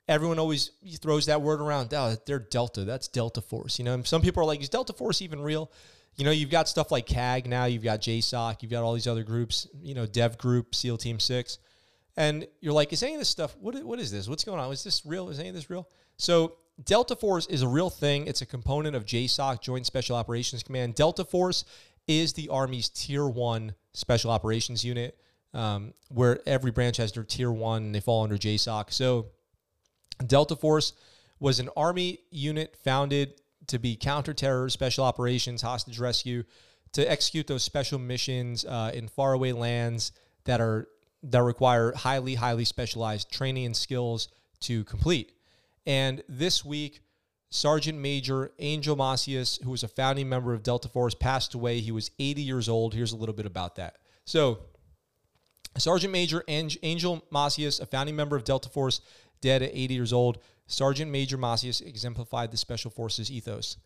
Everyone 0.09 0.39
always 0.39 0.73
throws 1.01 1.27
that 1.27 1.41
word 1.41 1.61
around. 1.61 1.95
Oh, 1.95 2.17
they're 2.27 2.41
Delta. 2.41 2.85
That's 2.85 3.07
Delta 3.07 3.41
Force. 3.41 3.79
You 3.79 3.85
know, 3.85 4.03
some 4.03 4.23
people 4.23 4.43
are 4.43 4.47
like, 4.47 4.61
is 4.61 4.69
Delta 4.69 4.93
Force 4.93 5.23
even 5.23 5.41
real? 5.41 5.71
You 6.17 6.25
know, 6.25 6.33
you've 6.33 6.51
got 6.51 6.69
stuff 6.69 6.91
like 6.91 7.07
CAG 7.07 7.47
now, 7.47 7.67
you've 7.67 7.85
got 7.85 8.01
JSOC, 8.01 8.63
you've 8.63 8.71
got 8.71 8.83
all 8.83 8.95
these 8.95 9.07
other 9.07 9.23
groups, 9.23 9.69
you 9.81 9.95
know, 9.95 10.07
Dev 10.07 10.37
Group, 10.37 10.75
SEAL 10.75 10.99
Team 10.99 11.21
6. 11.21 11.59
And 12.17 12.47
you're 12.61 12.73
like, 12.73 12.93
is 12.93 13.03
any 13.03 13.15
of 13.15 13.21
this 13.21 13.29
stuff, 13.29 13.57
what, 13.61 13.81
what 13.85 14.01
is 14.01 14.11
this? 14.11 14.29
What's 14.29 14.43
going 14.43 14.59
on? 14.59 14.73
Is 14.73 14.83
this 14.83 15.07
real? 15.07 15.29
Is 15.29 15.39
any 15.39 15.51
of 15.51 15.55
this 15.55 15.71
real? 15.71 15.89
So, 16.17 16.57
Delta 16.85 17.15
Force 17.15 17.47
is 17.47 17.63
a 17.63 17.69
real 17.69 17.91
thing. 17.91 18.27
It's 18.27 18.43
a 18.43 18.47
component 18.47 18.97
of 18.97 19.05
JSOC, 19.05 19.61
Joint 19.61 19.87
Special 19.87 20.17
Operations 20.17 20.63
Command. 20.63 20.95
Delta 20.95 21.25
Force 21.25 21.65
is 22.11 22.33
the 22.33 22.49
Army's 22.49 22.89
Tier 22.89 23.27
1 23.27 23.73
Special 23.93 24.33
Operations 24.33 24.85
Unit, 24.85 25.17
um, 25.55 25.95
where 26.09 26.41
every 26.45 26.73
branch 26.73 26.97
has 26.97 27.13
their 27.13 27.23
Tier 27.23 27.53
1 27.53 27.85
and 27.85 27.95
they 27.95 28.01
fall 28.01 28.25
under 28.25 28.37
JSOC. 28.37 28.93
So, 28.93 29.27
Delta 30.27 30.57
Force 30.57 30.93
was 31.39 31.61
an 31.61 31.71
Army 31.77 32.19
unit 32.31 32.77
founded 32.85 33.35
to 33.69 33.79
be 33.79 33.95
counter-terror, 33.95 34.69
special 34.71 35.05
operations, 35.05 35.63
hostage 35.63 35.99
rescue, 36.01 36.43
to 36.93 37.09
execute 37.09 37.47
those 37.47 37.63
special 37.63 37.99
missions 37.99 38.65
uh, 38.65 38.91
in 38.93 39.07
faraway 39.07 39.53
lands 39.53 40.11
that 40.45 40.61
are 40.61 40.89
that 41.23 41.43
require 41.43 41.93
highly, 41.95 42.35
highly 42.35 42.65
specialized 42.65 43.31
training 43.31 43.67
and 43.67 43.77
skills 43.77 44.29
to 44.59 44.83
complete. 44.85 45.33
And 45.87 46.23
this 46.29 46.65
week, 46.65 47.03
Sergeant 47.51 47.99
Major 47.99 48.53
Angel 48.61 48.95
Macias, 48.95 49.59
who 49.63 49.71
was 49.71 49.83
a 49.83 49.89
founding 49.89 50.29
member 50.29 50.55
of 50.55 50.63
Delta 50.63 50.89
Force, 50.89 51.15
passed 51.15 51.55
away. 51.55 51.81
He 51.81 51.91
was 51.91 52.11
80 52.19 52.43
years 52.43 52.69
old. 52.69 52.95
Here's 52.95 53.13
a 53.13 53.17
little 53.17 53.35
bit 53.35 53.47
about 53.47 53.77
that. 53.77 53.97
So, 54.25 54.61
Sergeant 55.77 56.13
Major 56.13 56.45
Angel 56.49 57.25
Macias, 57.31 57.81
a 57.81 57.87
founding 57.87 58.15
member 58.15 58.37
of 58.37 58.45
Delta 58.45 58.69
Force, 58.69 59.01
dead 59.41 59.63
at 59.63 59.71
80 59.73 59.95
years 59.95 60.13
old. 60.13 60.39
Sergeant 60.67 61.11
Major 61.11 61.37
Macias 61.37 61.81
exemplified 61.81 62.53
the 62.53 62.57
Special 62.57 62.91
Forces 62.91 63.31
ethos. 63.31 63.77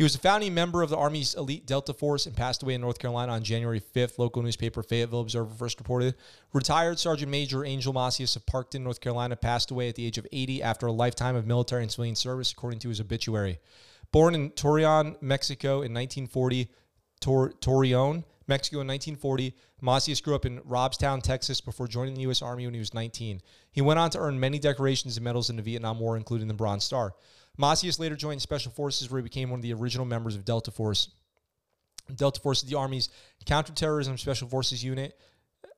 He 0.00 0.04
was 0.04 0.14
a 0.14 0.18
founding 0.18 0.54
member 0.54 0.80
of 0.80 0.88
the 0.88 0.96
Army's 0.96 1.34
elite 1.34 1.66
Delta 1.66 1.92
Force 1.92 2.24
and 2.24 2.34
passed 2.34 2.62
away 2.62 2.72
in 2.72 2.80
North 2.80 2.98
Carolina 2.98 3.32
on 3.32 3.42
January 3.42 3.82
5th, 3.82 4.18
local 4.18 4.42
newspaper 4.42 4.82
Fayetteville 4.82 5.20
Observer 5.20 5.52
first 5.52 5.78
reported. 5.78 6.14
Retired 6.54 6.98
Sergeant 6.98 7.30
Major 7.30 7.66
Angel 7.66 7.92
Macias 7.92 8.34
of 8.34 8.46
Parkton, 8.46 8.80
North 8.80 9.02
Carolina, 9.02 9.36
passed 9.36 9.70
away 9.70 9.90
at 9.90 9.96
the 9.96 10.06
age 10.06 10.16
of 10.16 10.26
80 10.32 10.62
after 10.62 10.86
a 10.86 10.90
lifetime 10.90 11.36
of 11.36 11.46
military 11.46 11.82
and 11.82 11.92
civilian 11.92 12.16
service, 12.16 12.50
according 12.50 12.80
to 12.80 12.88
his 12.88 12.98
obituary. 12.98 13.58
Born 14.10 14.34
in 14.34 14.52
Torreon, 14.52 15.20
Mexico 15.20 15.82
in 15.82 15.92
1940, 15.92 16.70
Tor- 17.20 17.52
Torreon, 17.60 18.24
Mexico 18.46 18.80
in 18.80 18.86
1940. 18.86 19.54
Macias 19.82 20.22
grew 20.22 20.34
up 20.34 20.46
in 20.46 20.60
Robstown, 20.60 21.22
Texas, 21.22 21.60
before 21.60 21.86
joining 21.86 22.14
the 22.14 22.22
U.S. 22.22 22.40
Army 22.40 22.64
when 22.64 22.72
he 22.72 22.80
was 22.80 22.94
19. 22.94 23.42
He 23.70 23.82
went 23.82 24.00
on 24.00 24.08
to 24.10 24.18
earn 24.18 24.40
many 24.40 24.58
decorations 24.58 25.18
and 25.18 25.24
medals 25.24 25.50
in 25.50 25.56
the 25.56 25.62
Vietnam 25.62 26.00
War, 26.00 26.16
including 26.16 26.48
the 26.48 26.54
Bronze 26.54 26.84
Star. 26.84 27.12
Macias 27.58 27.98
later 27.98 28.16
joined 28.16 28.42
Special 28.42 28.72
Forces, 28.72 29.10
where 29.10 29.20
he 29.20 29.24
became 29.24 29.50
one 29.50 29.58
of 29.58 29.62
the 29.62 29.74
original 29.74 30.06
members 30.06 30.34
of 30.34 30.44
Delta 30.44 30.70
Force. 30.70 31.10
Delta 32.14 32.40
Force 32.40 32.62
is 32.62 32.68
the 32.68 32.76
Army's 32.76 33.08
counterterrorism 33.46 34.18
special 34.18 34.48
forces 34.48 34.82
unit. 34.82 35.18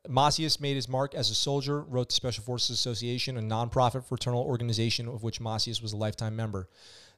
Macias 0.08 0.60
made 0.60 0.74
his 0.74 0.88
mark 0.88 1.14
as 1.14 1.30
a 1.30 1.34
soldier, 1.34 1.82
wrote 1.82 2.08
the 2.08 2.14
Special 2.14 2.42
Forces 2.42 2.70
Association, 2.70 3.36
a 3.36 3.40
nonprofit 3.40 4.04
fraternal 4.04 4.42
organization 4.42 5.06
of 5.06 5.22
which 5.22 5.40
Macias 5.40 5.80
was 5.80 5.92
a 5.92 5.96
lifetime 5.96 6.34
member. 6.34 6.68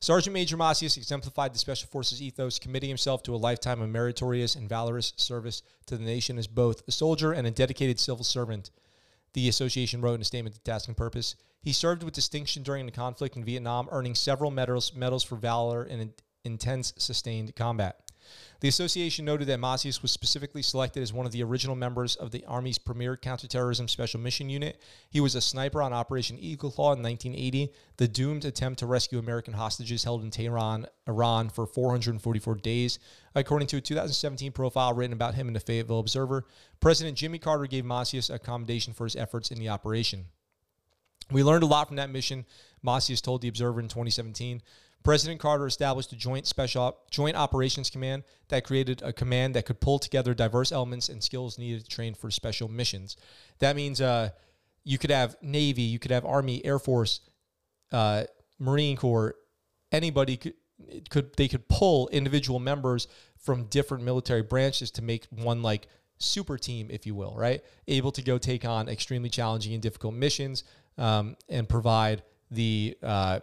Sergeant 0.01 0.35
Major 0.35 0.59
Macias 0.59 0.99
exemplified 0.99 1.55
the 1.55 1.59
Special 1.59 1.89
Forces 1.89 2.21
ethos, 2.21 2.59
committing 2.59 2.91
himself 2.91 3.23
to 3.23 3.35
a 3.35 3.37
lifetime 3.37 3.81
of 3.81 3.89
meritorious 3.89 4.55
and 4.55 4.69
valorous 4.69 5.15
service 5.17 5.63
to 5.87 5.97
the 5.97 6.05
nation 6.05 6.37
as 6.37 6.47
both 6.47 6.83
a 6.87 6.93
soldier 6.93 7.33
and 7.33 7.47
a 7.47 7.51
dedicated 7.51 7.99
civil 7.99 8.25
servant. 8.25 8.71
The 9.35 9.49
association 9.49 10.01
wrote 10.01 10.15
in 10.15 10.21
a 10.21 10.25
statement 10.25 10.55
to 10.55 10.63
task 10.63 10.89
and 10.89 10.97
purpose. 10.97 11.37
He 11.61 11.73
served 11.73 12.03
with 12.03 12.15
distinction 12.15 12.63
during 12.63 12.87
the 12.87 12.93
conflict 12.93 13.37
in 13.37 13.45
Vietnam, 13.45 13.89
earning 13.91 14.15
several 14.15 14.51
medals, 14.51 14.95
medals 14.95 15.25
for 15.25 15.37
valor 15.37 15.85
in 15.85 16.13
intense 16.45 16.93
sustained 16.97 17.55
combat. 17.57 18.04
The 18.61 18.69
association 18.69 19.25
noted 19.25 19.49
that 19.49 19.61
Macias 19.61 20.01
was 20.01 20.11
specifically 20.11 20.63
selected 20.63 21.03
as 21.03 21.13
one 21.13 21.27
of 21.27 21.33
the 21.33 21.43
original 21.43 21.77
members 21.77 22.17
of 22.17 22.31
the 22.31 22.45
Army's 22.47 22.79
premier 22.79 23.17
counterterrorism 23.17 23.89
special 23.89 24.21
mission 24.21 24.49
unit. 24.49 24.81
He 25.11 25.21
was 25.21 25.35
a 25.35 25.41
sniper 25.41 25.83
on 25.83 25.93
Operation 25.93 26.39
Eagle 26.39 26.71
Claw 26.71 26.93
in 26.93 27.03
1980, 27.03 27.73
the 27.97 28.09
doomed 28.09 28.45
attempt 28.45 28.79
to 28.79 28.87
rescue 28.87 29.19
American 29.19 29.55
hostages 29.55 30.05
held 30.05 30.23
in 30.23 30.31
Tehran, 30.31 30.87
Iran 31.07 31.51
for 31.51 31.67
444 31.67 32.55
days. 32.57 32.99
According 33.35 33.69
to 33.69 33.77
a 33.77 33.81
2017 33.81 34.53
profile 34.53 34.95
written 34.95 35.13
about 35.13 35.35
him 35.35 35.49
in 35.49 35.55
the 35.55 35.61
Fayetteville 35.61 35.99
Observer, 35.99 36.47
President 36.81 37.19
Jimmy 37.19 37.39
Carter 37.39 37.67
gave 37.67 37.85
Macias 37.85 38.31
a 38.31 38.39
commendation 38.39 38.95
for 38.95 39.05
his 39.05 39.17
efforts 39.17 39.51
in 39.51 39.59
the 39.59 39.69
operation. 39.69 40.27
We 41.31 41.43
learned 41.43 41.63
a 41.63 41.67
lot 41.67 41.89
from 41.89 41.97
that 41.97 42.11
mission, 42.11 42.45
Macias 42.83 43.21
told 43.21 43.41
the 43.41 43.49
Observer 43.49 43.81
in 43.81 43.89
2017. 43.89 44.63
President 45.05 45.39
Carter 45.39 45.67
established 45.67 46.13
a 46.13 46.17
joint 46.17 46.47
special 46.47 46.97
joint 47.11 47.37
operations 47.37 47.91
command 47.91 48.25
that 48.49 48.65
created 48.65 49.03
a 49.03 49.13
command 49.13 49.55
that 49.55 49.67
could 49.67 49.79
pull 49.79 49.99
together 49.99 50.33
diverse 50.33 50.73
elements 50.73 51.11
and 51.11 51.23
skills 51.23 51.59
needed 51.59 51.85
to 51.85 51.89
train 51.89 52.15
for 52.15 52.31
special 52.31 52.69
missions. 52.69 53.17
That 53.59 53.77
means 53.77 54.01
uh, 54.01 54.31
you 54.83 54.97
could 54.97 55.11
have 55.11 55.37
Navy, 55.43 55.83
you 55.83 55.99
could 55.99 56.11
have 56.11 56.25
Army, 56.25 56.65
Air 56.65 56.79
Force, 56.79 57.21
uh, 57.93 58.25
Marine 58.59 58.97
Corps, 58.97 59.35
anybody 59.93 60.39
could, 60.39 60.55
could 61.11 61.37
they 61.37 61.49
could 61.49 61.69
pull 61.69 62.09
individual 62.09 62.59
members 62.59 63.07
from 63.37 63.65
different 63.65 64.05
military 64.05 64.43
branches 64.43 64.91
to 64.93 65.03
make 65.03 65.27
one 65.27 65.63
like 65.63 65.87
super 66.17 66.57
team, 66.57 66.89
if 66.91 67.05
you 67.05 67.15
will, 67.15 67.35
right? 67.37 67.63
Able 67.89 68.13
to 68.13 68.23
go 68.23 68.39
take 68.39 68.65
on 68.65 68.89
extremely 68.89 69.29
challenging 69.29 69.75
and 69.75 69.83
difficult 69.83 70.15
missions 70.15 70.65
um, 70.97 71.37
and 71.51 71.69
provide 71.69 72.23
the 72.51 72.97
uh, 73.03 73.41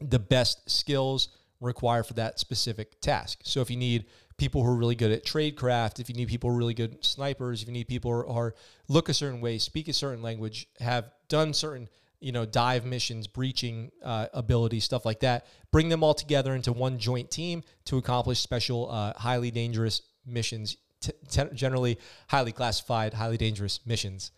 the 0.00 0.18
best 0.18 0.68
skills 0.70 1.28
required 1.60 2.06
for 2.06 2.14
that 2.14 2.38
specific 2.38 3.00
task. 3.00 3.40
So 3.42 3.60
if 3.60 3.70
you 3.70 3.76
need 3.76 4.06
people 4.36 4.62
who 4.62 4.70
are 4.70 4.76
really 4.76 4.94
good 4.94 5.10
at 5.10 5.24
tradecraft, 5.24 5.98
if 5.98 6.08
you 6.08 6.14
need 6.14 6.28
people 6.28 6.48
who 6.48 6.56
are 6.56 6.58
really 6.58 6.74
good 6.74 7.04
snipers, 7.04 7.62
if 7.62 7.68
you 7.68 7.74
need 7.74 7.88
people 7.88 8.12
who 8.12 8.30
are 8.30 8.54
look 8.86 9.08
a 9.08 9.14
certain 9.14 9.40
way, 9.40 9.58
speak 9.58 9.88
a 9.88 9.92
certain 9.92 10.22
language, 10.22 10.68
have 10.80 11.10
done 11.28 11.52
certain 11.52 11.88
you 12.20 12.32
know 12.32 12.44
dive 12.44 12.84
missions, 12.84 13.26
breaching 13.26 13.90
uh, 14.02 14.26
ability, 14.32 14.80
stuff 14.80 15.04
like 15.04 15.20
that, 15.20 15.46
bring 15.70 15.88
them 15.88 16.02
all 16.02 16.14
together 16.14 16.54
into 16.54 16.72
one 16.72 16.98
joint 16.98 17.30
team 17.30 17.62
to 17.84 17.98
accomplish 17.98 18.40
special, 18.40 18.90
uh, 18.90 19.12
highly 19.16 19.50
dangerous 19.50 20.02
missions. 20.26 20.76
T- 21.00 21.12
generally, 21.54 21.98
highly 22.28 22.50
classified, 22.50 23.14
highly 23.14 23.36
dangerous 23.36 23.80
missions. 23.86 24.32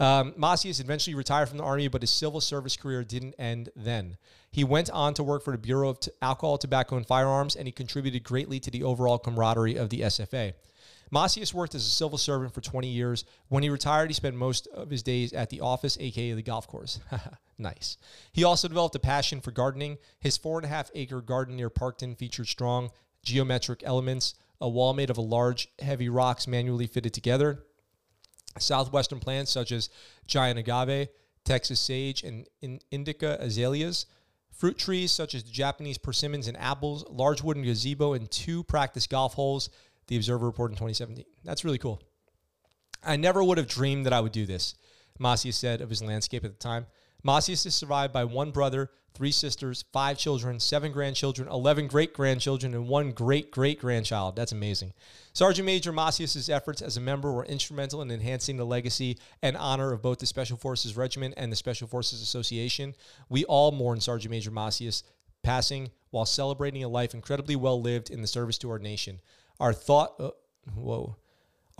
Um, 0.00 0.34
Macias 0.36 0.80
eventually 0.80 1.14
retired 1.14 1.48
from 1.48 1.58
the 1.58 1.64
Army, 1.64 1.88
but 1.88 2.02
his 2.02 2.10
civil 2.10 2.40
service 2.40 2.76
career 2.76 3.04
didn't 3.04 3.34
end 3.38 3.70
then. 3.76 4.16
He 4.50 4.64
went 4.64 4.90
on 4.90 5.14
to 5.14 5.22
work 5.22 5.44
for 5.44 5.52
the 5.52 5.58
Bureau 5.58 5.90
of 5.90 6.00
T- 6.00 6.10
Alcohol, 6.20 6.58
Tobacco, 6.58 6.96
and 6.96 7.06
Firearms, 7.06 7.56
and 7.56 7.66
he 7.66 7.72
contributed 7.72 8.24
greatly 8.24 8.58
to 8.60 8.70
the 8.70 8.82
overall 8.82 9.18
camaraderie 9.18 9.76
of 9.76 9.90
the 9.90 10.00
SFA. 10.00 10.54
Macias 11.12 11.52
worked 11.52 11.74
as 11.74 11.86
a 11.86 11.90
civil 11.90 12.16
servant 12.16 12.54
for 12.54 12.62
20 12.62 12.88
years. 12.88 13.24
When 13.48 13.62
he 13.62 13.68
retired, 13.68 14.08
he 14.08 14.14
spent 14.14 14.34
most 14.34 14.66
of 14.68 14.90
his 14.90 15.02
days 15.02 15.34
at 15.34 15.50
the 15.50 15.60
office, 15.60 15.98
aka 16.00 16.32
the 16.32 16.42
golf 16.42 16.66
course. 16.66 17.00
nice. 17.58 17.98
He 18.32 18.44
also 18.44 18.66
developed 18.66 18.94
a 18.94 18.98
passion 18.98 19.42
for 19.42 19.50
gardening. 19.50 19.98
His 20.20 20.38
four 20.38 20.58
and 20.58 20.64
a 20.64 20.70
half 20.70 20.90
acre 20.94 21.20
garden 21.20 21.56
near 21.56 21.68
Parkton 21.68 22.16
featured 22.16 22.48
strong 22.48 22.90
geometric 23.22 23.82
elements, 23.84 24.34
a 24.60 24.68
wall 24.68 24.94
made 24.94 25.10
of 25.10 25.18
large, 25.18 25.68
heavy 25.80 26.08
rocks 26.08 26.46
manually 26.46 26.86
fitted 26.86 27.12
together, 27.12 27.64
southwestern 28.58 29.20
plants 29.20 29.50
such 29.50 29.72
as 29.72 29.88
giant 30.26 30.58
agave, 30.58 31.08
Texas 31.44 31.80
sage, 31.80 32.22
and 32.22 32.46
indica 32.90 33.36
azaleas, 33.40 34.06
fruit 34.50 34.78
trees 34.78 35.10
such 35.10 35.34
as 35.34 35.42
Japanese 35.42 35.98
persimmons 35.98 36.46
and 36.46 36.56
apples, 36.56 37.04
large 37.08 37.42
wooden 37.42 37.62
gazebo, 37.62 38.12
and 38.12 38.30
two 38.30 38.62
practice 38.64 39.06
golf 39.06 39.34
holes. 39.34 39.70
The 40.08 40.16
Observer 40.16 40.46
reported 40.46 40.74
in 40.74 40.78
2017. 40.78 41.24
That's 41.44 41.64
really 41.64 41.78
cool. 41.78 42.02
I 43.04 43.16
never 43.16 43.42
would 43.42 43.58
have 43.58 43.68
dreamed 43.68 44.06
that 44.06 44.12
I 44.12 44.20
would 44.20 44.32
do 44.32 44.46
this, 44.46 44.74
Macias 45.18 45.56
said 45.56 45.80
of 45.80 45.90
his 45.90 46.02
landscape 46.02 46.44
at 46.44 46.52
the 46.52 46.58
time. 46.58 46.86
Macias 47.22 47.66
is 47.66 47.74
survived 47.74 48.12
by 48.12 48.24
one 48.24 48.50
brother, 48.50 48.90
three 49.14 49.30
sisters, 49.30 49.84
five 49.92 50.18
children, 50.18 50.58
seven 50.58 50.92
grandchildren, 50.92 51.48
11 51.48 51.86
great 51.86 52.14
grandchildren, 52.14 52.74
and 52.74 52.88
one 52.88 53.12
great 53.12 53.50
great 53.50 53.80
grandchild. 53.80 54.36
That's 54.36 54.52
amazing. 54.52 54.92
Sergeant 55.32 55.66
Major 55.66 55.92
Macias' 55.92 56.48
efforts 56.48 56.82
as 56.82 56.96
a 56.96 57.00
member 57.00 57.32
were 57.32 57.44
instrumental 57.44 58.02
in 58.02 58.10
enhancing 58.10 58.56
the 58.56 58.66
legacy 58.66 59.18
and 59.42 59.56
honor 59.56 59.92
of 59.92 60.02
both 60.02 60.18
the 60.18 60.26
Special 60.26 60.56
Forces 60.56 60.96
Regiment 60.96 61.34
and 61.36 61.52
the 61.52 61.56
Special 61.56 61.86
Forces 61.86 62.22
Association. 62.22 62.94
We 63.28 63.44
all 63.44 63.72
mourn 63.72 64.00
Sergeant 64.00 64.30
Major 64.30 64.50
Macias 64.50 65.04
passing 65.42 65.90
while 66.10 66.26
celebrating 66.26 66.84
a 66.84 66.88
life 66.88 67.14
incredibly 67.14 67.56
well 67.56 67.80
lived 67.80 68.10
in 68.10 68.20
the 68.20 68.26
service 68.26 68.58
to 68.58 68.70
our 68.70 68.78
nation. 68.78 69.20
Our 69.60 69.72
thought, 69.72 70.14
uh, 70.18 70.30
whoa. 70.74 71.16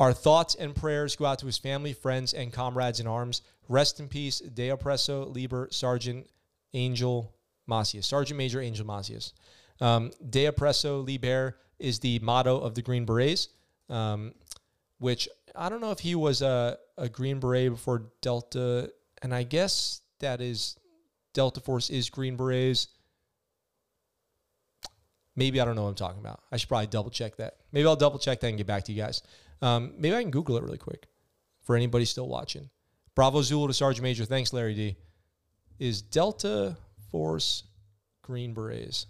Our 0.02 0.12
thoughts 0.12 0.56
and 0.56 0.74
prayers 0.74 1.14
go 1.14 1.26
out 1.26 1.38
to 1.38 1.46
his 1.46 1.58
family, 1.58 1.92
friends, 1.92 2.34
and 2.34 2.52
comrades 2.52 2.98
in 2.98 3.06
arms. 3.06 3.40
Rest 3.68 4.00
in 4.00 4.08
peace, 4.08 4.40
De 4.40 4.68
Oppresso, 4.68 5.32
Liber, 5.32 5.68
Sergeant 5.70 6.28
Angel 6.74 7.32
Macias, 7.68 8.04
Sergeant 8.04 8.36
Major 8.36 8.60
Angel 8.60 8.84
Macias. 8.84 9.32
Um, 9.80 10.10
De 10.28 10.46
Oppresso, 10.46 11.06
Liber 11.06 11.56
is 11.78 12.00
the 12.00 12.18
motto 12.18 12.58
of 12.58 12.74
the 12.74 12.82
Green 12.82 13.04
Berets, 13.04 13.46
um, 13.88 14.34
which 14.98 15.28
I 15.54 15.68
don't 15.68 15.80
know 15.80 15.92
if 15.92 16.00
he 16.00 16.16
was 16.16 16.42
a, 16.42 16.78
a 16.98 17.08
Green 17.08 17.38
Beret 17.38 17.70
before 17.70 18.10
Delta, 18.22 18.90
and 19.22 19.32
I 19.32 19.44
guess 19.44 20.00
that 20.18 20.40
is 20.40 20.76
Delta 21.32 21.60
Force 21.60 21.90
is 21.90 22.10
Green 22.10 22.36
Berets. 22.36 22.88
Maybe 25.36 25.60
I 25.60 25.64
don't 25.64 25.76
know 25.76 25.84
what 25.84 25.90
I'm 25.90 25.94
talking 25.94 26.20
about. 26.20 26.42
I 26.50 26.56
should 26.56 26.68
probably 26.68 26.88
double 26.88 27.12
check 27.12 27.36
that. 27.36 27.58
Maybe 27.70 27.86
I'll 27.86 27.94
double 27.94 28.18
check 28.18 28.40
that 28.40 28.48
and 28.48 28.58
get 28.58 28.66
back 28.66 28.82
to 28.86 28.92
you 28.92 29.00
guys. 29.00 29.22
Um, 29.62 29.94
maybe 29.96 30.14
I 30.14 30.22
can 30.22 30.30
Google 30.30 30.56
it 30.56 30.64
really 30.64 30.78
quick 30.78 31.06
for 31.62 31.76
anybody 31.76 32.04
still 32.04 32.28
watching. 32.28 32.68
Bravo 33.14 33.42
Zulu 33.42 33.68
to 33.68 33.72
Sergeant 33.72 34.02
Major. 34.02 34.24
Thanks, 34.24 34.52
Larry 34.52 34.74
D. 34.74 34.96
Is 35.78 36.02
Delta 36.02 36.76
Force 37.10 37.62
Green 38.22 38.52
Berets? 38.52 39.06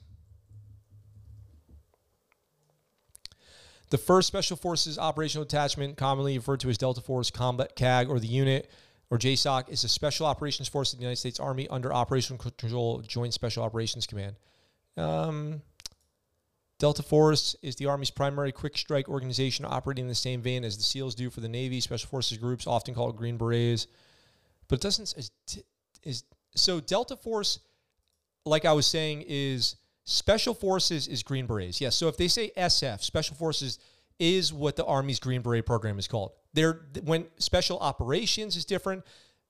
The 3.91 3.99
1st 3.99 4.25
Special 4.25 4.57
Forces 4.57 4.99
Operational 4.99 5.45
Detachment, 5.45 5.99
commonly 5.99 6.39
referred 6.39 6.61
to 6.61 6.71
as 6.71 6.79
Delta 6.79 7.03
Force 7.03 7.31
Combat 7.31 7.77
CAG 7.77 8.09
or 8.09 8.19
the 8.19 8.27
unit 8.27 8.71
or 9.11 9.19
JSOC, 9.19 9.69
is 9.69 9.85
a 9.85 9.89
special 9.89 10.25
operations 10.25 10.67
force 10.67 10.93
of 10.93 10.99
the 10.99 11.03
United 11.03 11.19
States 11.19 11.39
Army 11.39 11.69
under 11.69 11.93
operational 11.93 12.39
control 12.39 13.01
Joint 13.01 13.35
Special 13.35 13.63
Operations 13.63 14.07
Command. 14.07 14.37
Um, 14.97 15.61
Delta 16.83 17.05
Force 17.05 17.55
is 17.62 17.76
the 17.76 17.87
Army's 17.87 18.11
primary 18.11 18.51
quick 18.51 18.76
strike 18.76 19.09
organization 19.09 19.64
operating 19.64 20.07
in 20.07 20.09
the 20.09 20.16
same 20.16 20.43
vein 20.43 20.64
as 20.64 20.76
the 20.76 20.83
SEALs 20.83 21.14
do 21.14 21.30
for 21.30 21.39
the 21.39 21.49
Navy. 21.49 21.78
Special 21.80 22.09
Forces 22.09 22.39
groups, 22.39 22.66
often 22.66 22.93
called 22.93 23.16
Green 23.16 23.37
Berets. 23.37 23.87
But 24.66 24.80
it 24.80 24.83
doesn't, 24.83 25.14
is, 25.16 25.30
is 26.03 26.24
so 26.57 26.80
Delta 26.80 27.14
Force, 27.14 27.61
like 28.45 28.64
I 28.64 28.72
was 28.72 28.85
saying, 28.85 29.22
is 29.28 29.76
Special 30.03 30.55
Forces 30.55 31.07
is 31.07 31.22
Green 31.22 31.47
Berets. 31.47 31.80
Yes. 31.80 31.95
So 31.95 32.09
if 32.09 32.16
they 32.16 32.26
say 32.26 32.51
SF, 32.57 33.01
Special 33.01 33.37
Forces 33.37 33.78
is 34.18 34.53
what 34.53 34.74
the 34.74 34.85
Army's 34.85 35.20
Green 35.20 35.41
Beret 35.41 35.64
program 35.64 36.01
is 36.01 36.09
called. 36.09 36.33
They're, 36.53 36.87
when 37.05 37.26
Special 37.39 37.78
Operations 37.78 38.57
is 38.57 38.64
different, 38.64 39.05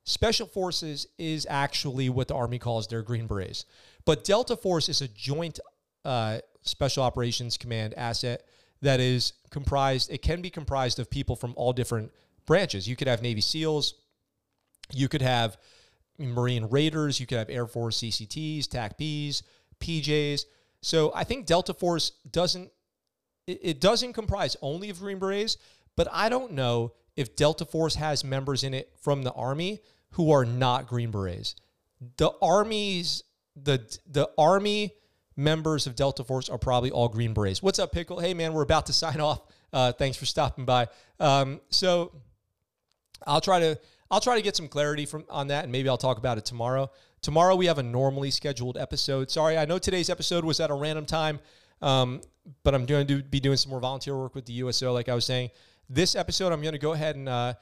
Special 0.04 0.46
Forces 0.46 1.06
is 1.16 1.46
actually 1.48 2.10
what 2.10 2.28
the 2.28 2.34
Army 2.34 2.58
calls 2.58 2.88
their 2.88 3.00
Green 3.00 3.26
Berets. 3.26 3.64
But 4.04 4.22
Delta 4.22 4.54
Force 4.54 4.90
is 4.90 5.00
a 5.00 5.08
joint 5.08 5.60
uh, 6.04 6.40
Special 6.62 7.02
Operations 7.02 7.56
Command 7.56 7.94
asset 7.96 8.44
that 8.80 9.00
is 9.00 9.32
comprised, 9.50 10.10
it 10.10 10.22
can 10.22 10.42
be 10.42 10.50
comprised 10.50 10.98
of 10.98 11.10
people 11.10 11.36
from 11.36 11.54
all 11.56 11.72
different 11.72 12.12
branches. 12.46 12.88
You 12.88 12.96
could 12.96 13.08
have 13.08 13.22
Navy 13.22 13.40
SEALs, 13.40 13.94
you 14.92 15.08
could 15.08 15.22
have 15.22 15.56
Marine 16.18 16.66
Raiders, 16.66 17.20
you 17.20 17.26
could 17.26 17.38
have 17.38 17.50
Air 17.50 17.66
Force 17.66 17.98
CCTs, 17.98 18.66
TACPs, 18.66 19.42
PJs. 19.80 20.44
So 20.80 21.12
I 21.14 21.24
think 21.24 21.46
Delta 21.46 21.74
Force 21.74 22.10
doesn't, 22.30 22.70
it, 23.46 23.80
doesn't 23.80 24.12
comprise 24.12 24.56
only 24.62 24.90
of 24.90 24.98
Green 24.98 25.18
Berets, 25.18 25.56
but 25.96 26.08
I 26.12 26.28
don't 26.28 26.52
know 26.52 26.92
if 27.16 27.36
Delta 27.36 27.64
Force 27.64 27.94
has 27.96 28.24
members 28.24 28.64
in 28.64 28.74
it 28.74 28.92
from 29.00 29.22
the 29.22 29.32
Army 29.32 29.80
who 30.10 30.32
are 30.32 30.44
not 30.44 30.86
Green 30.86 31.10
Berets. 31.10 31.54
The 32.16 32.30
Army's, 32.40 33.22
the, 33.56 33.80
the 34.06 34.28
Army 34.36 34.94
members 35.36 35.86
of 35.86 35.96
Delta 35.96 36.24
Force 36.24 36.48
are 36.48 36.58
probably 36.58 36.90
all 36.90 37.08
Green 37.08 37.32
Berets. 37.32 37.62
What's 37.62 37.78
up, 37.78 37.92
Pickle? 37.92 38.20
Hey, 38.20 38.34
man, 38.34 38.52
we're 38.52 38.62
about 38.62 38.86
to 38.86 38.92
sign 38.92 39.20
off. 39.20 39.42
Uh, 39.72 39.92
thanks 39.92 40.16
for 40.16 40.26
stopping 40.26 40.64
by. 40.64 40.88
Um, 41.18 41.60
so 41.70 42.12
I'll 43.26 43.40
try 43.40 43.60
to 43.60 43.78
I'll 44.10 44.20
try 44.20 44.36
to 44.36 44.42
get 44.42 44.56
some 44.56 44.68
clarity 44.68 45.06
from 45.06 45.24
on 45.30 45.48
that, 45.48 45.64
and 45.64 45.72
maybe 45.72 45.88
I'll 45.88 45.96
talk 45.96 46.18
about 46.18 46.36
it 46.36 46.44
tomorrow. 46.44 46.90
Tomorrow 47.22 47.56
we 47.56 47.66
have 47.66 47.78
a 47.78 47.82
normally 47.82 48.30
scheduled 48.30 48.76
episode. 48.76 49.30
Sorry, 49.30 49.56
I 49.56 49.64
know 49.64 49.78
today's 49.78 50.10
episode 50.10 50.44
was 50.44 50.60
at 50.60 50.70
a 50.70 50.74
random 50.74 51.06
time, 51.06 51.40
um, 51.80 52.20
but 52.62 52.74
I'm 52.74 52.84
going 52.84 53.06
to 53.06 53.22
be 53.22 53.40
doing 53.40 53.56
some 53.56 53.70
more 53.70 53.80
volunteer 53.80 54.16
work 54.16 54.34
with 54.34 54.44
the 54.44 54.52
USO, 54.54 54.92
like 54.92 55.08
I 55.08 55.14
was 55.14 55.24
saying. 55.24 55.50
This 55.88 56.14
episode, 56.14 56.52
I'm 56.52 56.60
going 56.60 56.72
to 56.72 56.78
go 56.78 56.92
ahead 56.92 57.16
and 57.16 57.28
uh, 57.28 57.54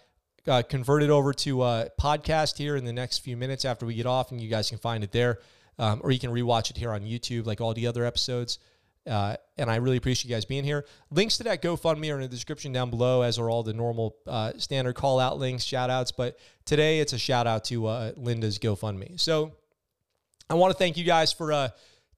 uh, 0.48 0.62
convert 0.68 1.02
it 1.02 1.10
over 1.10 1.32
to 1.32 1.62
a 1.62 1.88
podcast 2.00 2.56
here 2.56 2.76
in 2.76 2.84
the 2.84 2.92
next 2.92 3.18
few 3.18 3.36
minutes 3.36 3.64
after 3.64 3.86
we 3.86 3.94
get 3.94 4.06
off, 4.06 4.32
and 4.32 4.40
you 4.40 4.48
guys 4.48 4.68
can 4.68 4.78
find 4.78 5.04
it 5.04 5.12
there 5.12 5.38
um, 5.80 6.00
or 6.04 6.12
you 6.12 6.20
can 6.20 6.30
rewatch 6.30 6.70
it 6.70 6.76
here 6.76 6.92
on 6.92 7.00
YouTube, 7.00 7.46
like 7.46 7.60
all 7.60 7.72
the 7.72 7.86
other 7.86 8.04
episodes. 8.04 8.58
Uh, 9.06 9.34
and 9.56 9.70
I 9.70 9.76
really 9.76 9.96
appreciate 9.96 10.28
you 10.28 10.36
guys 10.36 10.44
being 10.44 10.62
here. 10.62 10.84
Links 11.10 11.38
to 11.38 11.44
that 11.44 11.62
GoFundMe 11.62 12.12
are 12.12 12.16
in 12.16 12.20
the 12.20 12.28
description 12.28 12.70
down 12.70 12.90
below, 12.90 13.22
as 13.22 13.38
are 13.38 13.48
all 13.48 13.62
the 13.62 13.72
normal 13.72 14.14
uh, 14.26 14.52
standard 14.58 14.94
call 14.94 15.18
out 15.18 15.38
links, 15.38 15.64
shout 15.64 15.88
outs. 15.88 16.12
But 16.12 16.38
today 16.66 17.00
it's 17.00 17.14
a 17.14 17.18
shout 17.18 17.46
out 17.46 17.64
to 17.64 17.86
uh, 17.86 18.12
Linda's 18.16 18.58
GoFundMe. 18.58 19.18
So 19.18 19.52
I 20.50 20.54
want 20.54 20.70
to 20.70 20.76
thank 20.76 20.98
you 20.98 21.04
guys 21.04 21.32
for 21.32 21.50
uh, 21.50 21.70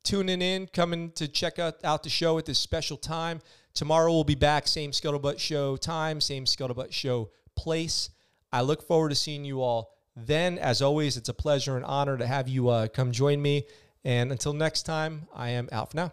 tuning 0.03 0.43
in, 0.43 0.67
coming 0.67 1.13
to 1.13 1.29
check 1.29 1.61
out, 1.61 1.77
out 1.85 2.03
the 2.03 2.11
show 2.11 2.39
at 2.39 2.47
this 2.47 2.59
special 2.59 2.97
time. 2.97 3.41
Tomorrow 3.75 4.13
we'll 4.13 4.25
be 4.25 4.35
back, 4.35 4.67
same 4.67 4.91
Scuttlebutt 4.91 5.39
Show 5.39 5.77
time, 5.77 6.21
same 6.21 6.47
Scuttlebutt 6.47 6.93
Show 6.93 7.31
place. 7.55 8.11
I 8.53 8.63
look 8.63 8.87
forward 8.89 9.11
to 9.11 9.15
seeing 9.15 9.45
you 9.45 9.63
all 9.63 9.95
then, 10.17 10.59
as 10.59 10.83
always, 10.83 11.17
it's 11.17 11.29
a 11.29 11.35
pleasure 11.35 11.77
and 11.77 11.85
honor 11.85 12.19
to 12.19 12.27
have 12.27 12.49
you 12.49 12.69
uh, 12.69 12.89
come 12.89 13.13
join 13.13 13.41
me. 13.41 13.65
And 14.05 14.33
until 14.33 14.53
next 14.53 14.83
time, 14.83 15.29
I 15.35 15.51
am 15.51 15.69
out 15.71 15.93
for 15.93 15.97
now. 15.97 16.11